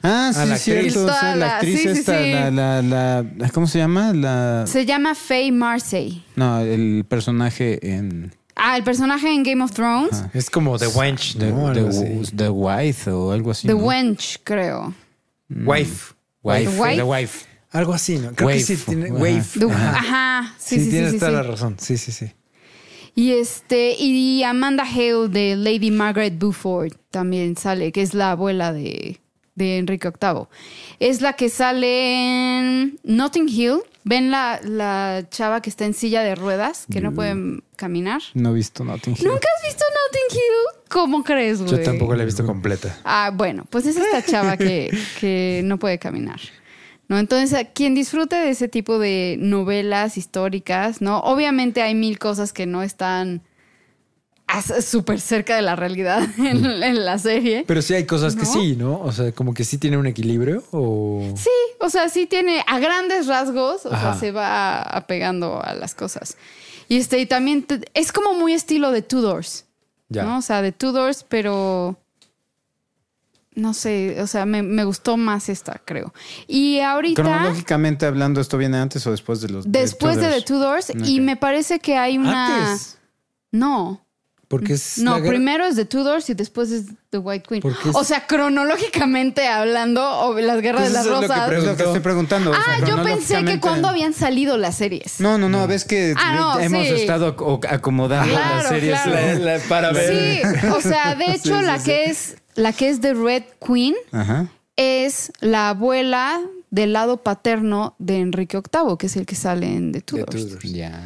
[0.03, 0.87] Ah, sí, la cierto.
[0.87, 0.97] actriz.
[0.97, 2.31] o sea, Toda la actriz sí, esta, sí.
[2.33, 4.13] La, la, la- ¿cómo se llama?
[4.13, 6.23] La, Se llama Faye Marseille.
[6.37, 10.25] no, el personaje en Ah, el personaje en Game of Thrones.
[10.35, 11.73] Es como The Wench, The, ¿no?
[11.73, 13.67] The- Wife o algo así.
[13.67, 13.81] The ¿no?
[13.81, 14.95] Wench, creo.
[15.49, 16.13] Wife.
[16.43, 16.71] Wife.
[16.71, 16.97] The Wife.
[16.97, 17.47] The Wife.
[17.71, 18.33] Algo así, ¿no?
[18.35, 18.59] Creo Wave.
[18.59, 19.07] que sí tiene.
[19.07, 19.15] Ajá.
[19.15, 19.43] Wave.
[19.71, 19.91] Ajá.
[19.99, 20.55] Ajá.
[20.59, 20.91] Sí, Sí, sí, sí.
[20.91, 21.37] tienes sí, toda sí.
[21.37, 21.77] la razón.
[21.79, 22.33] Sí, sí, sí.
[23.15, 28.73] Y este, y Amanda Hale de Lady Margaret Beaufort también sale, que es la abuela
[28.73, 29.21] de,
[29.55, 30.47] de Enrique VIII.
[30.99, 33.81] Es la que sale en Notting Hill.
[34.05, 38.21] ¿Ven la, la chava que está en silla de ruedas, que no puede caminar?
[38.35, 39.25] No he visto Notting Hill.
[39.25, 40.83] ¿Nunca has visto Notting Hill?
[40.89, 41.71] ¿Cómo crees, güey?
[41.71, 42.99] Yo tampoco la he visto completa.
[43.05, 46.41] Ah, bueno, pues es esta chava que, que no puede caminar.
[47.09, 47.19] ¿No?
[47.19, 51.19] Entonces, a quien disfrute de ese tipo de novelas históricas, ¿no?
[51.21, 53.43] Obviamente hay mil cosas que no están
[54.61, 57.65] súper cerca de la realidad en, en la serie.
[57.67, 59.01] Pero sí hay cosas que sí, ¿no?
[59.01, 61.23] O sea, como que sí tiene un equilibrio o...
[61.37, 61.49] Sí,
[61.81, 64.13] o sea, sí tiene a grandes rasgos, o Ajá.
[64.13, 66.37] sea, se va apegando a las cosas.
[66.89, 69.65] Y este, y también te- es como muy estilo de Tudors.
[70.09, 70.25] Ya.
[70.25, 70.39] ¿no?
[70.39, 71.97] O sea, de Tudors, pero
[73.55, 76.13] no sé, o sea, me, me gustó más esta, creo.
[76.47, 80.87] Y ahorita, Cronológicamente hablando, ¿esto viene antes o después de los después de, The Tudors?
[80.89, 81.25] Tudors, y Ok.
[81.25, 82.71] me parece que hay una...
[82.73, 82.99] Antes.
[83.51, 84.07] No,
[84.53, 84.99] Porque es...
[84.99, 87.63] no, la primero es The Tudors y después es The White Queen.
[87.63, 91.21] ¿Por qué es- O sea, cronológicamente hablando, o las guerras Pues de las eso es
[91.23, 91.53] lo que rosas...
[91.59, 92.51] Es lo que estoy preguntando.
[92.51, 95.21] o sea, Ah, yo pensé que cuando habían salido las series.
[95.21, 96.93] No, no, no, ves que Ah, no, hemos sí.
[96.95, 99.01] estado ac- acomodando Claro, las series.
[99.01, 99.39] claro.
[99.43, 100.43] La- la- para ver.
[100.43, 104.49] Sí, o sea, de hecho, la que es la que es The Red Queen Ajá.
[104.77, 106.39] es la abuela
[106.71, 110.31] del lado paterno de Enrique VIII, que es el que sale en The De Tudors.
[110.47, 110.63] Tudors.
[110.65, 111.03] Ya.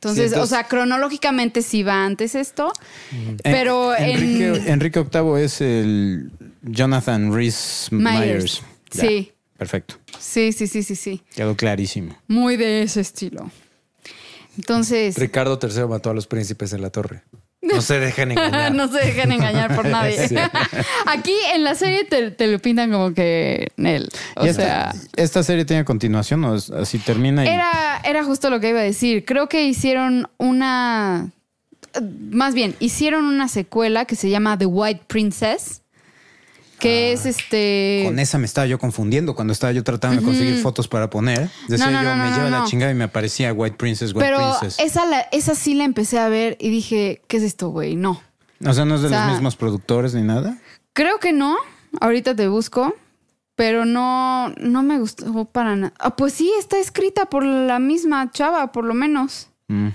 [0.00, 2.72] Entonces, Sí, entonces- o sea, cronológicamente sí va antes esto,
[3.42, 6.30] pero Enrique, en Enrique VIII es el
[6.62, 8.02] Jonathan Rhys Myers.
[8.18, 8.62] Myers.
[8.92, 9.32] Ya, Sí.
[9.58, 9.96] Perfecto.
[10.18, 12.16] sí, sí, sí, sí, sí, Quedó clarísimo.
[12.28, 13.50] muy de ese estilo.
[14.56, 17.22] Entonces, Ricardo III mató a los príncipes en la torre.
[17.62, 18.72] No se dejen engañar.
[18.74, 20.28] no se dejen engañar por nadie.
[20.28, 20.36] Sí.
[21.06, 25.22] Aquí en la serie te, te lo pintan como que él, o ¿Y sea, esta,
[25.22, 27.44] esta serie tiene continuación o es- así termina?
[27.44, 29.24] Y, Era, era justo lo que iba a decir.
[29.24, 31.30] Creo que hicieron una.
[32.30, 35.82] Más bien, hicieron una secuela que se llama The White Princess.
[36.80, 38.02] Que es este.
[38.06, 41.50] Con esa me estaba yo confundiendo cuando estaba yo tratando de conseguir fotos para poner.
[41.68, 44.20] Decía No, no, yo, no, me lleva la chingada y me aparecía White Princess, White
[44.26, 44.78] Pero Princess.
[44.84, 47.94] esa, la- esa sí la empecé a ver y dije, ¿qué es esto, güey?
[47.96, 48.20] No.
[48.66, 50.58] O sea, no es de o sea- los mismos productores ni nada.
[50.92, 51.56] Creo que no.
[52.00, 52.94] Ahorita te busco.
[53.56, 55.92] Pero no, no me gustó para nada.
[55.98, 59.48] Ah, pues sí, está escrita por la misma chava, por lo menos.
[59.68, 59.88] Mm.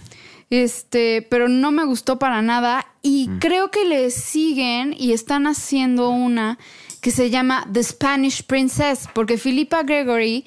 [0.49, 2.85] Este, pero no me gustó para nada.
[3.01, 6.57] Y creo que le siguen y están haciendo una
[7.01, 10.45] que se llama The Spanish Princess, porque Philippa Gregory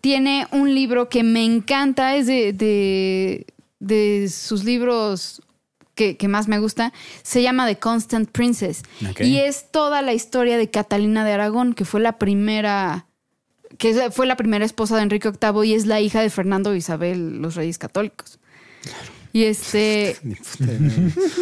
[0.00, 3.46] tiene un libro que me encanta, es de, de,
[3.78, 5.40] de sus libros
[5.94, 6.92] que, que más me gusta,
[7.22, 8.82] se llama The Constant Princess.
[9.18, 13.06] Y es toda la historia de Catalina de Aragón, que fue la primera
[13.78, 16.76] que fue la primera esposa de Enrique VIII y es la hija de Fernando e
[16.76, 18.38] Isabel, los reyes católicos.
[19.34, 20.16] Y este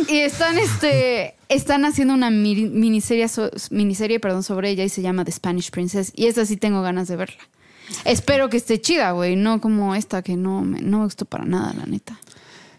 [0.08, 5.02] y están este están haciendo una mini- miniserie so- miniserie perdón sobre ella y se
[5.02, 7.36] llama The Spanish Princess y esa sí tengo ganas de verla.
[8.06, 11.44] Espero que esté chida, güey, no como esta que no me, no me gustó para
[11.44, 12.18] nada, la neta.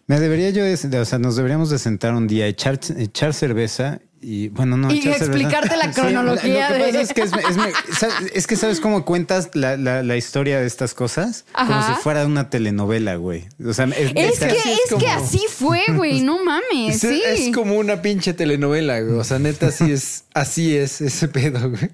[0.07, 4.47] Me debería yo, o sea, nos deberíamos de sentar un día, echar, echar cerveza y,
[4.49, 4.91] bueno, no.
[4.91, 8.47] Y explicarte la Sí, cronología lo que de- pasa es que es, es- ¿sabes- es
[8.47, 12.49] que sabes cómo cuentas la, la- la historia de estas cosas, como si fuera una
[12.49, 13.45] telenovela, güey.
[13.65, 16.21] O sea, es, Es que, así es, es que como- así fue, güey.
[16.21, 16.95] No mames.
[16.95, 17.21] Es, Sí.
[17.25, 19.17] es como una pinche telenovela, güey.
[19.19, 21.89] O sea, neta, así es, así es ese pedo, güey.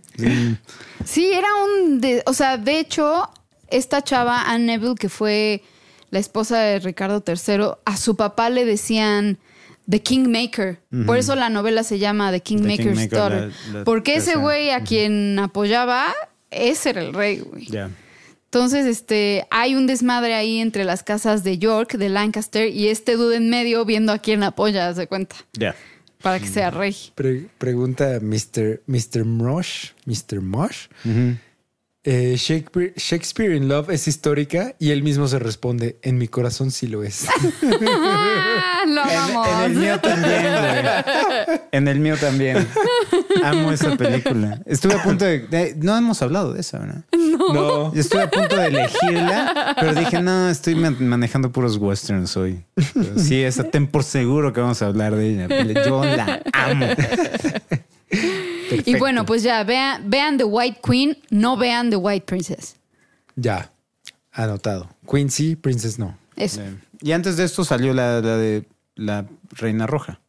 [1.06, 2.02] Sí, era un.
[2.02, 3.30] de- o sea, de hecho,
[3.70, 5.64] esta chava, Anne Neville, que fue
[6.12, 9.38] la esposa de Ricardo III, a su papá le decían
[9.90, 10.80] The Kingmaker.
[11.06, 13.52] Por eso la novela se llama The Kingmaker's Kingmaker, Daughter.
[13.74, 16.14] la- la Porque ese güey a quien apoyaba,
[16.52, 17.66] ese era el rey, güey.
[17.68, 17.90] Ya.
[18.46, 23.16] Entonces, este, hay un desmadre ahí entre las casas de York, de Lancaster, y este
[23.16, 25.76] dude en medio viendo a quién apoya, se cuenta, Ya.
[26.24, 26.96] para que sea rey.
[27.16, 28.82] Pre- pregunta Mr.
[28.88, 29.24] Mr.
[29.26, 30.42] Mosh, Mr.
[30.42, 30.88] Mosh.
[32.12, 36.72] Eh, Shakespeare, Shakespeare in Love es histórica y él mismo se responde, en mi corazón
[36.72, 37.28] sí lo es.
[37.30, 39.48] ¡Ah, lo En, amamos!
[39.48, 41.60] en el mío también, güey.
[41.72, 42.68] En el mío también.
[43.44, 44.60] Amo esa película.
[44.66, 47.04] Estuve a punto de, de- No hemos hablado de esa, ¿verdad?
[47.14, 47.94] no.
[47.94, 52.64] Yo estuve a punto de elegirla, pero dije, no, estoy man- manejando puros westerns hoy.
[52.96, 55.84] Pero sí, esa ten por seguro que vamos a hablar de ella.
[55.86, 56.88] Yo la amo.
[58.86, 62.76] Y bueno, pues ya, vean, vean The White Queen, no vean The White Princess.
[63.36, 63.72] Ya,
[64.32, 64.90] anotado.
[65.10, 66.18] Quincy, Princess no.
[66.36, 66.62] Eso.
[67.02, 68.66] Y antes de esto salió la, la de
[68.96, 70.20] la Reina Roja,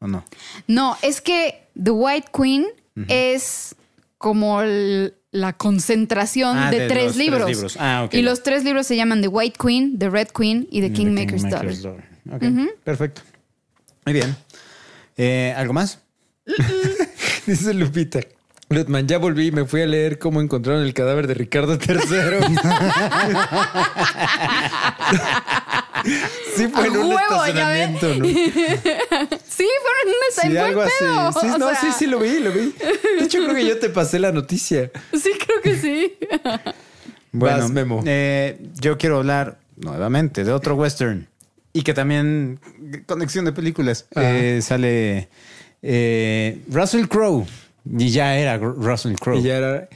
[0.00, 0.24] ¿o no?
[0.66, 2.66] No, es que The White Queen
[3.08, 3.74] es
[4.18, 7.50] como el- la concentración Ah, de, de tres, los tres libros.
[7.50, 7.76] libros.
[7.78, 10.80] Ah, ok, y los tres libros se llaman The White Queen, The Red Queen y
[10.80, 12.04] The Kingmaker's, Kingmaker's Daughter.
[12.26, 12.66] Daughter.
[12.66, 13.20] Ok, perfecto.
[14.06, 14.34] Muy bien.
[15.18, 15.98] Eh, ¿Algo más?
[17.52, 18.20] Dice Lupita.
[18.70, 22.04] Lutman, ya volví y me fui a leer cómo encontraron el cadáver de Ricardo III.
[26.54, 28.24] sí, fue en un huevo, estacionamiento, ¿no?
[28.26, 30.08] Sí, fueron
[30.44, 30.92] en Sí, algo así.
[31.00, 31.32] pedo.
[31.32, 32.74] Sí, o no, sea, sí, sí, lo vi, lo vi.
[33.18, 34.90] De hecho, creo que yo te pasé la noticia.
[35.12, 36.18] Sí, creo que sí.
[37.32, 38.02] Bueno, Vas, Memo.
[38.06, 41.28] eh, yo quiero hablar nuevamente de otro western
[41.72, 42.60] y que también
[43.06, 44.06] conexión de películas.
[44.16, 45.28] Eh, sale
[45.82, 47.46] eh, Russell Crowe
[47.98, 49.38] y ya era Russell Crowe.
[49.38, 49.88] Y ya era.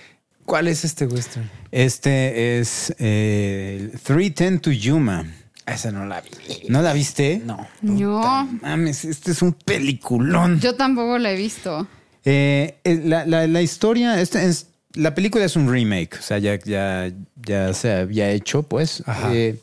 [0.44, 1.48] ¿Cuál es este western?
[1.70, 5.24] Este es eh, 310 to Yuma.
[5.66, 6.30] Esa no la vi.
[6.68, 7.40] ¿No la viste?
[7.44, 7.66] No.
[7.80, 10.58] No, Mames, este es un peliculón.
[10.60, 11.86] yo tampoco la he visto.
[12.24, 16.38] Eh, eh, la, la- la historia, este es, la película es un remake, o sea,
[16.38, 17.10] ya, ya,
[17.46, 19.02] ya se había hecho, pues.
[19.06, 19.32] Ajá.
[19.34, 19.58] Eh,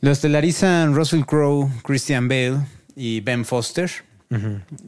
[0.00, 2.56] lo estelarizan Russell Crowe, Christian Bale
[2.96, 3.90] y Ben Foster.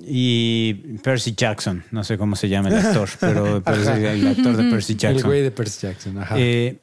[0.05, 4.71] Y Percy Jackson, no sé cómo se llama el actor, pero, el, el actor de
[4.71, 5.29] Percy El Jackson.
[5.29, 6.19] güey de Percy Jackson.
[6.19, 6.35] Ajá.
[6.39, 6.79] Eh,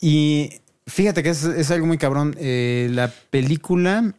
[0.00, 0.50] y
[0.86, 2.34] fíjate que es, es algo muy cabrón.
[2.38, 4.14] Eh, la película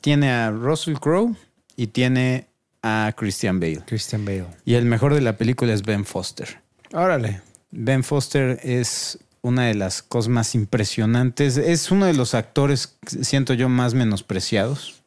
[0.00, 1.36] tiene a Russell Crowe
[1.76, 2.48] y tiene
[2.82, 3.82] a Christian Bale.
[3.86, 4.46] Christian Bale.
[4.64, 6.60] Y el mejor de la película es Ben Foster.
[6.92, 7.40] Órale.
[7.70, 11.56] Ben Foster es una de las cosas más impresionantes.
[11.56, 15.02] Es uno de los actores, siento yo, más menospreciados.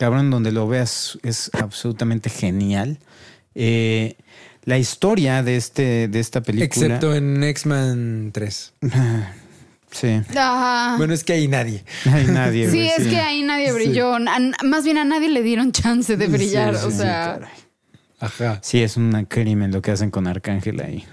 [0.00, 2.98] Cabrón, donde lo veas es absolutamente genial.
[3.54, 4.16] Eh,
[4.64, 6.86] la historia de, este, de esta película...
[6.86, 8.72] Excepto en X-Men 3.
[9.92, 10.20] Sí.
[10.36, 10.94] Ajá.
[10.98, 11.82] Bueno, es que hay nadie.
[12.12, 12.70] Hay nadie.
[12.70, 14.14] sí, güey, es que ahí nadie brilló.
[14.14, 14.20] A-
[14.64, 16.76] más bien a nadie le dieron chance de brillar.
[16.78, 17.50] Sí, o sí, sea, caray.
[18.20, 18.60] Ajá.
[18.62, 21.04] Sí, es un crimen lo que hacen con Arcángel ahí.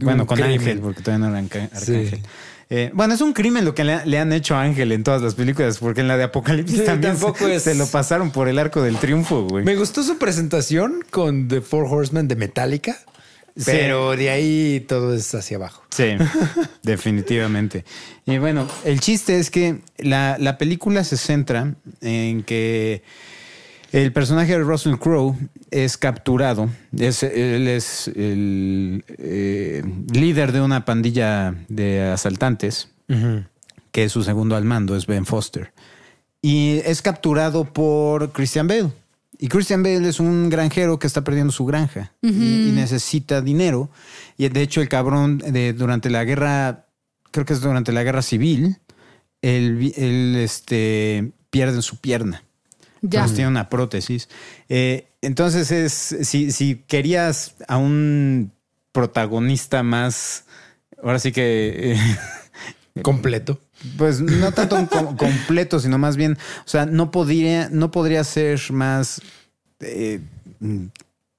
[0.00, 0.58] Bueno, Un con crimen.
[0.58, 1.44] Ángel, porque todavía no era.
[1.46, 2.20] Arcángel.
[2.68, 5.22] Eh, bueno, es un crimen lo que le, le han hecho a Ángel en todas
[5.22, 8.48] las películas, porque en la de Apocalipsis Sí, también se, es- se lo pasaron por
[8.48, 9.64] el arco del triunfo, güey.
[9.64, 12.98] Me gustó su presentación con The Four Horsemen de Metallica,
[13.56, 13.62] Sí.
[13.66, 15.82] pero de ahí todo es hacia abajo.
[15.90, 16.08] Sí,
[16.82, 17.84] definitivamente.
[18.26, 23.02] Y bueno, el chiste es que la, la película se centra en que
[24.02, 25.36] el personaje de Russell Crowe
[25.70, 26.68] es capturado.
[26.96, 29.82] Es, él es el eh,
[30.12, 32.88] líder de una pandilla de asaltantes,
[33.92, 35.72] que es su segundo al mando, es Ben Foster.
[36.42, 38.90] Y es capturado por Christian Bale.
[39.38, 43.88] Y Christian Bale es un granjero que está perdiendo su granja y, y necesita dinero.
[44.36, 46.84] Y de hecho, el cabrón de, durante la guerra,
[47.30, 48.76] creo que es durante la guerra civil,
[49.40, 52.42] él, vi- él, este, pierde su pierna.
[53.02, 53.20] Ya.
[53.20, 54.28] Entonces tiene una prótesis.
[54.68, 58.52] Eh, entonces es, si, si querías a un
[58.92, 60.44] protagonista más,
[61.02, 63.60] ahora sí que, eh, Completo.
[63.98, 68.24] pues no tanto un com- completo, sino más bien, o sea, no podría, no podría
[68.24, 69.20] ser más
[69.80, 70.20] eh,
[70.60, 70.86] mm,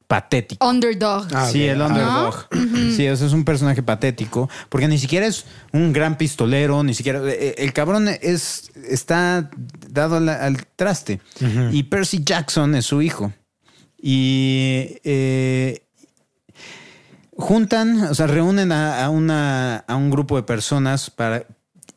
[0.08, 0.68] patético.
[0.68, 1.28] Underdog.
[1.34, 1.88] Ah, sí, el Ah.
[2.96, 7.22] Sí, eso es un personaje patético, porque ni siquiera es un gran pistolero, ni siquiera.
[7.26, 9.50] eh, El cabrón es, está
[9.90, 11.20] dado al, al traste.
[11.72, 13.34] Y Percy Jackson es su hijo.
[14.00, 15.82] Y eh,
[17.36, 21.46] juntan, o sea, reúnen a, a una, a un grupo de personas para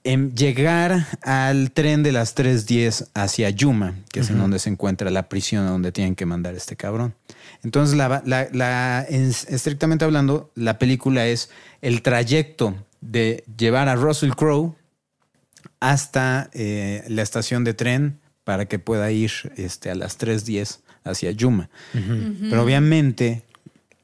[0.05, 5.11] em, llegar al tren de las 3.10 hacia Yuma, que es en donde se encuentra
[5.11, 7.15] la prisión a donde tienen que mandar a este cabrón.
[7.63, 11.51] Entonces, la, la- la- en- estrictamente hablando, la película es
[11.83, 14.75] el trayecto de llevar a Russell Crowe
[15.81, 21.31] hasta eh, la estación de tren para que pueda ir este, a las 3.10 hacia
[21.31, 21.69] Yuma.
[22.51, 23.43] Pero obviamente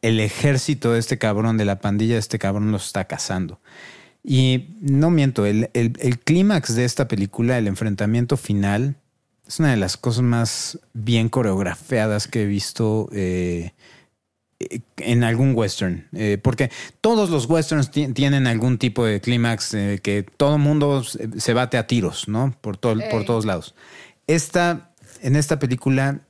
[0.02, 3.60] el ejército de este cabrón, de la pandilla de este cabrón, los está cazando.
[4.22, 8.96] Y no miento, el, el- el clímax de esta película, el enfrentamiento final,
[9.46, 13.72] es una de las cosas más bien coreografiadas que he visto eh,
[14.96, 16.08] en algún western.
[16.12, 16.70] Eh, porque
[17.00, 21.78] todos los westerns ti- tienen algún tipo de clímax eh, que todo mundo se, bate
[21.78, 22.56] a tiros, ¿no?
[22.60, 23.74] Por, todo, por todos lados.
[24.26, 24.92] Esta,
[25.22, 26.20] en esta película,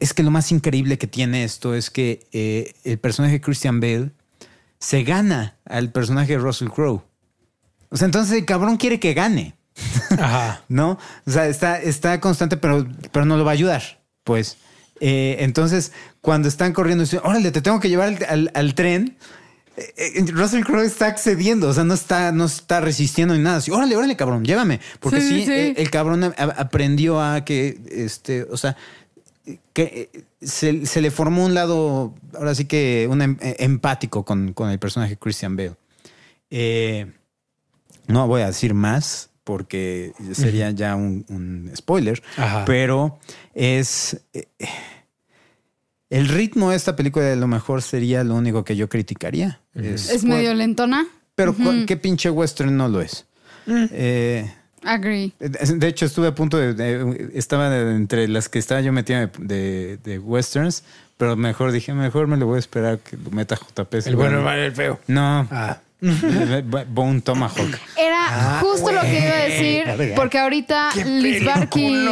[0.00, 4.12] es que lo más increíble que tiene esto es que el personaje Christian Bale
[4.78, 7.02] se gana al personaje de Russell Crowe.
[7.90, 9.55] O sea, entonces el cabrón quiere que gane.
[10.18, 10.62] Ajá.
[10.68, 10.98] ¿no?
[11.26, 14.00] O sea, está, está constante, pero, pero no lo va a ayudar.
[14.24, 14.56] Pues,
[15.00, 19.16] eh, entonces, cuando están corriendo, dicen, órale, te tengo que llevar al, al- al tren.
[19.76, 23.58] eh, eh, Russell Crowe está accediendo, o sea, no está, no está resistiendo ni nada.
[23.58, 24.80] Así, órale, órale, cabrón, llévame.
[25.00, 25.74] Porque Sí, sí, sí, sí.
[25.76, 28.76] el cabrón a- aprendió a que, este, o sea,
[29.72, 34.70] que se, se le formó un lado, ahora sí que un em- empático con, con
[34.70, 35.74] el personaje Christian Bale.
[36.50, 37.12] Eh,
[38.08, 42.64] no voy a decir más porque sería ya un, un spoiler, Ajá.
[42.64, 43.20] pero
[43.54, 44.20] es...
[44.34, 44.48] eh,
[46.10, 49.60] el ritmo de esta película a lo mejor sería lo único que yo criticaría.
[49.74, 51.06] Es medio lentona.
[51.36, 53.24] Pero cu- ¿qué pinche western no lo es?
[53.68, 54.52] Eh,
[54.82, 55.32] Agree.
[55.38, 59.26] de hecho, estuve a punto de, de- estaba de- entre las que estaba yo metida
[59.26, 60.82] de, de- de westerns,
[61.18, 63.94] pero mejor dije, mejor me lo voy a esperar que lo meta JP.
[64.06, 65.00] El bueno, el malo, el feo.
[65.08, 65.78] No, Ah.
[66.00, 67.78] Bone Tomahawk.
[67.96, 72.06] Era justo lo que iba a decir, porque ahorita Liz Barky,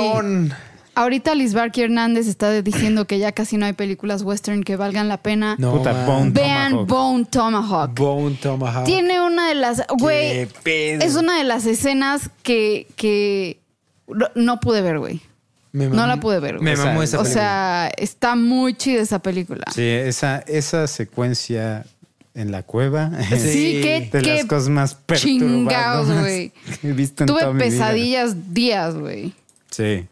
[0.94, 5.09] ahorita Liz Barky Hernández está diciendo que ya casi no hay películas western que valgan
[5.09, 5.56] la pena.
[5.59, 6.06] No, Puta, man.
[6.06, 6.89] Bone Vean Tomahawk.
[6.89, 7.94] Bone Tomahawk.
[7.94, 8.85] Bone Tomahawk.
[8.85, 13.61] Tiene una de las, güey, es una de las escenas que, que
[14.35, 15.20] no, pude ver, güey.
[15.73, 16.65] No la pude ver, güey.
[16.65, 17.43] Me mamó esa O película.
[17.43, 19.65] sea, está muy chida esa película.
[19.74, 21.85] Sí, esa, esa secuencia
[22.35, 23.11] en la cueva.
[23.31, 26.52] Sí, Sí, qué, de qué las cosas más chingados, perturbadoras güey.
[26.82, 27.70] he visto en Tuve toda mi vida.
[27.70, 29.32] pesadillas días, güey.
[29.70, 30.06] Sí.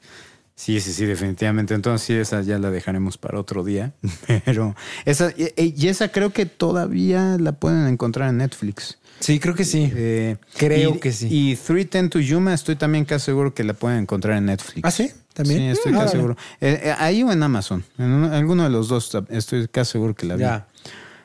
[0.55, 1.75] Sí, sí, sí, definitivamente.
[1.75, 3.93] Entonces, sí, esa ya la dejaremos para otro día.
[4.45, 8.99] Pero esa, y, esa creo que todavía la pueden encontrar en Netflix.
[9.19, 9.91] Sí, creo que sí.
[9.95, 11.29] Eh, Creo y- que sí.
[11.31, 14.81] Y 310 to Yuma, estoy también casi seguro que la pueden encontrar en Netflix.
[14.85, 15.11] ¿Ah, sí?
[15.33, 15.59] ¿También?
[15.61, 16.37] Sí, estoy Mm, casi seguro.
[16.61, 17.85] Eh, eh, ahí o en Amazon.
[17.99, 20.41] En uno- alguno de los dos estoy casi seguro que la vi.
[20.43, 20.67] Ya.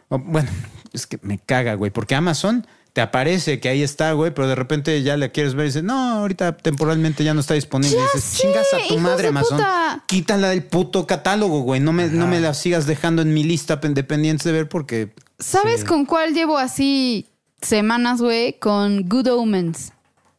[0.10, 0.50] Bueno,
[0.94, 4.56] es que me caga, güey, porque Amazon te aparece que ahí está, güey, pero de
[4.56, 7.96] repente ya la quieres ver y dices, no, ahorita temporalmente ya no está disponible.
[7.98, 9.58] Ya y dices, chingas a tu madre, Amazon.
[9.58, 10.04] puta.
[10.08, 11.80] Quítala del puto catálogo, güey.
[11.80, 15.14] No me, no me la sigas dejando en mi lista de pendientes de ver porque.
[15.40, 17.28] ¿Sabes con cuál llevo así
[17.62, 18.54] semanas, güey?
[18.58, 19.92] Con Good Omens.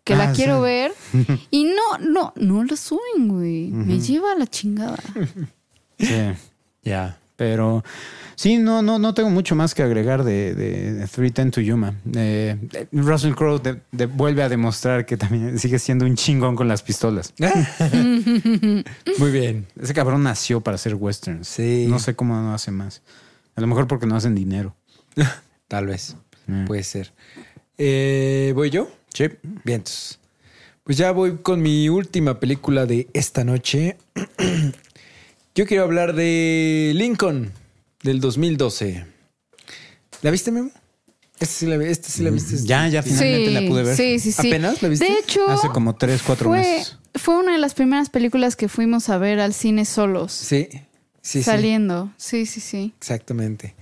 [0.03, 0.62] Que la Ah, quiero sí.
[0.62, 0.93] ver.
[1.53, 3.69] Y no, no, no la suben, güey.
[3.69, 4.99] Me lleva a la chingada.
[6.01, 6.15] Sí.
[6.82, 7.19] Ya.
[7.39, 7.85] Pero
[8.35, 11.94] sí, no, no, no tengo mucho más que agregar de, de, de 310 to Yuma.
[12.16, 12.56] Eh,
[12.90, 13.60] Russell Crowe
[13.93, 17.32] de- vuelve a demostrar que también sigue siendo un chingón con las pistolas.
[19.19, 19.66] Muy bien.
[19.81, 21.47] Ese cabrón nació para hacer westerns.
[21.47, 21.86] Sí.
[21.89, 23.02] No sé cómo no hace más.
[23.55, 24.74] A lo mejor porque no hacen dinero.
[25.69, 26.16] Tal vez.
[26.48, 26.65] Mm.
[26.65, 27.12] Puede ser.
[27.77, 28.90] Eh, ¿Voy yo?
[29.15, 29.27] Sí.
[29.65, 29.78] Bien.
[29.78, 30.19] entonces.
[30.82, 33.97] Pues ya voy con mi última película de esta noche.
[35.59, 37.51] Yo quiero hablar de Lincoln
[38.05, 39.05] del 2012.
[40.22, 40.70] ¿La viste, Memo?
[41.40, 42.59] Esta sí la, esta sí la viste.
[42.62, 43.97] Ya, ya finalmente la pude ver.
[43.97, 44.47] Sí, sí, sí.
[44.47, 45.06] ¿Apenas la viste?
[45.06, 46.97] De hecho, Hace como tres, cuatro fue, meses.
[47.16, 50.30] fue una de las primeras películas que fuimos a ver al cine solos.
[50.30, 50.78] Sí, sí,
[51.22, 51.43] sí.
[51.43, 52.12] saliendo.
[52.16, 52.94] Sí, sí, sí.
[52.97, 53.74] Exactamente.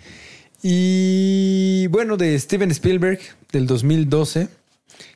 [0.63, 3.21] Y bueno, de Steven Spielberg
[3.53, 4.49] del 2012.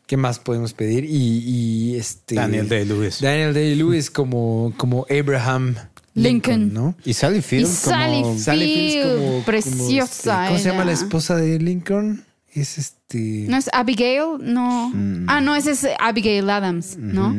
[0.06, 1.06] ¿Qué más podemos pedir?
[1.06, 2.34] Y, y este.
[2.34, 3.22] Daniel Day-Lewis.
[3.22, 5.76] Daniel Day-Lewis como, como Abraham
[6.14, 6.74] Lincoln, Lincoln.
[6.74, 6.94] ¿no?
[7.04, 8.38] Y Sally Field Y Sally como...
[8.38, 10.04] Sally Fields Field, como- como, preciosa
[10.42, 12.24] este, ¿Cómo se llama la esposa de Lincoln?
[12.52, 13.46] Es este.
[13.48, 14.38] ¿No es Abigail?
[14.40, 14.90] No.
[14.92, 15.26] Mm.
[15.28, 17.36] Ah, no, esa es Abigail Adams, ¿no?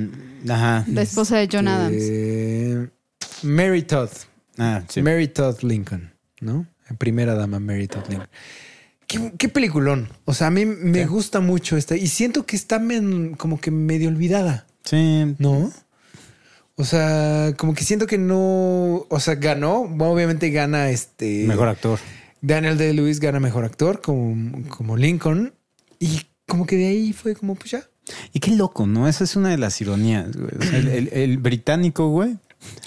[0.49, 0.85] Ajá.
[0.87, 2.01] La esposa de John Adams.
[3.43, 4.09] Mary Todd.
[4.57, 5.01] Ah, sí.
[5.01, 6.65] Mary Todd Lincoln, ¿no?
[6.97, 8.29] Primera dama Mary Todd Lincoln.
[9.07, 10.07] ¿Qué, qué peliculón?
[10.25, 13.69] O sea, a mí me gusta mucho esta y siento que está men- como que
[13.71, 15.35] medio olvidada, Sí.
[15.39, 15.71] ¿no?
[16.81, 19.05] O sea, como que siento que no.
[19.09, 19.87] O sea, ganó.
[19.87, 21.45] Bueno, obviamente gana este.
[21.47, 21.99] Mejor actor.
[22.41, 25.53] Daniel de Luis gana mejor actor como, como Lincoln.
[25.99, 27.83] Y como que de ahí fue como, pues ya.
[28.33, 29.07] Y qué loco, ¿no?
[29.07, 30.49] Esa es una de las ironías, güey.
[30.59, 32.35] O sea, el, el- el británico, güey.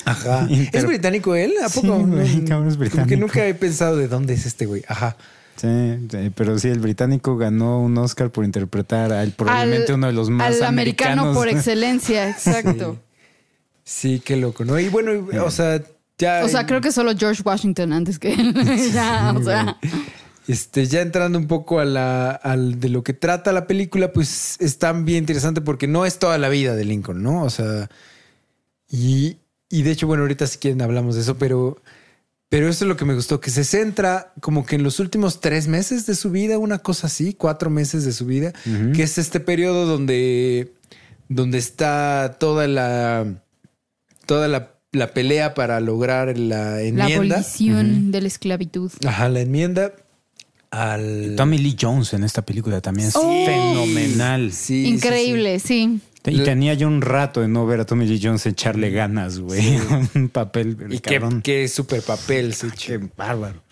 [0.05, 0.47] Ajá.
[0.73, 1.53] ¿Es británico él?
[1.65, 1.99] ¿A Sí, poco?
[2.05, 3.21] güey, No, cabrón, es Como que británico.
[3.21, 4.83] nunca he pensado de dónde es este güey.
[4.89, 5.17] Ajá.
[5.57, 5.69] Sí,
[6.11, 10.13] sí, pero sí, el británico ganó un Oscar por interpretar al probablemente Al- uno de
[10.13, 12.99] los más Al americano por excelencia, exacto.
[13.85, 14.79] Sí, qué loco, ¿no?
[14.79, 15.83] Y bueno, o sea,
[16.19, 16.43] ya.
[16.45, 18.55] O sea, creo que solo George Washington antes que él.
[18.93, 19.79] ya, o sea.
[20.47, 24.57] Este, ya entrando un poco a la, al de lo que trata la película, pues
[24.61, 27.43] está bien interesante porque no es toda la vida de Lincoln, ¿no?
[27.45, 27.89] O sea,
[28.91, 29.39] y,
[29.71, 31.81] y de hecho, bueno, ahorita si quieren hablamos de eso, pero,
[32.51, 35.41] pero eso es lo que me gustó, que se centra como que en los últimos
[35.41, 38.53] tres meses de su vida, una cosa así, cuatro meses de su vida,
[38.95, 40.75] que es este periodo donde,
[41.31, 43.25] donde está toda la,
[44.27, 47.15] toda la, la pelea para lograr la La enmienda.
[47.37, 48.91] abolición de la esclavitud.
[49.07, 49.93] Ajá, la enmienda
[50.71, 51.35] al...
[51.37, 53.45] Tommy Lee Jones en esta película también es Oh.
[53.47, 54.53] fenomenal.
[54.53, 56.01] Sí, sí, Increíble, sí.
[56.27, 59.79] Y tenía yo un rato de no ver a Tommy Lee Jones echarle ganas, güey.
[60.15, 60.77] un papel.
[60.91, 62.99] Y qué, qué super papel, sí, che.
[62.99, 63.63] Qué bárbaro.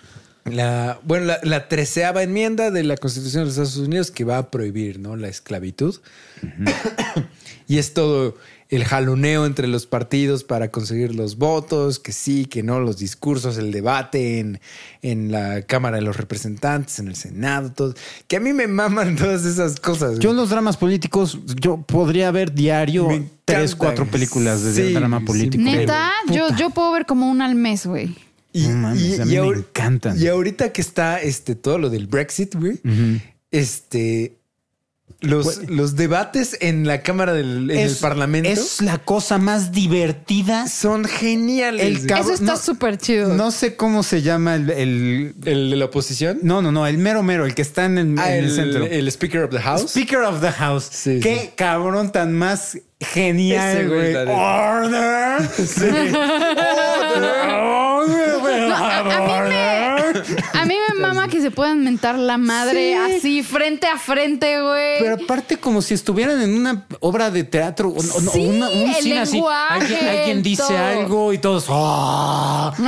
[0.45, 4.39] La, bueno, la, la treceava enmienda de la Constitución de los Estados Unidos que va
[4.39, 5.17] a prohibir ¿no?
[5.17, 5.99] la esclavitud.
[7.69, 8.37] y es todo
[8.73, 13.59] el jaloneo entre los partidos para conseguir los votos, que sí, que no, los discursos,
[13.59, 14.61] el debate en,
[15.03, 17.95] en la Cámara de los Representantes, en el Senado, todo.
[18.29, 20.19] Que a mí me maman todas esas cosas.
[20.21, 24.95] Yo en los dramas políticos, yo podría ver diario Me tres, cuatro películas de Sí,
[24.95, 25.27] drama sí.
[25.27, 25.63] político.
[25.63, 28.17] Neta, yo, yo puedo ver como una al mes, güey.
[28.55, 30.19] Y, No mames, a mí me encantan.
[30.19, 32.81] Y ahorita que está este, todo lo del Brexit, güey,
[33.51, 34.39] este.
[35.21, 40.67] Los, los debates en la Cámara del en el Parlamento Es la cosa más divertida.
[40.67, 41.87] son geniales.
[41.87, 43.33] El Eso está no- súper chido.
[43.35, 46.41] No sé cómo se llama el, el- ¿El de la oposición?
[46.43, 48.51] No, no, no, el mero mero, el que está en el, Ah, en el el,
[48.57, 48.85] centro.
[48.85, 49.83] el Speaker of the House.
[49.91, 50.89] Speaker of the House.
[50.91, 51.51] Sí, Qué sí.
[51.57, 55.49] cabrón tan más genial, güey Order.
[55.57, 55.85] Sí.
[55.85, 57.53] Order.
[58.69, 59.17] No, a, a mí me,
[60.55, 63.17] a mí me mama que se puedan mentar la madre Sí.
[63.17, 64.99] así, frente a frente, güey.
[65.01, 68.95] Pero aparte como si estuvieran en una obra de teatro o, Sí, una- un el
[69.03, 69.43] cine así.
[69.71, 70.79] Alguien, alguien dice todo.
[70.79, 71.67] algo y todos.
[71.69, 72.73] ¡ah!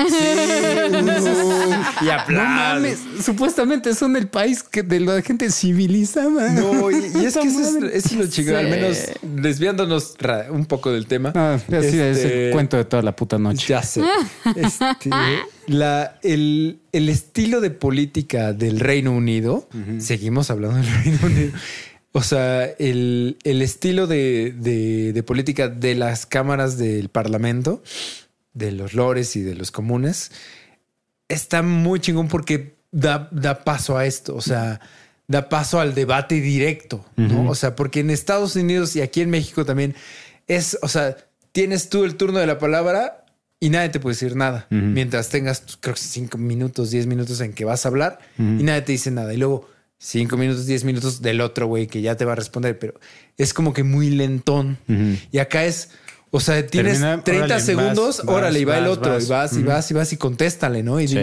[2.01, 2.29] y No aplausos.
[2.49, 6.51] mames, supuestamente son el país que de la gente civilizada.
[6.53, 8.71] No, y, y es que eso es, eso es lo chingón, al Sí.
[8.71, 10.15] menos desviándonos
[10.51, 11.33] un poco del tema.
[11.35, 13.67] Ah, así es Este, el cuento de toda la puta noche.
[13.69, 14.03] Ya sé.
[14.57, 14.85] Este,
[15.67, 19.69] la, el, el estilo de política del Reino Unido,
[20.01, 21.53] seguimos hablando del Reino Unido.
[22.13, 27.83] O sea, el, el estilo de, de- de política de las cámaras del Parlamento,
[28.53, 30.31] de los lores y de los comunes,
[31.29, 34.37] está muy chingón porque da, da paso a esto.
[34.37, 34.81] O sea,
[35.27, 37.51] da paso al debate directo, ¿no?
[37.51, 39.95] O sea, porque en Estados Unidos y aquí en México también
[40.47, 41.17] es, o sea,
[41.51, 43.24] tienes tú el turno de la palabra
[43.65, 44.67] y nadie te puede decir nada.
[44.71, 48.83] Mientras tengas, creo que cinco minutos, diez minutos en que vas a hablar y nadie
[48.83, 49.33] te dice nada.
[49.33, 49.69] Y luego
[49.99, 52.95] cinco minutos, diez minutos del otro güey que ya te va a responder, pero
[53.39, 54.77] es como que muy lentón.
[55.33, 55.91] Y acá es,
[56.31, 59.13] o sea, tienes Termina, 30 órale, segundos, vas, vas, órale, y va el vas, otro,
[59.13, 59.25] vas.
[59.25, 61.01] y vas, y vas, y vas, y contéstale, ¿no?
[61.01, 61.19] Y, Sí.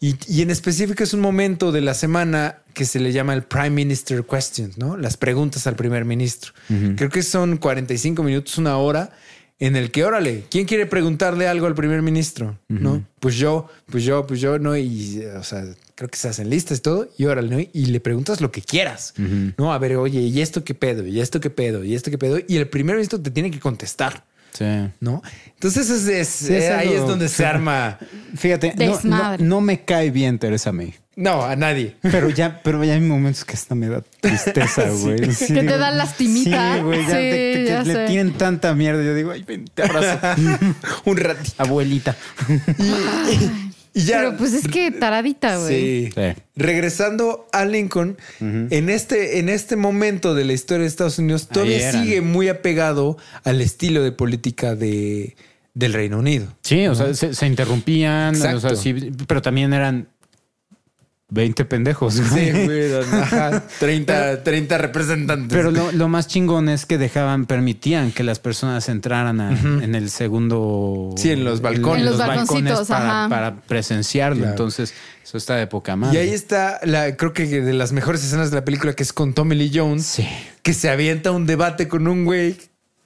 [0.00, 3.42] y, y en específico es un momento de la semana que se le llama el
[3.42, 4.96] Prime Minister Questions, ¿no?
[4.96, 6.52] Las preguntas al primer ministro.
[6.96, 9.10] Creo que son 45 minutos, una hora,
[9.66, 12.58] en el que, órale, ¿quién quiere preguntarle algo al primer ministro?
[12.68, 13.04] ¿No?
[13.20, 14.76] Pues yo, pues yo, pues yo, ¿no?
[14.76, 15.64] Y, o sea,
[15.94, 17.60] creo que se hacen listas y todo, y órale, ¿no?
[17.72, 19.14] Y le preguntas lo que quieras,
[19.56, 19.72] ¿no?
[19.72, 21.06] A ver, oye, ¿y esto qué pedo?
[21.06, 21.84] ¿Y esto qué pedo?
[21.84, 22.38] ¿Y esto qué pedo?
[22.48, 24.24] Y el primer ministro te tiene que contestar.
[24.52, 24.64] Sí.
[25.00, 25.22] ¿No?
[25.54, 27.98] Entonces es, es- Sí, eh, es ahí algo- es donde se arma.
[28.36, 28.74] Fíjate,
[29.08, 30.94] no, no me cae bien Teresa May.
[31.14, 31.96] No, a nadie.
[32.00, 35.32] Pero ya, pero ya hay momentos que hasta me da tristeza, güey.
[35.32, 36.76] Sí, Que te digo, da lastimita.
[36.76, 39.02] Sí, güey, ya, Sí, que le tienen tanta mierda.
[39.02, 40.18] Yo digo, ay, ven, te abrazo.
[41.04, 41.54] Un ratito.
[41.58, 42.16] Abuelita.
[43.94, 44.18] Y ya.
[44.18, 46.06] Pero pues es que taradita, güey.
[46.06, 46.12] Sí.
[46.14, 46.42] Sí.
[46.56, 51.92] Regresando a Lincoln, en, este, en este momento de la historia de Estados Unidos, todavía
[51.92, 55.36] sigue muy apegado al estilo de política de,
[55.74, 56.46] del Reino Unido.
[56.62, 58.76] Sí, o sea, se, se interrumpían, o sea, Exacto.
[58.76, 60.08] sí, pero también eran
[61.34, 62.14] 20 pendejos.
[62.14, 62.64] Sí, güey.
[62.66, 65.48] güey, ajá, 30, 30 representantes.
[65.50, 69.94] Pero lo, lo más chingón es que dejaban, permitían que las personas entraran a- en
[69.94, 71.14] el segundo.
[71.16, 72.00] Sí, en los balcones.
[72.04, 73.28] En los balconcitos, para, ajá.
[73.30, 74.36] para presenciarlo.
[74.40, 74.50] Claro.
[74.50, 74.92] Entonces,
[75.24, 76.18] eso está de poca madre.
[76.18, 79.12] y ahí está, la, creo que de las mejores escenas de la película, que es
[79.14, 80.28] con Tommy Lee Jones, Sí.
[80.62, 82.56] que se avienta un debate con un güey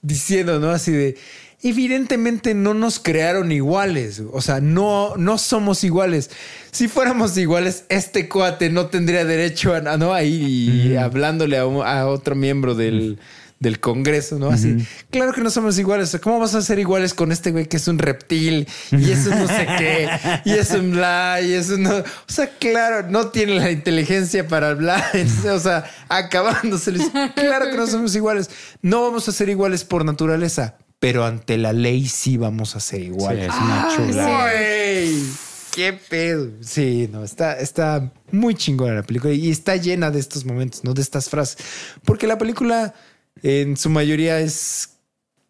[0.01, 0.69] diciendo, ¿no?
[0.71, 1.17] Así de,
[1.63, 4.21] evidentemente no nos crearon iguales.
[4.31, 6.29] O sea, no, no somos iguales.
[6.71, 10.13] Si fuéramos iguales, este cuate no tendría derecho a, ¿no?
[10.13, 13.17] Ahí hablándole a, otro miembro del,
[13.59, 14.49] del Congreso, ¿no?
[14.49, 14.77] Así.
[15.09, 16.15] Claro que no somos iguales.
[16.21, 19.39] ¿Cómo vas a ser iguales con este güey que es un reptil y es un
[19.39, 20.09] no sé qué
[20.45, 21.97] y es un bla y es un no?
[21.97, 25.03] O sea, claro, no tiene la inteligencia para hablar.
[25.47, 27.09] O sea, acabándoseles.
[27.35, 28.49] Claro que no somos iguales.
[28.83, 32.99] No vamos a ser iguales por naturaleza, pero ante la ley sí vamos a ser
[33.01, 33.49] Sí, iguales.
[33.49, 34.51] es una chula.
[35.75, 36.49] ¡Qué pedo!
[36.61, 40.93] Sí, no, está, está muy chingona la película y está llena de estos momentos, ¿no?
[40.95, 41.57] De estas frases.
[42.03, 42.95] Porque la película
[43.43, 44.89] en su mayoría es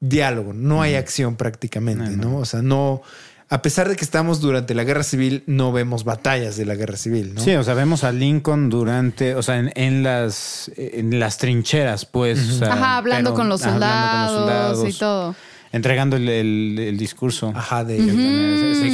[0.01, 2.37] diálogo, no hay acción prácticamente, No, ¿no?
[2.39, 3.01] O sea, no...
[3.49, 6.97] A pesar de que estamos durante la guerra civil, no vemos batallas de la guerra
[6.97, 7.41] civil, ¿no?
[7.41, 12.05] Sí, o sea, vemos a Lincoln durante, o sea, en, en las en las trincheras,
[12.05, 12.39] pues.
[12.49, 15.35] o sea, Ajá, hablando pero- con los soldados, hablando con los y todo.
[15.71, 17.51] Entregando el, el- el discurso.
[17.55, 17.97] Ajá, de...
[17.97, 18.13] Es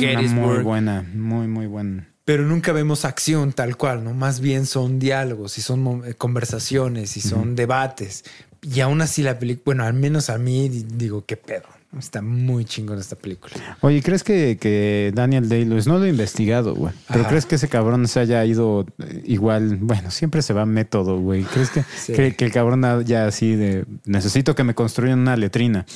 [0.04, 2.08] una muy buena, muy, muy buena.
[2.26, 4.14] pero nunca vemos acción tal cual, ¿no?
[4.14, 8.24] Más bien son diálogos y son conversaciones y son debates.
[8.62, 11.64] Y aún así la película, bueno, al menos a mí di- digo, qué pedo.
[11.98, 13.54] Está muy chingón esta película.
[13.82, 17.30] Oye, ¿crees que, que Daniel Day-Lewis, no lo he investigado, güey, pero Ajá.
[17.30, 19.78] crees que ese cabrón se haya ido eh, igual?
[19.80, 21.44] Bueno, siempre se va método, güey.
[21.44, 22.14] ¿Crees que, Sí.
[22.14, 25.86] que, que el cabrón ya así de necesito que me construyan una letrina?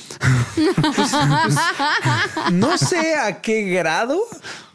[2.52, 4.20] No sé a qué grado,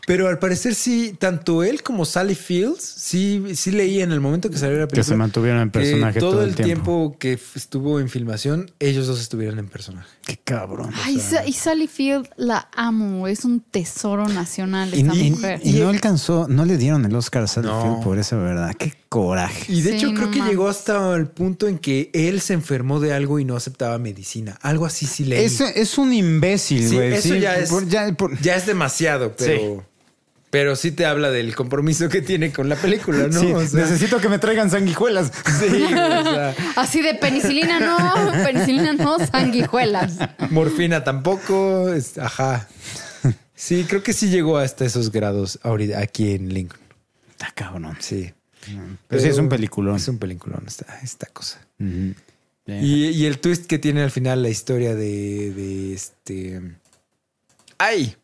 [0.05, 4.49] pero al parecer sí, tanto él como Sally Fields, sí, sí leí en el momento
[4.49, 5.03] que salió la película.
[5.03, 6.73] Que se mantuvieron en personaje todo, todo el tiempo.
[6.73, 7.15] tiempo.
[7.19, 10.07] que estuvo en filmación, ellos dos estuvieron en personaje.
[10.25, 10.91] Qué cabrón.
[11.03, 15.61] Ay, y Sally Field la amo, es un tesoro nacional Y, esa y- mujer.
[15.63, 17.81] y no alcanzó, no le dieron el Oscar a Sally No.
[17.81, 18.73] Field por esa verdad.
[18.77, 19.71] Qué coraje.
[19.71, 20.51] Y de Sí, hecho creo que mames.
[20.51, 24.57] llegó hasta el punto en que él se enfermó de algo y no aceptaba medicina.
[24.61, 25.43] Algo así sí leí.
[25.45, 27.13] Es, es un imbécil, Sí, güey.
[27.13, 29.85] eso Sí, ya es- por- ya por- Ya es demasiado, pero...
[30.49, 33.39] Pero sí te habla del compromiso que tiene con la película, ¿no?
[33.39, 35.31] Sí, O sea, necesito que me traigan sanguijuelas.
[35.59, 35.89] sí, o
[36.23, 37.97] sea, Así de penicilina no,
[38.45, 40.13] penicilina no, sanguijuelas.
[40.51, 41.91] morfina tampoco.
[41.91, 42.67] es- ajá.
[43.55, 46.81] Sí, creo que sí llegó hasta esos grados ahorita aquí en Lincoln.
[47.31, 47.97] Está cabrón.
[47.99, 48.31] Sí.
[49.07, 49.95] Pero sí, es un peliculón.
[49.95, 51.59] Es un peliculón esta, esta cosa.
[51.79, 56.61] Y, y el twist que tiene al final la historia de, de este.
[57.77, 58.15] ¡Ay!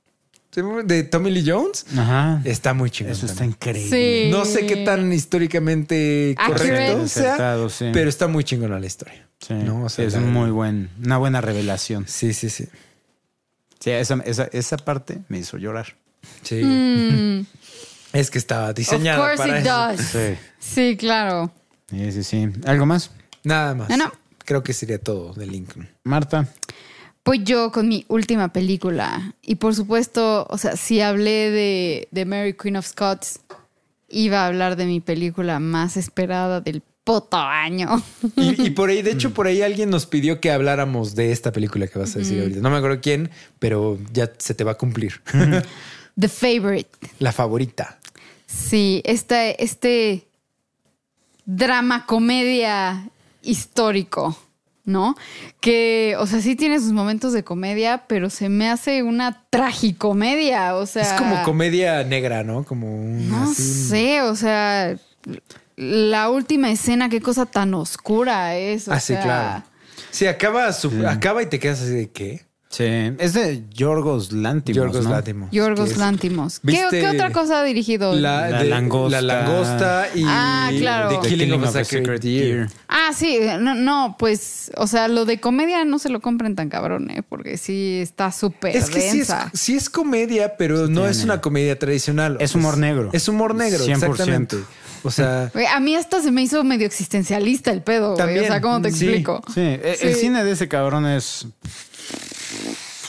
[0.83, 2.41] De Tommy Lee Jones Ajá.
[2.43, 3.13] está muy chingón.
[3.13, 4.25] Eso está increíble.
[4.25, 4.31] Sí.
[4.31, 7.85] No sé qué tan históricamente correcto sea, Acertado, sí.
[7.93, 9.27] pero está muy chingona la historia.
[9.39, 9.85] Sí, ¿no?
[9.85, 12.05] O sea, es la- muy buen, una buena revelación.
[12.07, 12.65] Sí, sí, sí.
[13.79, 15.95] Sí, esa, esa, esa parte me hizo llorar.
[16.41, 16.61] Sí.
[16.63, 17.45] Mm,
[18.13, 19.75] Es que estaba of diseñada course para it eso.
[19.75, 20.01] does.
[20.01, 20.37] Sí.
[20.59, 21.51] Sí, claro.
[21.89, 22.47] Sí, sí, sí.
[22.65, 23.11] ¿Algo más?
[23.43, 23.87] Nada más.
[23.87, 24.11] Bueno.
[24.45, 25.87] Creo que sería todo de Lincoln.
[26.03, 26.47] Marta.
[27.23, 29.35] Pues yo con mi última película.
[29.43, 33.41] Y por supuesto, o sea, si hablé de, de Mary Queen of Scots,
[34.09, 38.01] iba a hablar de mi película más esperada del puto año.
[38.35, 41.51] Y, y por ahí, de hecho, por ahí alguien nos pidió que habláramos de esta
[41.51, 42.61] película que vas a decir ahorita.
[42.61, 43.29] No me acuerdo quién,
[43.59, 45.21] pero ya se te va a cumplir.
[46.19, 46.89] The Favorite.
[47.19, 47.98] La favorita.
[48.51, 50.27] Sí, este, este
[51.45, 53.09] drama comedia
[53.43, 54.35] histórico,
[54.85, 55.15] ¿no?
[55.61, 60.75] Que, o sea, sí tiene sus momentos de comedia, pero se me hace una tragicomedia,
[60.75, 61.03] o sea...
[61.03, 62.63] Es como comedia negra, ¿no?
[62.63, 64.97] Como un No así- sé, o sea,
[65.75, 68.87] la última escena, qué cosa tan oscura es.
[68.87, 69.63] O Ah, sí, claro.
[70.11, 72.48] Sí, acaba, su- acaba y te quedas así de qué.
[72.71, 75.09] Sí, es de Yorgos Lantimos, Yorgos ¿no?
[75.09, 75.49] Lanthimos.
[75.51, 75.89] Yorgos.
[75.91, 78.13] ¿Qué, ¿Viste qué otra cosa ha dirigido?
[78.13, 79.21] La, La de- langosta.
[79.21, 81.19] La langosta y Ah, claro.
[81.19, 82.69] The Killing, of a Sacred Deer.
[82.87, 86.69] Ah, sí, no, no, pues, o sea, lo de comedia no se lo compren tan
[86.69, 87.23] cabrón, ¿eh?
[87.27, 89.49] Porque sí está súper Es que sí es, densa.
[89.55, 92.37] sí es comedia, pero no es una comedia tradicional.
[92.39, 93.09] Es humor negro.
[93.13, 93.93] Es humor negro, 100%.
[93.95, 94.57] exactamente.
[95.03, 98.39] O sea, A mí hasta se me hizo medio existencialista el pedo, güey.
[98.39, 99.05] O sea, ¿cómo te sí.
[99.05, 99.41] explico?
[99.53, 100.21] Sí, e- el Sí.
[100.21, 101.47] cine de ese cabrón es...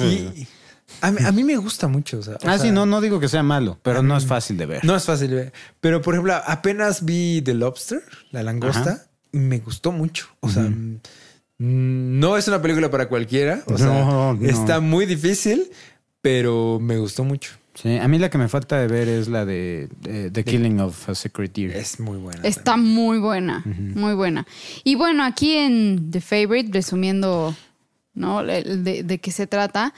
[0.01, 0.47] y-
[1.03, 2.19] a, mí, a mí me gusta mucho.
[2.19, 4.27] o sea, o ah, sí, sea, no, no digo que sea malo, pero no es
[4.27, 4.85] fácil de ver.
[4.85, 5.31] No es fácil.
[5.31, 5.53] ver.
[5.81, 8.03] Pero, por ejemplo, apenas vi The Lobster,
[8.33, 9.07] la langosta, Ajá.
[9.33, 10.27] y me gustó mucho.
[10.41, 11.01] O sea, mm,
[11.59, 13.62] no es una película para cualquiera.
[13.67, 14.39] O sea, no.
[14.43, 15.71] está muy difícil,
[16.21, 17.53] pero me gustó mucho.
[17.74, 20.80] Sí, a mí la que me falta de ver es la de, de- The Killing
[20.80, 21.12] of a
[21.55, 21.76] Deer.
[21.76, 22.42] Es muy buena.
[22.42, 24.47] Está muy buena, muy buena.
[24.84, 27.55] Y bueno, aquí en The Favorite, resumiendo,
[28.14, 28.42] ¿no?
[28.42, 29.94] De qué se trata,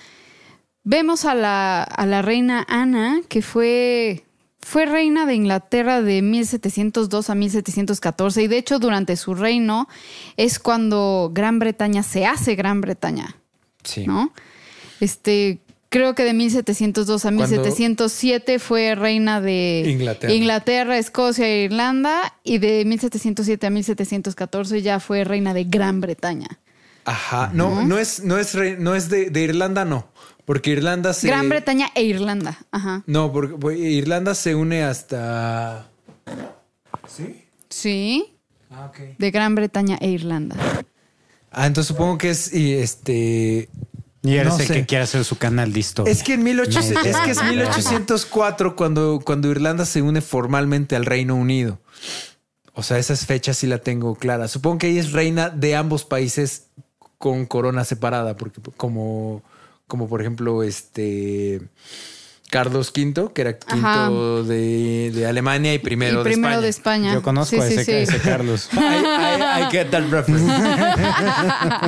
[0.84, 4.24] vemos a la, a la reina Ana, que fue,
[4.60, 9.88] fue reina de Inglaterra de 1702 a 1714, y de hecho durante su reino
[10.36, 13.34] es cuando Gran Bretaña se hace Gran Bretaña.
[13.82, 14.06] Sí.
[14.06, 14.32] ¿no?
[15.00, 15.58] Este,
[15.92, 20.32] creo que de 1702 a Cuando- 1707 fue reina de Inglaterra.
[20.32, 22.34] Inglaterra, Escocia e Irlanda.
[22.42, 26.48] Y de 1707 a 1714 ya fue reina de Gran Bretaña.
[27.04, 27.50] Ajá.
[27.54, 30.08] No, no es, no es, re- no es de, de Irlanda, no.
[30.44, 31.28] Porque Irlanda se.
[31.28, 32.58] Gran Bretaña e Irlanda.
[32.72, 33.04] Ajá.
[33.06, 35.88] No, porque porque Irlanda se une hasta.
[37.06, 37.44] ¿Sí?
[37.68, 38.34] Sí,
[38.70, 39.16] Ah, ok.
[39.18, 40.56] de Gran Bretaña e Irlanda.
[41.50, 43.68] Ah, entonces supongo que es y este.
[44.22, 44.74] Y eres no el sé.
[44.74, 46.12] que quiere hacer su canal de historia.
[46.12, 51.04] Es que en 1800, es que es 1804 cuando, cuando Irlanda se une formalmente al
[51.04, 51.80] Reino Unido.
[52.74, 54.48] O sea, esas fechas sí la tengo clara.
[54.48, 56.68] Supongo que ella es reina de ambos países
[57.18, 59.42] con corona separada, porque como,
[59.86, 61.60] como por ejemplo, este
[62.52, 67.14] Carlos V, que era quinto de, de Alemania y primero, y primero de de España.
[67.14, 67.92] Yo conozco Sí, a ese, sí.
[67.92, 68.68] a ese Carlos.
[68.74, 70.44] I, I- I get that reference.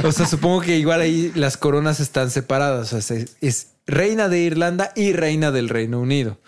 [0.02, 2.92] o sea, supongo que igual ahí las coronas están separadas.
[2.94, 6.38] O sea, es, es reina de Irlanda y reina del Reino Unido.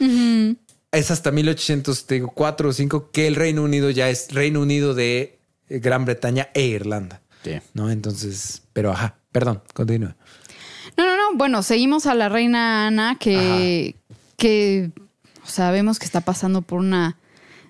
[0.93, 5.39] Es hasta 1804 o 5 que el Reino Unido ya es Reino Unido de
[5.69, 7.21] eh, Gran Bretaña e Irlanda.
[7.45, 7.61] Sí.
[7.75, 7.91] ¿No?
[7.91, 10.17] Entonces, pero ajá, perdón, continúa.
[10.97, 11.37] No, no, no.
[11.37, 13.97] Bueno, seguimos a la reina Ana que,
[14.37, 14.91] que
[15.45, 17.19] sabemos que está pasando por una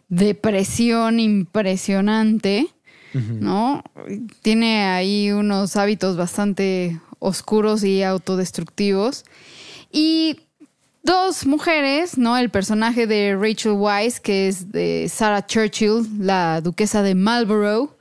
[0.08, 2.68] depresión impresionante,
[3.14, 3.82] ¿no?
[4.42, 9.24] Tiene ahí unos hábitos bastante oscuros y autodestructivos.
[9.90, 10.38] Y
[11.02, 12.36] dos mujeres, ¿no?
[12.36, 17.96] El personaje de Rachel Weisz, que es de Sarah Churchill, la duquesa de Marlborough,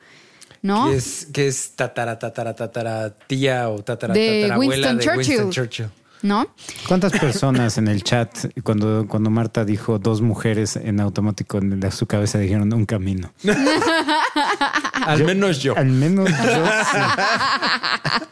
[0.61, 0.89] ¿no?
[0.89, 5.51] Que es, que es tatara, tatara, tatara, tía o tatara, De tatarabuela Winston de Winston
[5.51, 5.89] Churchill.
[6.25, 6.47] ¿No?
[6.87, 11.91] ¿Cuántas personas en el chat, cuando, cuando Marta dijo dos mujeres en automático en la-
[11.91, 13.31] su cabeza dijeron un camino?
[15.05, 15.77] Al menos yo.
[15.77, 16.65] Al menos yo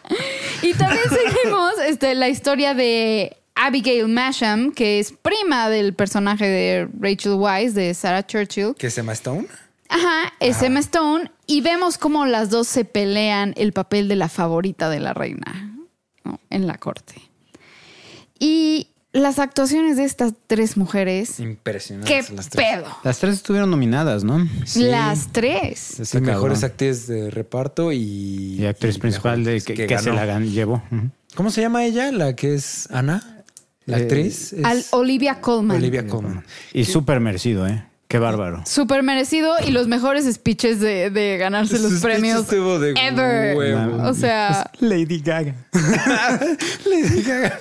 [0.10, 0.68] sí.
[0.70, 6.90] Y también seguimos este, la historia de Abigail Masham, que es prima del personaje de
[7.00, 8.74] Rachel Weisz, de Sarah Churchill.
[8.76, 9.46] ¿Qué es Emma Stone?
[9.90, 11.30] Ajá, es Emma Stone.
[11.46, 15.76] Y vemos cómo las dos se pelean el papel de la favorita de la reina
[16.24, 16.40] ¿no?
[16.50, 17.16] en la corte.
[18.46, 22.66] Y las actuaciones de estas tres mujeres, Impresionantes ¿qué las tres.
[22.68, 22.88] pedo?
[23.04, 24.46] Las tres estuvieron nominadas, ¿no?
[24.66, 24.84] Sí.
[24.84, 25.80] Las tres.
[25.80, 28.56] Sí, Está mejores actrices de reparto y...
[28.60, 30.16] Y actriz y principal de, que, que se ganó.
[30.16, 30.84] la gan- llevó.
[31.36, 32.12] ¿Cómo se llama ella?
[32.12, 33.44] La que es Ana.
[33.86, 34.52] La Eh, actriz.
[34.54, 35.78] es Al Olivia Colman.
[35.78, 36.44] Olivia Colman.
[36.74, 37.86] Y súper merecido, ¿eh?
[38.10, 38.64] Qué bárbaro.
[38.66, 43.56] Súper merecido y los mejores speeches de, de ganarse los Sus premios de ever.
[43.58, 44.04] huevo.
[44.10, 45.56] O sea, Lady Gaga.
[46.86, 47.58] Lady Gaga.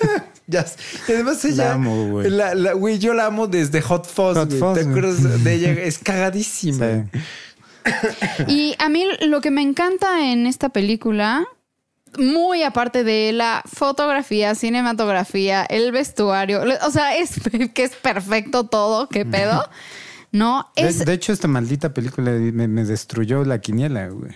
[0.53, 0.65] Ya.
[1.07, 1.65] Y además ella.
[1.65, 2.29] La amo, güey.
[2.29, 4.37] la- la- güey, yo la amo desde Hot Fuzz.
[4.37, 4.59] Hot güey.
[4.59, 4.97] Fuzz, ¿Te güey.
[4.99, 5.71] acuerdas de ella?
[5.83, 7.05] Es cagadísima.
[7.85, 8.43] Sí.
[8.47, 11.45] y a mí lo que me encanta en esta película,
[12.17, 17.31] muy aparte de la fotografía, cinematografía, el vestuario, o sea, es
[17.73, 19.67] que es perfecto todo, qué pedo.
[20.31, 24.31] No, De, es de hecho, esta maldita película me, me destruyó la quiniela, güey.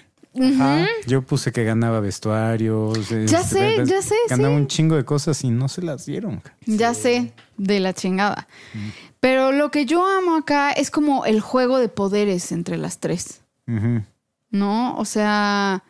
[1.05, 3.09] Yo puse que ganaba vestuarios.
[3.09, 4.61] Ya este, sé, ya sé, Ganaba sí.
[4.61, 6.41] un chingo de cosas y no se las dieron.
[6.65, 8.47] Ya sé, de la chingada.
[9.19, 13.41] Pero lo que yo amo acá es como el juego de poderes entre las tres.
[14.49, 14.97] ¿no?
[14.97, 15.83] O sea,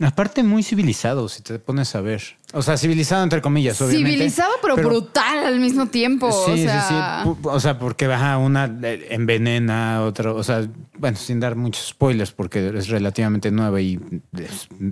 [0.00, 2.37] Aparte, muy civilizado, si te pones a ver.
[2.54, 4.10] O sea, civilizado entre comillas, obviamente.
[4.12, 6.32] civilizado pero, brutal al mismo tiempo.
[6.46, 7.28] Sí, o sí, sea, sí.
[7.28, 8.64] Pu- O sea, porque baja una
[9.10, 10.66] envenena, otra, o sea,
[10.98, 14.00] bueno, sin dar muchos spoilers porque es relativamente nueva y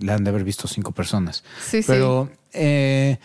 [0.01, 1.45] la han de haber visto cinco personas.
[1.67, 1.87] Sí, sí.
[1.87, 3.17] Pero eh,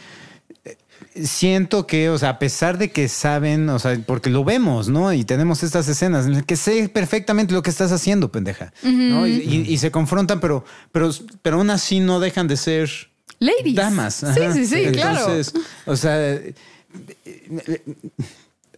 [1.24, 5.12] siento que, o sea, a pesar de que saben, o sea, porque lo vemos, ¿no?
[5.14, 8.72] Y tenemos estas escenas en las que sé perfectamente lo que estás haciendo, pendeja.
[8.84, 9.28] ¿no?
[9.28, 11.10] Y, y- y se confrontan, pero, pero,
[11.42, 13.11] pero aún así no dejan de ser
[13.42, 13.76] Ladies.
[13.76, 14.14] damas.
[14.16, 14.54] Sí, Ajá.
[14.54, 15.20] sí, sí, claro.
[15.20, 15.54] Entonces,
[15.86, 16.54] o sea, eh,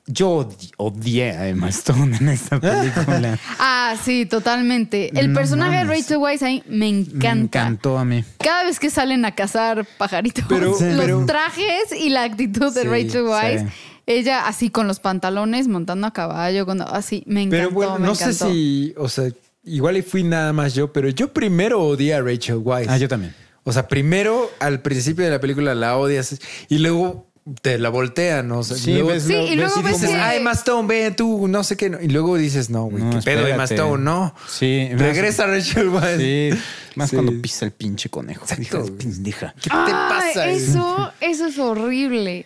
[0.08, 3.38] yo odi- odié a Emma Stone en esta película.
[3.60, 5.18] Ah, sí, totalmente.
[5.20, 5.84] El No personaje de.
[5.86, 7.34] Rachel Weisz ahí me encanta.
[7.36, 8.24] Me encantó a mí.
[8.40, 12.82] Cada vez que salen a cazar pajaritos, Pero- los pero- trajes y la actitud de
[12.82, 13.68] Sí, Rachel Weisz, sí.
[14.08, 17.58] ella así con los pantalones, montando a caballo, cuando así, me encantó.
[17.58, 18.94] Pero bueno, me no sé si.
[18.98, 19.30] O sea,
[19.66, 22.90] igual y fui nada más yo, pero yo primero odié a Rachel Weisz.
[22.90, 23.34] Ah, yo también.
[23.64, 26.38] O sea, primero al principio de la película la odias
[26.70, 27.28] y luego
[27.62, 28.60] te la voltean, ¿no?
[28.60, 30.88] O sea, Sí, luego, ves Sí, y luego y ves dices, que- ah, Emma Stone,
[30.88, 31.90] ve tú, no sé qué.
[31.90, 32.00] no".
[32.02, 33.76] Y luego dices, no, güey, No, qué pedo, Emma espérate.
[33.76, 34.34] Stone, no.
[34.48, 36.20] Sí, más- Regresa Rachel Weisz.
[36.22, 36.50] Sí,
[36.96, 37.16] más Sí.
[37.18, 38.44] cuando pisa el pinche conejo.
[38.46, 39.54] Exacto, de pendeja.
[39.62, 40.48] ¿Qué te Ah, pasa?
[40.50, 42.46] Eso, eso es horrible.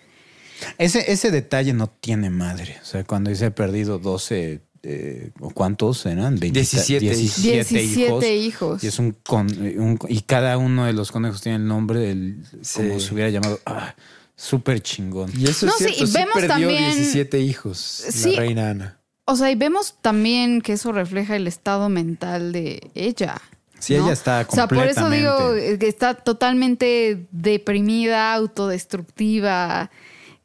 [0.79, 2.77] Ese, ese detalle no tiene madre.
[2.81, 6.39] O sea, cuando dice he perdido 12, eh, ¿o cuántos eran?
[6.39, 8.21] 20 17 17 hijos.
[8.21, 8.83] 17 hijos.
[8.83, 12.43] Y es un, con, un- y cada uno de los conejos tiene el nombre del,
[12.61, 12.79] Sí.
[12.87, 13.59] como se hubiera llamado.
[13.65, 13.95] Ah,
[14.39, 15.31] Súper chingón.
[15.35, 18.33] Y eso No, es sí, cierto, y sí vemos perdió también- 17 hijos, Sí.
[18.35, 18.99] la reina Ana.
[19.25, 23.41] O sea, y vemos también que eso refleja el estado mental de ella.
[23.79, 29.89] Sí, ella está O sea, por eso digo completamente- eh, que está totalmente deprimida, autodestructiva.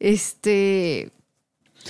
[0.00, 1.12] Este.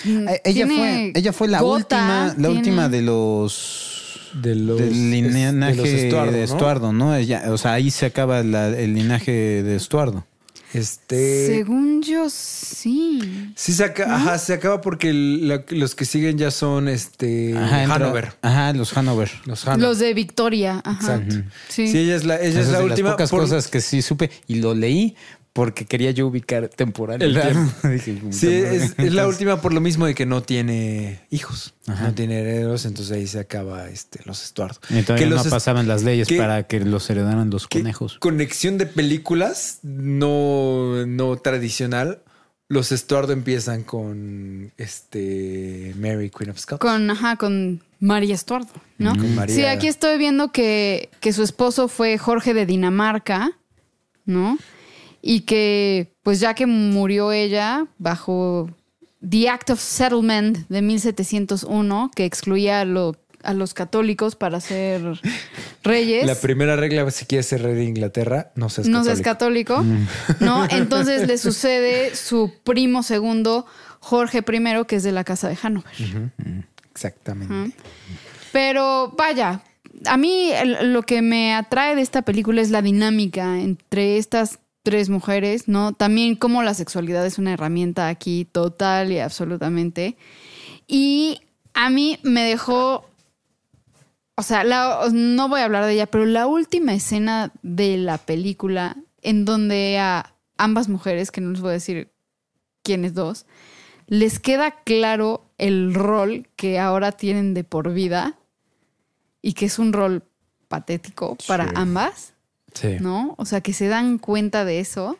[0.04, 4.54] Mm, Eh, Ella fue, ella fue la gota, última, la tiene- última de los De
[4.54, 6.44] los- del linaje de los Estuardo, de ¿no?
[6.44, 7.14] Estuardo, ¿no?
[7.16, 9.30] Ella, o sea, ahí se acaba la- el linaje
[9.62, 10.26] de Estuardo.
[10.74, 11.46] Este.
[11.48, 13.52] Según yo, sí.
[13.54, 17.54] Sí, se, aca- ajá, se acaba porque el- la- los que siguen ya son este
[17.54, 18.32] Ajá, entra- Hanover.
[18.40, 19.30] Ajá, los Hanover.
[19.44, 19.82] Los Hanover.
[19.88, 20.80] Los de Victoria.
[20.82, 21.16] Ajá.
[21.16, 21.34] Exacto.
[21.68, 21.88] Sí.
[21.88, 23.08] Sí, ella es la, ella es la de última.
[23.10, 25.14] las pocas por- cosas que sí supe y lo leí
[25.52, 27.20] porque quería yo ubicar temporal.
[27.20, 27.88] El tiempo.
[27.88, 31.74] Dije, puta Sí, es, es la última por lo mismo de que no tiene hijos,
[31.86, 32.06] Ajá.
[32.08, 34.80] no tiene herederos, entonces ahí se acaba este, los Estuardo.
[34.88, 37.80] Y todavía Que no los pasaban las leyes que- para que los heredaran los ¿Qué
[37.80, 38.18] conejos.
[38.18, 42.22] Conexión de películas no, no tradicional.
[42.68, 46.80] Los Estuardo empiezan con este Mary Queen of Scots.
[46.80, 49.10] Con, ajá, con María Estuardo, ¿no?
[49.10, 53.52] Con María- Sí, aquí estoy viendo que, que su esposo fue Jorge de Dinamarca,
[54.24, 54.56] ¿no?
[55.24, 58.68] Y que, pues ya que murió ella bajo
[59.28, 65.20] The Act of Settlement de 1701, que excluía a, lo- a los católicos para ser
[65.84, 66.26] reyes.
[66.26, 69.76] La primera regla, si quieres ser rey de Inglaterra, no seas no seas católico.
[69.76, 70.64] católico, ¿no?
[70.70, 73.64] Entonces le sucede su primo segundo,
[74.00, 75.92] Jorge I, que es de la casa de Hanover.
[76.90, 77.54] Exactamente.
[77.54, 77.66] Ajá.
[78.52, 79.62] Pero vaya,
[80.06, 80.50] a mí
[80.82, 85.92] lo que me atrae de esta película es la dinámica entre estas tres mujeres, ¿no?
[85.92, 90.16] También como la sexualidad es una herramienta aquí total y absolutamente.
[90.88, 91.40] Y
[91.74, 93.08] a mí me dejó,
[94.36, 98.18] o sea, la- no voy a hablar de ella, pero la última escena de la
[98.18, 102.10] película en donde a ambas mujeres, que no les voy a decir
[102.82, 103.46] quiénes dos,
[104.08, 108.36] les queda claro el rol que ahora tienen de por vida
[109.40, 110.24] y que es un rol
[110.68, 111.70] patético para Sí.
[111.76, 112.31] ambas,
[112.74, 112.96] Sí.
[113.00, 113.34] ¿no?
[113.38, 115.18] O sea, que se dan cuenta de eso.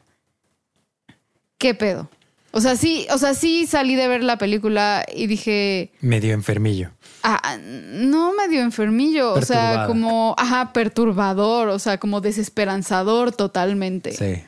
[1.59, 2.09] ¿Qué pedo?
[2.55, 6.91] O sea, sí, o sea, sí salí de ver la película y dije, Medio enfermillo.
[7.23, 14.13] ah, no medio enfermillo, o sea, como, ajá, perturbador, o sea, como desesperanzador totalmente.
[14.13, 14.43] Sí.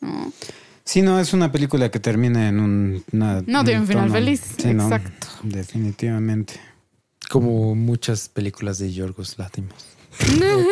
[0.00, 0.32] ¿no?
[0.84, 3.04] Sí, no, es una película que termina en un...
[3.12, 5.26] una- No tiene un final feliz, Sí, no, exacto.
[5.42, 6.54] definitivamente.
[7.28, 9.87] Como muchas películas de Yorgos Látimos.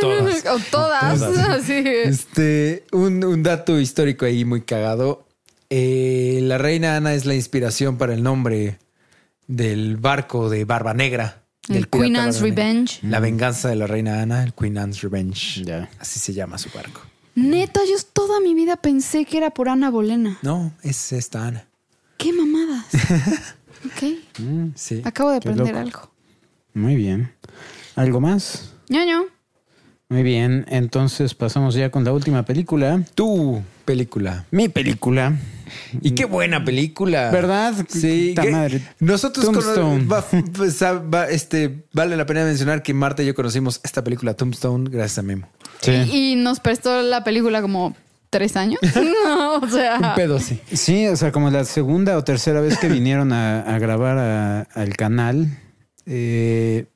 [0.01, 0.47] Todas.
[0.51, 1.23] o todas.
[1.23, 1.83] así.
[1.85, 5.27] Este, un, un dato histórico ahí muy cagado.
[5.71, 8.79] Eh, la reina Ana es la inspiración para el nombre
[9.47, 11.43] del barco de Barba Negra.
[11.69, 12.41] El Queen Anne's.
[12.41, 13.01] Revenge.
[13.03, 15.65] La venganza de la reina Ana, el Queen Anne's Revenge.
[15.99, 17.01] Así se llama su barco.
[17.35, 20.39] Neta, yo toda mi vida pensé que era por Ana Bolena.
[20.43, 21.67] No, es esta Ana.
[22.17, 22.87] ¡Qué mamadas!
[23.85, 25.03] ok, Sí.
[25.05, 25.87] acabo de Qué aprender loco.
[25.99, 26.11] algo.
[26.75, 27.33] Muy bien.
[27.97, 28.73] ¿Algo más?
[28.89, 29.25] ñoño.
[30.09, 33.03] Muy bien, entonces pasamos ya con la última película.
[33.17, 34.45] Tu película.
[34.53, 35.35] Mi película.
[36.01, 37.31] Y qué buena película.
[37.33, 37.75] ¿Verdad?
[37.89, 38.33] Sí.
[38.53, 38.83] Madre.
[39.01, 40.05] Nosotros Tombstone.
[40.07, 40.25] va-
[40.57, 44.35] pues, ah, va- este, vale la pena mencionar que Marta y yo conocimos esta película
[44.35, 45.49] Tombstone gracias a Memo.
[45.81, 45.91] Sí.
[45.93, 47.97] Y, y nos prestó la película como
[48.31, 48.79] tres años.
[49.25, 49.99] no, o sea.
[49.99, 50.61] Un pedo, sí.
[50.73, 54.61] Sí, o sea, como la segunda o tercera vez que vinieron a, a grabar a-
[54.73, 55.49] al canal,
[56.07, 56.87] eh,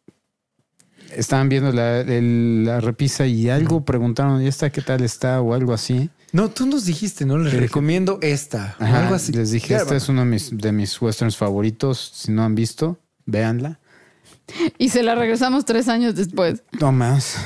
[1.16, 5.40] estaban viendo la, el- la repisa y algo preguntaron, ¿y esta qué tal está?
[5.40, 6.10] o algo así.
[6.32, 7.36] No, tú nos dijiste, ¿no?
[7.38, 8.76] Les Te dije- recomiendo esta.
[8.80, 9.32] o Ajá, algo así.
[9.32, 9.82] Les dije, Claro.
[9.84, 12.12] este es uno de mis, de mis westerns favoritos.
[12.14, 13.80] Si no han visto, véanla.
[14.78, 16.62] Y se la regresamos tres años después.
[16.80, 17.36] No más.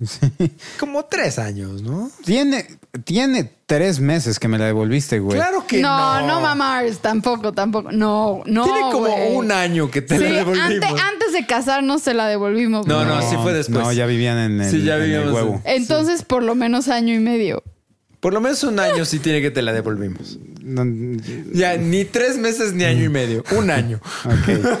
[0.78, 2.10] Como tres años, ¿no?
[2.24, 2.66] Tiene,
[3.04, 5.36] tiene tres meses que me la devolviste, güey.
[5.36, 6.20] Claro que no.
[6.20, 7.90] no, no, mamás, tampoco, tampoco.
[7.90, 8.64] No, no.
[8.64, 9.34] Tiene como güey.
[9.34, 10.70] un año que te Sí, la devolvimos.
[10.70, 12.86] antes, antes de casarnos se la devolvimos.
[12.86, 13.06] No, güey.
[13.08, 13.78] no, sí fue después.
[13.84, 15.62] No, ya vivían en el, Sí, ya en el vivíamos huevo.
[15.64, 17.62] Entonces, por lo menos año y medio.
[18.20, 20.38] Por lo menos un año sí tiene que te la devolvimos.
[20.62, 20.84] No,
[21.52, 23.44] Ya, ni tres meses ni año y medio.
[23.56, 24.00] Un año.
[24.24, 24.78] ok.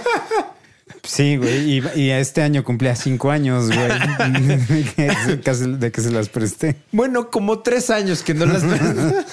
[1.04, 1.78] Sí, güey.
[1.78, 3.78] Y, y este año cumplía cinco años, güey.
[5.78, 6.76] De que se las presté.
[6.92, 8.62] Bueno, como tres años que no las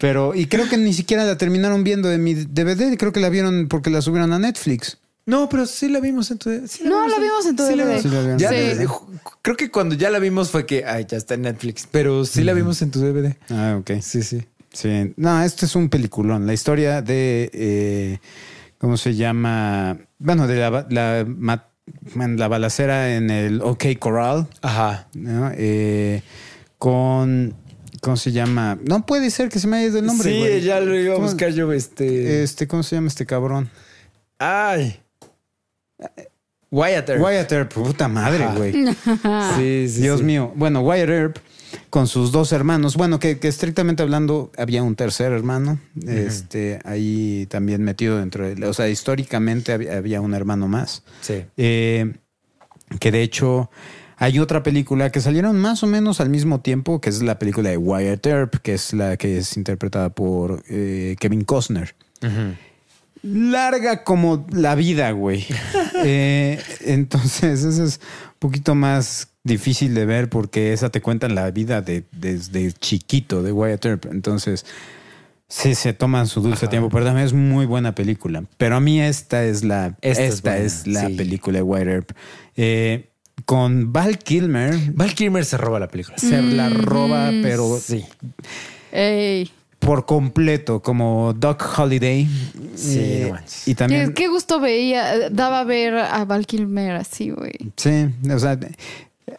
[0.00, 2.96] Pero, y creo que ni siquiera la terminaron viendo de mi DVD.
[2.96, 4.98] Creo que la vieron porque la subieron a Netflix.
[5.26, 7.84] No, pero sí la vimos en tu sí No, la vimos en tu sí la
[7.84, 8.02] DVD.
[8.02, 8.02] vimos.
[8.02, 8.36] Sí la.
[8.84, 8.88] Ya
[9.42, 11.86] creo que cuando ya la vimos fue que, ay, ya está en Netflix.
[11.90, 13.36] Pero sí la vimos en tu DVD.
[13.50, 14.00] Ah, ok.
[14.00, 14.42] Sí, sí.
[14.72, 16.46] Sí, no, este es un peliculón.
[16.46, 18.18] La historia de, eh,
[18.78, 19.98] ¿cómo se llama?
[20.18, 21.26] Bueno, de la, la,
[22.36, 25.08] la balacera en el OK Corral, Ajá.
[25.14, 25.50] ¿no?
[25.54, 26.22] Eh,
[26.78, 27.54] con
[28.00, 28.78] ¿Cómo se llama?
[28.88, 30.30] No puede ser que se me haya ido el nombre.
[30.30, 30.60] sí, güey.
[30.60, 32.42] ya lo iba a ¿Cómo- buscar yo, este...
[32.44, 33.68] Este, ¿cómo se llama este cabrón?
[34.38, 35.00] Ay.
[36.70, 37.22] Wyatt Earp.
[37.22, 38.56] Wyatt Earp, puta madre, Ajá.
[38.56, 38.72] güey.
[39.56, 40.24] Sí, sí, Dios sí.
[40.24, 40.52] mío.
[40.54, 41.36] Bueno, Wyatt Earp
[41.90, 42.96] con sus dos hermanos.
[42.96, 45.78] Bueno, que, que estrictamente hablando había un tercer hermano.
[46.06, 48.66] Este, ahí también metido dentro de.
[48.66, 51.02] O sea, históricamente había, había un hermano más.
[51.20, 51.44] Sí.
[51.56, 52.14] Eh,
[53.00, 53.70] que de hecho
[54.20, 57.70] hay otra película que salieron más o menos al mismo tiempo, que es la película
[57.70, 61.94] de Wyatt Earp, que es la que es interpretada por eh, Kevin Costner.
[63.22, 65.46] Larga como la vida, güey.
[66.04, 71.50] Eh, entonces, eso es un poquito más difícil de ver porque esa te cuentan la
[71.50, 74.06] vida de, desde chiquito de Wyatt Earp.
[74.06, 74.66] Entonces,
[75.48, 78.44] sí se toman su dulce tiempo, pero también es muy buena película.
[78.58, 81.14] Pero a mí esta es la, Esta esta, es la sí.
[81.14, 82.10] película de Wyatt Earp.
[82.56, 83.08] Eh,
[83.44, 86.18] con Val Kilmer Val Kilmer se roba la película.
[86.18, 88.04] se la roba, pero Sí.
[88.92, 89.50] Ey.
[89.78, 92.28] Por completo, como Doc Holiday.
[92.74, 93.68] Sí, Eh, no manches.
[93.68, 94.12] y también.
[94.12, 97.54] ¿Qué, gusto veía, daba ver a Val Kilmer así, güey.
[97.76, 98.58] Sí, o sea,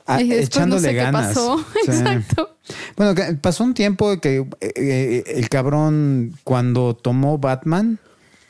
[0.06, 1.28] a- Y echándole no sé ganas.
[1.30, 1.58] qué pasó.
[1.86, 1.92] Sí.
[1.92, 2.56] Exacto.
[2.96, 8.00] Bueno, pasó un tiempo que eh, eh, el cabrón, cuando tomó Batman,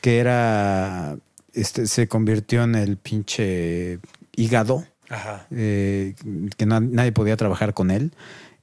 [0.00, 1.16] que era.
[1.52, 3.98] Este, se convirtió en el pinche
[4.36, 5.46] hígado, Ajá.
[5.50, 6.14] eh,
[6.56, 8.12] que na- nadie podía trabajar con él.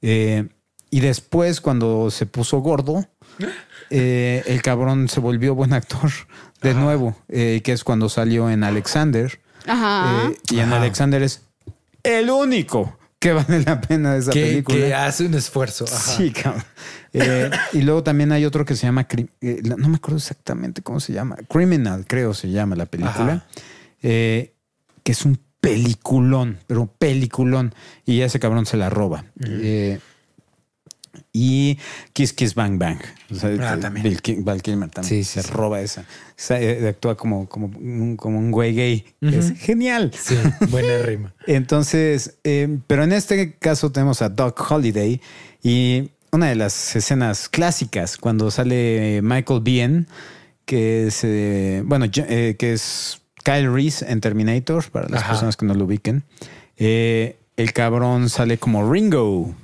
[0.00, 0.48] Eh,
[0.90, 3.04] y después, cuando se puso gordo,
[3.90, 6.10] eh, el cabrón se volvió buen actor
[6.62, 9.40] de nuevo, eh, que es cuando salió en Alexander.
[9.66, 10.28] Ajá.
[10.30, 10.76] Eh, y en Ajá.
[10.76, 11.42] Alexander es
[12.02, 14.78] el único que vale la pena de esa Que, película.
[14.78, 15.84] que hace un esfuerzo.
[15.86, 15.98] Ajá.
[16.16, 16.64] Sí, cabrón.
[17.12, 19.06] Eh, y luego también hay otro que se llama,
[19.40, 23.46] eh, no me acuerdo exactamente cómo se llama, Criminal, creo se llama la película,
[24.02, 24.52] eh,
[25.02, 27.74] que es un peliculón, pero peliculón.
[28.04, 29.24] Y ese cabrón se la roba.
[29.44, 29.98] Eh,
[31.32, 31.78] y
[32.12, 32.98] Kiss Kiss Bang Bang.
[33.30, 34.04] O sea, Ah, también.
[34.04, 35.50] Bill Val Kilmer también Sí, sí, se sí.
[35.52, 36.02] roba esa.
[36.02, 36.04] O
[36.36, 39.04] sea, eh, actúa como, como, un, como un güey gay.
[39.20, 40.12] Es genial.
[40.18, 40.36] Sí,
[40.68, 41.34] buena rima.
[41.46, 45.20] Entonces, eh, pero en este caso tenemos a Doc Holiday
[45.62, 50.06] y una de las escenas clásicas cuando sale Michael Biehn,
[50.64, 55.30] que es, eh, bueno, eh, que es Kyle Reese en Terminator, para las Ajá.
[55.32, 56.24] personas que no lo ubiquen.
[56.76, 59.54] Eh, el cabrón sale como Ringo,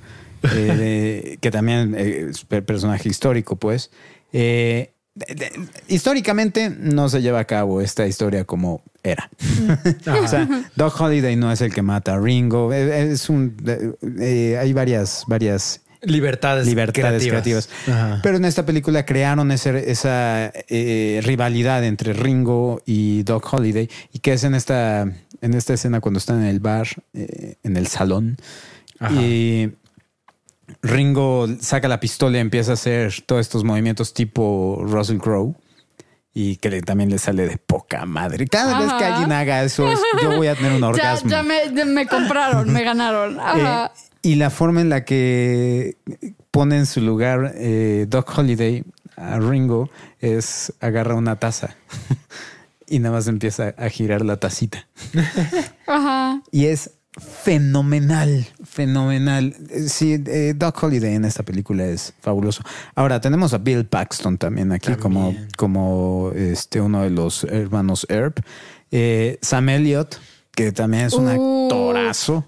[0.43, 3.91] eh, que también eh, es per- personaje histórico, pues.
[4.33, 5.51] Eh, de- de-
[5.87, 9.29] históricamente no se lleva a cabo esta historia como era.
[10.23, 12.73] o sea, Doc Holiday no es el que mata a Ringo.
[12.73, 13.55] Es un.
[14.59, 17.69] hay varias, varias Libertades, libertades creativas.
[18.21, 24.19] Pero en esta película crearon ese- esa eh, rivalidad entre Ringo y Doc Holiday y
[24.19, 25.01] que es en esta,
[25.41, 28.37] en esta escena cuando están en el bar, eh, en el salón.
[28.99, 29.13] Ajá.
[29.19, 29.71] Y
[30.81, 35.55] Ringo saca la pistola y empieza a hacer todos estos movimientos tipo Russell Crowe.
[36.37, 38.45] Y que le- también le sale de poca madre.
[38.47, 41.29] Cada vez que alguien haga eso, es- yo voy a tener un orgasmo.
[41.29, 43.39] ya me, compraron, me ganaron.
[43.39, 43.85] Ajá.
[43.95, 45.95] Eh, y la forma en la que
[46.51, 48.83] pone en su lugar eh, Doc Holiday
[49.15, 49.89] a Ringo
[50.19, 51.75] es agarra una taza
[52.87, 54.87] y nada más empieza a girar la tacita.
[55.87, 56.41] Ajá.
[56.51, 59.55] Y es fenomenal, fenomenal.
[59.69, 62.63] Eh, Sí, eh, Doc Holiday en esta película es fabuloso.
[62.95, 68.39] Ahora tenemos a Bill Paxton también aquí como, como este, uno de los hermanos Earp.
[68.91, 70.15] Eh, Sam Elliott,
[70.51, 71.65] que también es un Uh.
[71.65, 72.45] actorazo.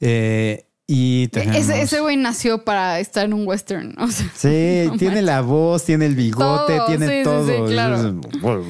[0.00, 1.56] Eh, y tenemos...
[1.56, 3.94] Ese, ese güey nació para estar en un western.
[3.98, 7.46] O sea, Sí, no tiene la voz, tiene el bigote, Todo, tiene sí, todo.
[7.46, 8.20] sí, claro.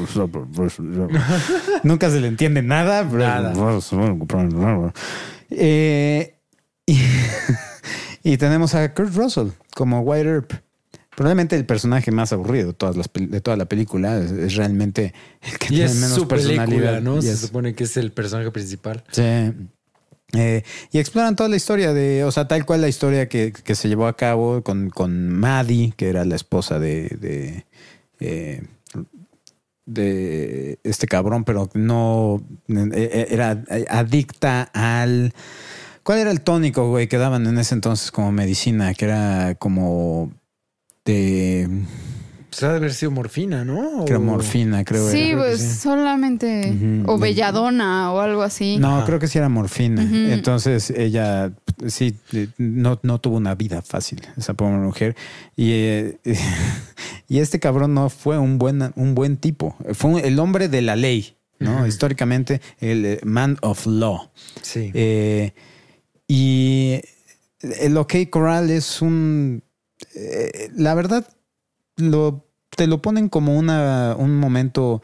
[1.82, 3.02] Nunca se le entiende nada.
[3.02, 3.16] pero-
[5.50, 6.34] Eh,
[6.86, 6.98] y,
[8.22, 10.52] y tenemos a Kurt Russell como White Earp.
[11.16, 15.14] Probablemente el personaje más aburrido de, todas las de toda la película es, es realmente
[15.40, 17.00] el que Y tiene es menos su película, personalidad.
[17.00, 17.18] ¿no?
[17.18, 19.02] Y Se es- supone que es el personaje principal.
[19.12, 19.22] Sí.
[20.32, 23.74] Eh, y exploran toda la historia de, o sea, tal cual la historia que, que
[23.74, 27.64] se llevó a cabo con, con Maddie, que era la esposa de, de,
[28.20, 28.62] eh,
[29.86, 35.32] de este cabrón, pero no eh, era adicta al.
[36.02, 38.94] ¿Cuál era el tónico, güey, que daban en ese entonces como medicina?
[38.94, 40.32] Que era como
[41.04, 41.68] de.
[42.58, 44.04] Pues ha de haber sido morfina, ¿no?
[44.06, 45.10] Creo O- morfina, creo.
[45.10, 45.38] sí, era.
[45.38, 47.02] pues solamente.
[47.06, 48.78] O belladona o algo así.
[48.78, 49.06] No, Ajá.
[49.06, 50.02] creo que sí era morfina.
[50.32, 51.52] Entonces ella
[51.86, 52.16] sí
[52.56, 55.16] no, no tuvo una vida fácil, esa pobre mujer.
[55.54, 56.18] Y, eh,
[57.28, 59.76] y este cabrón no fue un buen, un buen tipo.
[59.92, 61.86] Fue un- el hombre de la ley, ¿no?
[61.86, 64.30] Históricamente, el eh, man of law.
[64.62, 64.90] Sí.
[64.94, 65.52] Eh,
[66.26, 67.00] y
[67.60, 69.62] el OK Corral es un
[70.14, 71.26] eh, la verdad,
[71.96, 72.45] lo,
[72.76, 75.02] te lo ponen como una, un momento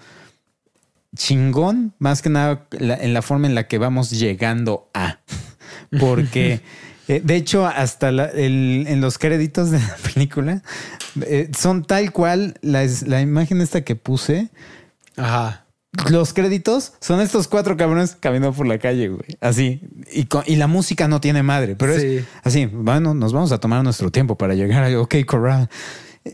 [1.17, 5.19] chingón, más que nada la- en la forma en la que vamos llegando a.
[6.01, 6.61] Porque,
[7.09, 10.63] eh, de hecho, hasta la- el- en los créditos de la película
[11.23, 14.49] eh, son tal cual la, la imagen esta que puse.
[15.17, 15.67] Ajá.
[16.11, 19.37] Los créditos son estos cuatro cabrones caminando por la calle, güey.
[19.43, 19.83] Así.
[20.11, 22.17] Y, con- y la música no tiene madre, pero Sí.
[22.19, 22.65] es así.
[22.65, 25.69] Bueno, nos vamos a tomar nuestro tiempo para llegar a OK Corral.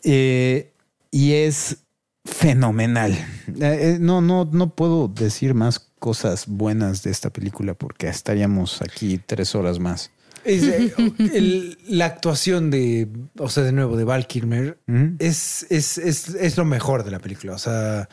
[0.04, 0.72] Eh,
[1.10, 1.78] y es
[2.24, 3.12] fenomenal.
[3.12, 3.16] Eh,
[3.60, 9.18] eh, no, no, no puedo decir más cosas buenas de esta película porque estaríamos aquí
[9.24, 10.10] tres horas más.
[10.44, 10.92] Es, eh,
[11.34, 13.08] el- la actuación de,
[13.38, 14.78] o sea, de nuevo, de Val Kilmer
[15.18, 17.54] es, es, es, es lo mejor de la película.
[17.54, 18.08] O sea,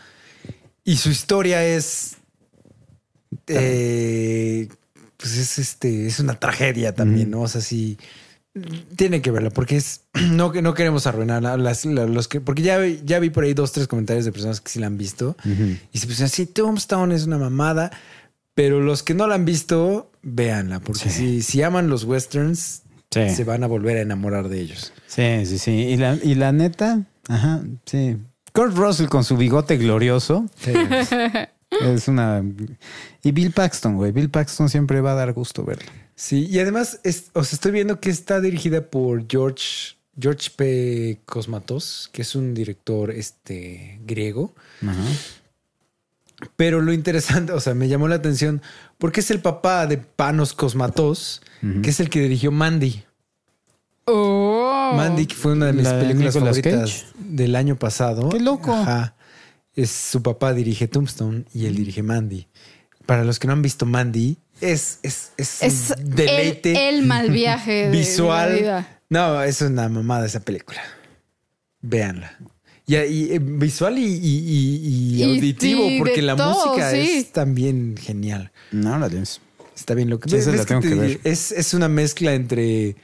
[0.83, 2.15] y su historia es.
[3.47, 4.67] eh,
[5.17, 7.41] pues es este, es una tragedia también, ¿no?
[7.41, 7.97] O sea, sí.
[8.95, 10.01] Tiene que verla porque es
[10.31, 13.29] no que no queremos arruinar la- las, la- los que porque ya, vi- ya vi
[13.29, 15.35] por ahí dos tres comentarios de personas que sí la han visto
[15.91, 17.91] y se pusieron así Tombstone es una mamada
[18.53, 23.29] pero los que no la han visto véanla porque si, si aman los westerns Sí.
[23.29, 25.71] se van a volver a enamorar de ellos Sí, sí, sí.
[25.71, 28.17] Y la, y la neta, ajá, sí.
[28.51, 30.45] Kurt Russell con su bigote glorioso
[31.81, 32.43] es una.
[33.23, 34.11] Y Bill Paxton, güey.
[34.11, 35.89] Bill Paxton siempre va a dar gusto verlo.
[36.15, 41.19] Sí, y además es, os estoy viendo que está dirigida por George George P.
[41.25, 44.55] Cosmatos, que es un director este griego.
[44.81, 45.03] Ajá.
[46.55, 48.61] Pero lo interesante, o sea, me llamó la atención
[48.97, 51.41] porque es el papá de Panos Cosmatos,
[51.81, 53.03] que es el que dirigió Mandy.
[54.05, 54.91] Oh.
[54.95, 57.13] Mandy, que fue una de mis ¿La de películas Nicolas favoritas Cage?
[57.17, 58.29] del año pasado.
[58.29, 58.73] ¡Qué loco!
[58.73, 59.15] Ajá.
[59.73, 62.47] Es su papá dirige Tombstone y él dirige Mandy.
[63.05, 67.05] Para los que no han visto Mandy, es, es, es, Es un deleite el, el
[67.05, 68.49] mal viaje de- de visual.
[68.51, 68.99] la vida.
[69.09, 70.81] No, es una mamada esa película.
[71.81, 72.37] Véanla.
[72.87, 76.91] Y, y, eh, visual y, y- y- y Y- auditivo, y porque la todo, música
[76.91, 76.97] sí.
[77.17, 78.51] es también genial.
[78.71, 79.41] No, la tienes.
[79.75, 80.29] Está bien loco.
[80.29, 81.05] Sí, esa ¿Ves la tengo te que digo?
[81.07, 81.19] ver.
[81.23, 82.95] Es, es una mezcla entre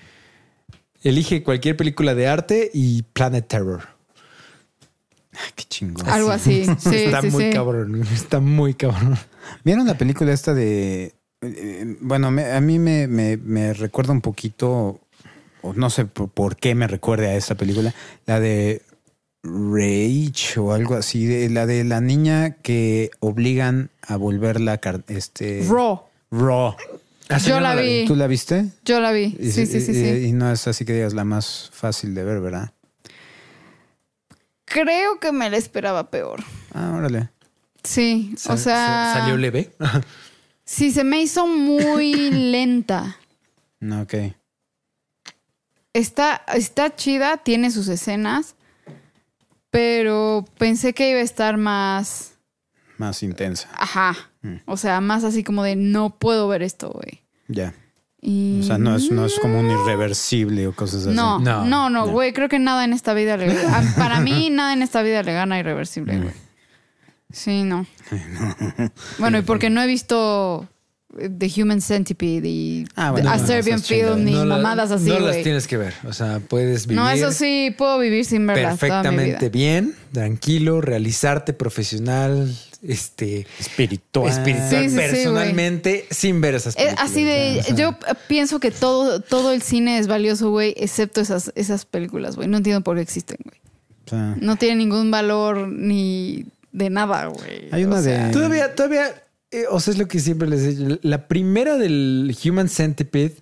[1.03, 3.81] elige cualquier película de arte y Planet Terror.
[5.33, 6.07] Ay, qué chingón.
[6.09, 6.65] Algo así.
[6.79, 7.49] Sí, está sí, muy sí.
[7.51, 8.01] cabrón.
[8.13, 9.17] Está muy cabrón.
[9.63, 11.13] ¿Vieron la película esta de...
[11.41, 14.99] eh, bueno, me- a mí me, me- me recuerda un poquito,
[15.61, 17.93] o no sé por, por qué me recuerda a esta película,
[18.25, 18.81] la de
[19.43, 26.03] Rage o algo así, de, la de la niña que obligan a volverla este, Raw.
[26.29, 26.75] Raw.
[27.45, 28.05] Yo la vi.
[28.05, 28.65] ¿Tú la viste?
[28.85, 29.35] Yo la vi.
[29.39, 30.27] Y- Sí, sí, sí, y- sí.
[30.27, 32.71] Y no es así que digas la más fácil de ver, ¿verdad?
[34.65, 36.43] Creo que me la esperaba peor.
[36.73, 37.29] Ah, órale.
[37.83, 39.71] Sí, o sea, sa- Salió leve.
[40.71, 43.17] sí se me hizo muy lenta.
[43.79, 44.13] No, ok.
[45.93, 48.55] Está, está chida, tiene sus escenas,
[49.69, 52.35] pero pensé que iba a estar más,
[52.97, 53.67] Más intensa.
[53.77, 54.55] ajá, Mm.
[54.65, 57.21] o sea, más así como de no puedo ver esto, güey.
[57.47, 57.75] Ya.
[58.21, 61.15] Y O sea, no es, no es como un irreversible o cosas así.
[61.15, 62.11] no, No, no, no, no.
[62.11, 63.53] güey, creo que nada en esta vida le
[63.97, 66.31] para mí nada en esta vida le gana irreversible, Mm.
[67.33, 67.85] Sí, no.
[69.19, 70.67] Bueno, y porque no he visto
[71.17, 73.81] eh, The Human Centipede y Ah, bueno, A no, Serbian.
[73.81, 75.93] Film ni No la- mamadas así, No las tienes que ver.
[76.07, 79.49] O sea, puedes vivir No, eso sí, puedo vivir sin verlas toda mi perfectamente vida.
[79.49, 84.29] bien, tranquilo, realizarte profesional, este, Espiritual.
[84.31, 87.09] espiritual, Sí, sí, sí, personalmente, sin ver esas Eh, películas.
[87.11, 87.59] así de, ¿no?
[87.59, 87.95] O sea, yo eh,
[88.27, 92.47] pienso que todo, todo el cine es valioso, güey, excepto esas, esas películas, güey.
[92.47, 93.59] No entiendo por qué existen, güey.
[94.05, 97.69] O sea, No tienen ningún valor ni de nada, güey.
[97.71, 100.61] Hay una O sea, de- Todavía, todavía, eh, o sea, es lo que siempre les
[100.61, 100.99] he dicho.
[101.03, 103.35] La primera del Human Centipede,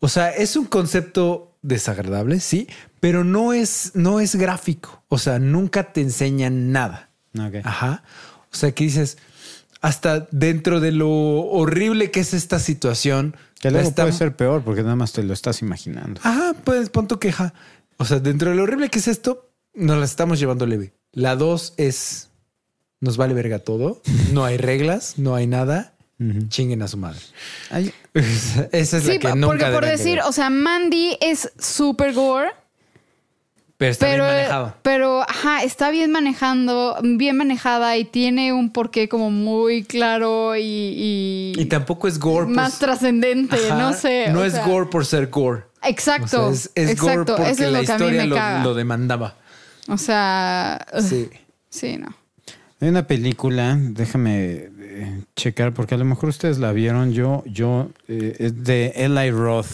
[0.00, 2.68] o sea, es un concepto desagradable, sí,
[3.00, 5.02] pero no es, no es gráfico.
[5.08, 7.10] O sea, nunca te enseñan nada.
[7.38, 7.56] ok.
[7.64, 8.02] Ajá.
[8.52, 9.18] O sea, que dices,
[9.80, 13.36] hasta dentro de lo horrible que es esta situación.
[13.60, 16.20] Que luego está- puede ser peor porque nada más te lo estás imaginando.
[16.24, 17.54] Ajá, pues pon tu queja.
[17.96, 20.92] O sea, dentro de lo horrible que es esto, nos la estamos llevando leve.
[21.12, 22.28] La dos es,
[23.02, 24.00] nos vale verga todo.
[24.32, 25.92] No hay reglas, no hay nada.
[26.48, 27.18] Chinguen a su madre.
[28.72, 30.24] Esa es Sí, la que porque nunca por deben de decir, ver.
[30.24, 32.50] o sea, Mandy es super gore,
[33.76, 34.74] pero está pero, bien manejado.
[34.82, 40.62] pero, ajá, está bien manejando, bien manejada y tiene un porqué como muy claro y,
[40.62, 42.46] y, Y tampoco es gore.
[42.46, 44.28] por- más trascendente, Ajá, no sé.
[44.30, 45.64] No o es sea, gore por ser gore.
[45.82, 46.46] Exacto.
[46.50, 47.34] O sea, es, es gore exacto.
[47.36, 49.34] porque es la historia lo, lo demandaba.
[49.88, 51.28] O sea, Sí.
[51.68, 52.14] sí, no.
[52.82, 57.12] Hay una película, déjame eh, checar porque a lo mejor ustedes la vieron.
[57.12, 59.68] Yo, yo, eh, es de Eli Roth,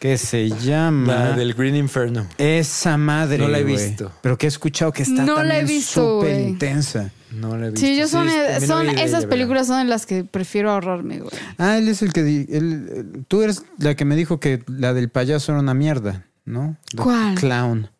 [0.00, 2.26] que se llama La del Green Inferno.
[2.38, 3.38] esa madre.
[3.38, 4.10] No la he visto.
[4.20, 7.12] Pero que he escuchado que está No la he también visto, súper intensa.
[7.30, 7.86] No la he visto.
[7.86, 11.30] Sí, yo son, es- no iré esas películas son de las que prefiero ahorrarme, güey.
[11.56, 12.46] Ah, él es el que él,
[12.90, 16.76] eh, tú eres la que me dijo que la del payaso era una mierda, ¿no?
[16.90, 17.34] The ¿Cuál?
[17.36, 17.90] Clown.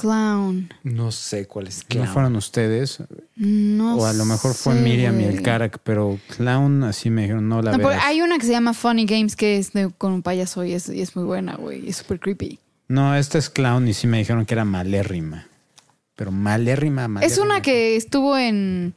[0.00, 0.72] Clown.
[0.82, 1.78] No sé cuál es.
[1.82, 2.08] ¿No Clown.
[2.08, 2.98] fueron ustedes?
[3.36, 7.22] No o a lo mejor fue sé, Miriam y el Karak, pero Clown así me
[7.22, 8.02] dijeron, no la No, veas.
[8.04, 10.88] hay una que se llama Funny Games que es de- con un payaso y es,
[10.88, 11.86] y es muy buena, güey.
[11.86, 12.58] y Es súper creepy.
[12.88, 15.46] No, esta es Clown y sí me dijeron que era malérrima.
[16.16, 17.32] Pero malérrima, malérrima.
[17.32, 18.92] Es una que estuvo en.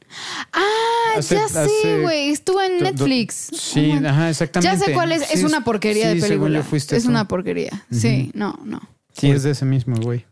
[0.52, 2.30] Ah, Hace- ya sé, güey.
[2.30, 3.48] Estuvo en do- do- Netflix.
[3.52, 4.76] Sí, Oh, ajá, exactamente.
[4.76, 5.22] Ya sé cuál es.
[5.22, 6.58] Sí, es una porquería sí, de según película.
[6.58, 7.10] yo fuiste es tú.
[7.10, 7.84] una porquería.
[7.92, 8.80] Sí, no, no.
[9.16, 10.24] Sí, es de ese mismo, güey.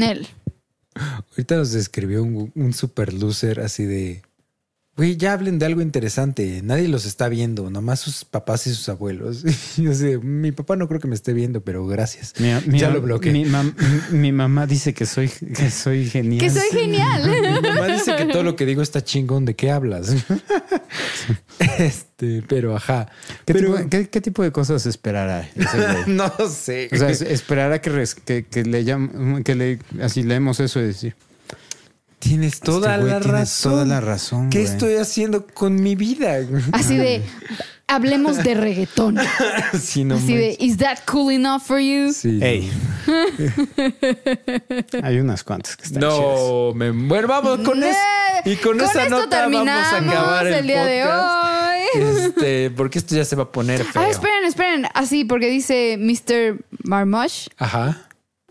[0.00, 0.26] Nel.
[1.30, 4.22] Ahorita nos describió un, un super loser así de.
[4.96, 6.60] Güey, ya hablen de algo interesante.
[6.62, 9.44] Nadie los está viendo, nomás sus papás y sus abuelos.
[9.78, 12.34] Yo sé, mi papá no creo que me esté viendo, pero gracias.
[12.38, 13.32] Mi, mi- Ya lo bloqueé.
[13.32, 13.72] Mi, mam-
[14.10, 16.40] mi mamá dice que soy, que soy genial.
[16.40, 17.30] Que soy genial.
[17.62, 19.44] Mi mamá dice que todo lo que digo está chingón.
[19.46, 20.14] ¿De qué hablas?
[21.78, 23.08] este, pero ajá.
[23.46, 25.48] ¿Qué, Pero- tipo, qué- qué tipo de cosas esperará
[26.08, 26.90] no sé.
[26.92, 30.80] O sea, es- esperará que, res- que, que le llam- que le así leemos eso
[30.80, 31.14] y decir.
[32.20, 33.72] Tienes toda Este güey la razón.
[33.72, 34.70] toda la razón, ¿Qué güey.
[34.72, 36.36] estoy haciendo con mi vida?
[36.72, 37.22] Así de.
[37.88, 39.18] Hablemos de reggaetón.
[39.80, 40.56] Sí, no Así de.
[40.60, 42.12] ¿Is that cool enough for you?
[42.12, 42.70] Sí, Ey.
[45.02, 46.12] Hay unas cuantas que están chidas.
[46.14, 47.98] No, me bueno, vamos con eso.
[48.44, 51.80] Y con, esa esto nota vamos a terminamos acabar el, el día de hoy.
[52.28, 54.02] Este, porque esto ya se va a poner feo.
[54.02, 54.86] Ah, esperen, esperen.
[54.94, 56.64] Así, porque dice Mr.
[56.84, 58.06] Marmosh Ajá.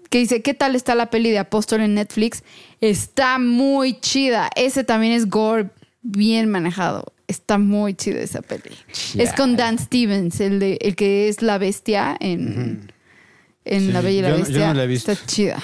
[0.09, 2.43] Que dice, ¿qué tal está la peli de Apóstol en Netflix?
[2.81, 4.49] Está muy chida.
[4.55, 5.69] Ese también es gore
[6.01, 7.13] bien manejado.
[7.27, 8.71] Está muy chida esa peli.
[9.15, 12.91] Es con Dan Stevens, el, de, el que es la bestia en,
[13.65, 14.67] en Sí, La Bella y la yo no- yo Bestia.
[14.67, 15.11] no la he visto.
[15.11, 15.63] Está chida.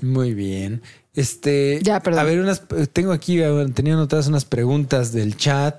[0.00, 0.82] Muy bien.
[1.14, 2.20] Este, Ya, perdón.
[2.20, 2.62] a ver, unas,
[2.92, 3.38] tengo aquí,
[3.74, 5.76] tenía anotadas unas preguntas del chat.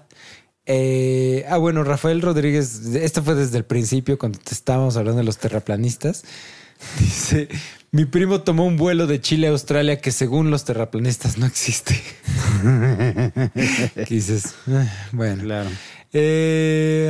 [0.66, 5.26] Eh, ah, bueno, Rafael Rodríguez, esto fue desde el principio cuando te estábamos hablando de
[5.26, 6.24] los terraplanistas.
[7.00, 7.48] Dice,
[7.92, 12.00] mi primo tomó un vuelo de Chile a Australia que según los terraplanistas no existe.
[12.64, 14.56] ¿Qué dices?
[14.68, 15.70] Ah, Bueno, Claro.
[16.16, 17.10] Eh,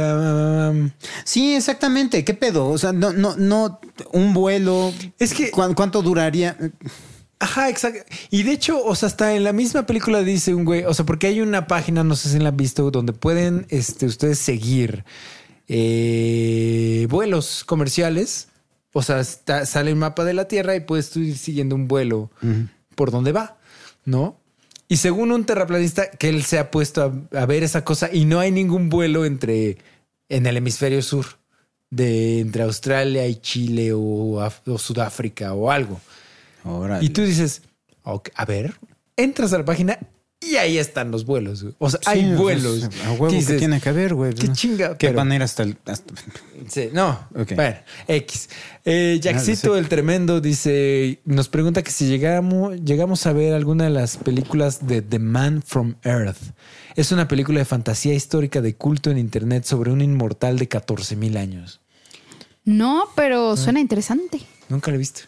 [0.72, 0.90] um,
[1.26, 2.24] Sí, exactamente.
[2.24, 2.68] ¿Qué pedo?
[2.70, 3.82] O sea, no, no, no,
[4.14, 4.94] un vuelo.
[5.20, 6.56] Es que- ¿Cuán- ¿Cuánto duraría?
[7.40, 8.00] Ajá, exacto.
[8.32, 11.06] Y de hecho, o sea, hasta en la misma película dice un güey, o sea,
[11.06, 15.04] porque hay una página, no sé si la han visto, donde pueden este, ustedes seguir
[15.68, 18.48] eh, vuelos comerciales.
[18.94, 21.88] O sea, está- sale el mapa de la Tierra y puedes tú ir siguiendo un
[21.88, 22.30] vuelo
[22.96, 23.58] por donde va,
[24.06, 24.38] ¿no?
[24.88, 28.26] Y según un terraplanista, que él se ha puesto a, a ver esa cosa y
[28.26, 29.78] no hay ningún vuelo entre
[30.30, 31.26] en el hemisferio sur
[31.90, 36.00] de entre Australia y Chile o, Af- o Sudáfrica o algo.
[36.64, 37.04] Órale.
[37.06, 37.62] Y tú dices,
[38.04, 38.76] a ver,
[39.18, 39.98] entras a la página
[40.52, 41.64] y ahí están los vuelos.
[41.64, 41.76] güey.
[41.80, 42.84] O sea, Sí, hay vuelos.
[43.06, 43.58] A huevo ¿Qué que dices?
[43.60, 44.34] tiene que haber, güey.
[44.34, 44.54] Qué ¿no?
[44.54, 45.78] chinga, Que pero- van a ir hasta el.
[45.86, 46.14] hasta-
[46.70, 47.28] Sí, no.
[47.56, 47.76] Bueno,
[48.08, 48.50] X.
[48.86, 49.80] Eh, Jackcito sí.
[49.80, 54.88] el Tremendo dice, nos pregunta que si llegamos, llegamos a ver alguna de las películas
[54.88, 56.38] de The Man from Earth.
[56.96, 61.16] Es una película de fantasía histórica de culto en internet sobre un inmortal de 14
[61.16, 61.80] mil años.
[62.66, 64.40] No, pero suena interesante.
[64.70, 65.22] Nunca la he visto.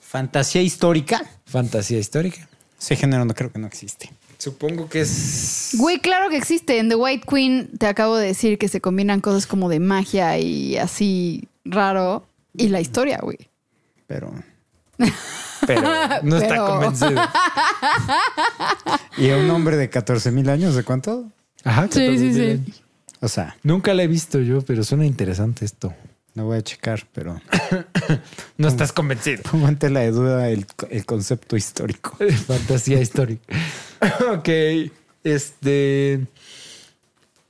[0.00, 1.22] Fantasía histórica.
[1.46, 2.48] Fantasía histórica.
[2.80, 4.10] Ese género no creo que no existe.
[4.38, 5.70] Supongo que es...
[5.78, 6.78] Güey, claro que existe.
[6.78, 10.38] En The White Queen te acabo de decir que se combinan cosas como de magia
[10.38, 12.26] y así raro.
[12.56, 13.38] Y la historia, güey.
[14.06, 14.32] Pero.
[15.66, 15.82] Pero
[16.22, 17.20] no está Pero- convencido.
[19.16, 20.74] ¿Y a un hombre de 14 mil años?
[20.74, 21.30] ¿De cuánto?
[21.64, 22.50] Ajá, Sí, 14,000 sí, sí.
[22.50, 22.82] años.
[23.20, 25.94] O sea, Nunca la he visto yo, pero suena interesante esto.
[26.34, 27.40] No voy a checar, pero
[28.58, 29.42] No estás convencido.
[29.50, 32.16] pongo en tela de duda el, el concepto histórico.
[32.46, 33.42] Fantasía histórica.
[34.32, 34.48] ok.
[35.24, 36.20] Este.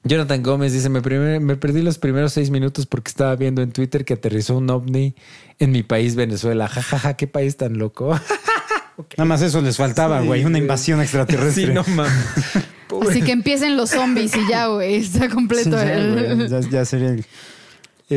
[0.04, 3.72] Jonathan Gómez dice: me, primer- me perdí los primeros seis minutos porque estaba viendo en
[3.72, 5.14] Twitter que aterrizó un ovni
[5.58, 6.68] en mi país, Venezuela.
[6.68, 8.10] Ja, ja, ja, qué país tan loco.
[9.16, 10.44] Nada más eso les faltaba, Sí, güey.
[10.44, 11.66] Una invasión extraterrestre.
[11.66, 12.12] sí, no mames.
[13.08, 14.96] Así que empiecen los zombies y ya, güey.
[14.96, 16.70] Está Sí, completo ya, el.
[16.70, 17.24] ya sería el-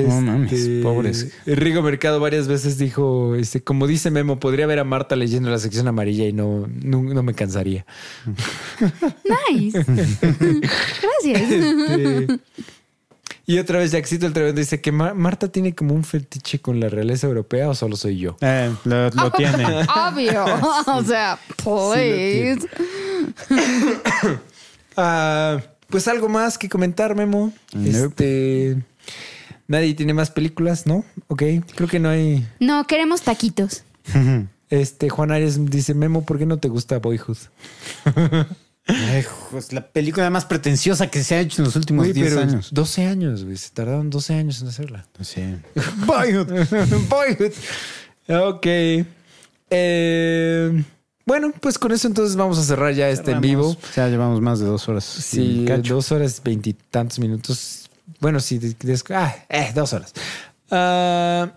[0.07, 1.31] No mames, pobres.
[1.45, 5.59] Rigo Mercado varias veces dijo, este, como dice Memo, podría ver a Marta leyendo la
[5.59, 7.85] sección amarilla y no, no, no me cansaría.
[9.49, 9.83] Nice.
[11.23, 11.51] Gracias.
[11.51, 12.39] Este,
[13.45, 16.79] y otra vez Jackcito el Tremendo dice que Ma- Marta tiene como un fetiche con
[16.81, 18.35] la realeza europea o solo soy yo.
[18.41, 19.65] Eh, lo, lo tiene.
[19.83, 20.43] Obvio.
[20.87, 22.67] O sea, please.
[24.99, 27.53] Ah, pues algo más que comentar, Memo.
[27.73, 28.71] Nope.
[28.71, 28.77] Este
[29.67, 31.03] Nadie tiene más películas, ¿no?
[31.27, 31.43] Ok,
[31.75, 32.47] creo que no hay.
[32.59, 33.83] No, queremos taquitos.
[34.69, 37.37] Este, Juan Arias dice, Memo, ¿por qué no te gusta Boyhood?
[38.87, 42.27] Ay, pues, la película más pretenciosa que se ha hecho en los últimos Güey, 10
[42.29, 42.69] pero años.
[42.73, 43.57] 12 años, güey.
[43.57, 45.05] Se tardaron 12 años en hacerla.
[45.21, 45.41] Sí.
[46.05, 46.47] Boyhood.
[47.09, 47.53] Boyhood.
[48.29, 48.67] Ok.
[49.69, 50.83] Eh,
[51.25, 53.75] bueno, pues con eso entonces vamos a cerrar ya este en vivo.
[53.95, 55.03] Ya llevamos más de dos horas.
[55.03, 57.86] Sí, dos horas veintitantos minutos.
[58.19, 58.59] Bueno, sí,
[59.11, 60.13] ah, eh, dos horas.
[60.71, 61.51] Ah,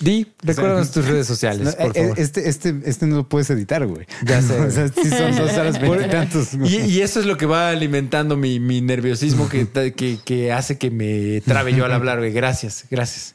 [0.00, 2.20] Di, recuérdanos tus redes sociales, No, por eh, favor.
[2.20, 4.06] Este, este, este no lo puedes editar, güey.
[4.24, 4.60] Ya sé.
[4.66, 6.54] o sea, sí son dos horas veintitantos.
[6.54, 9.66] Y, y eso es lo que va alimentando mi, mi nerviosismo que,
[9.96, 12.32] que, que hace que me trabe yo al hablar, güey.
[12.32, 13.34] Gracias, gracias.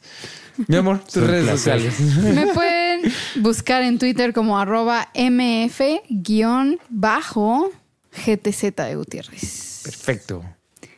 [0.68, 1.90] Mi amor, tus redes placer.
[1.90, 2.00] sociales.
[2.34, 6.78] Me pueden buscar en Twitter como arroba mf-GTZ
[8.86, 9.80] de Gutiérrez.
[9.84, 10.42] Perfecto.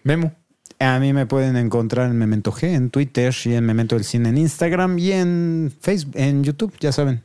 [0.04, 0.32] Memo.
[0.78, 4.28] A mí me pueden encontrar en Memento G en Twitter y en Memento del Cine
[4.28, 7.22] en Instagram y en Facebook, en YouTube, ya saben.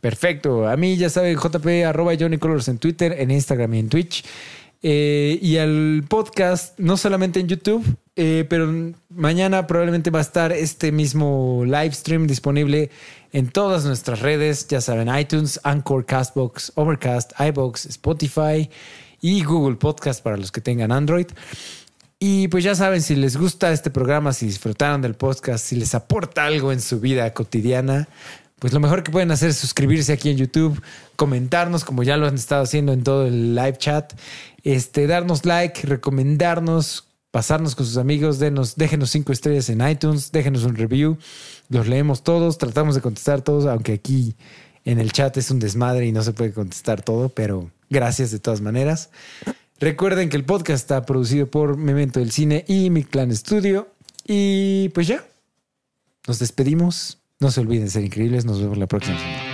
[0.00, 0.66] Perfecto.
[0.66, 4.24] A mí ya saben, JP, arroba Johnny Colors en Twitter, en Instagram y en Twitch.
[4.82, 7.84] Eh, y al podcast, no solamente en YouTube,
[8.16, 12.90] eh, pero mañana probablemente va a estar este mismo live stream disponible
[13.32, 14.66] en todas nuestras redes.
[14.68, 18.70] Ya saben, iTunes, Anchor, Castbox, Overcast, iBox, Spotify
[19.20, 21.26] y Google Podcast para los que tengan Android.
[22.22, 25.94] Y pues ya saben, si les gusta este programa, si disfrutaron del podcast, si les
[25.94, 28.08] aporta algo en su vida cotidiana,
[28.58, 30.82] pues lo mejor que pueden hacer es suscribirse aquí en YouTube,
[31.16, 34.12] comentarnos como ya lo han estado haciendo en todo el live chat,
[34.64, 40.64] este, darnos like, recomendarnos, pasarnos con sus amigos, denos, déjenos cinco estrellas en iTunes, déjenos
[40.64, 41.16] un review,
[41.70, 44.36] los leemos todos, tratamos de contestar todos, aunque aquí
[44.84, 48.40] en el chat es un desmadre y no se puede contestar todo, pero gracias de
[48.40, 49.08] todas maneras.
[49.80, 53.88] Recuerden que el podcast está producido por Memento del Cine y Mi Clan Studio.
[54.26, 55.24] Y pues ya,
[56.28, 57.18] nos despedimos.
[57.38, 58.44] No se olviden de ser increíbles.
[58.44, 59.49] Nos vemos la próxima semana.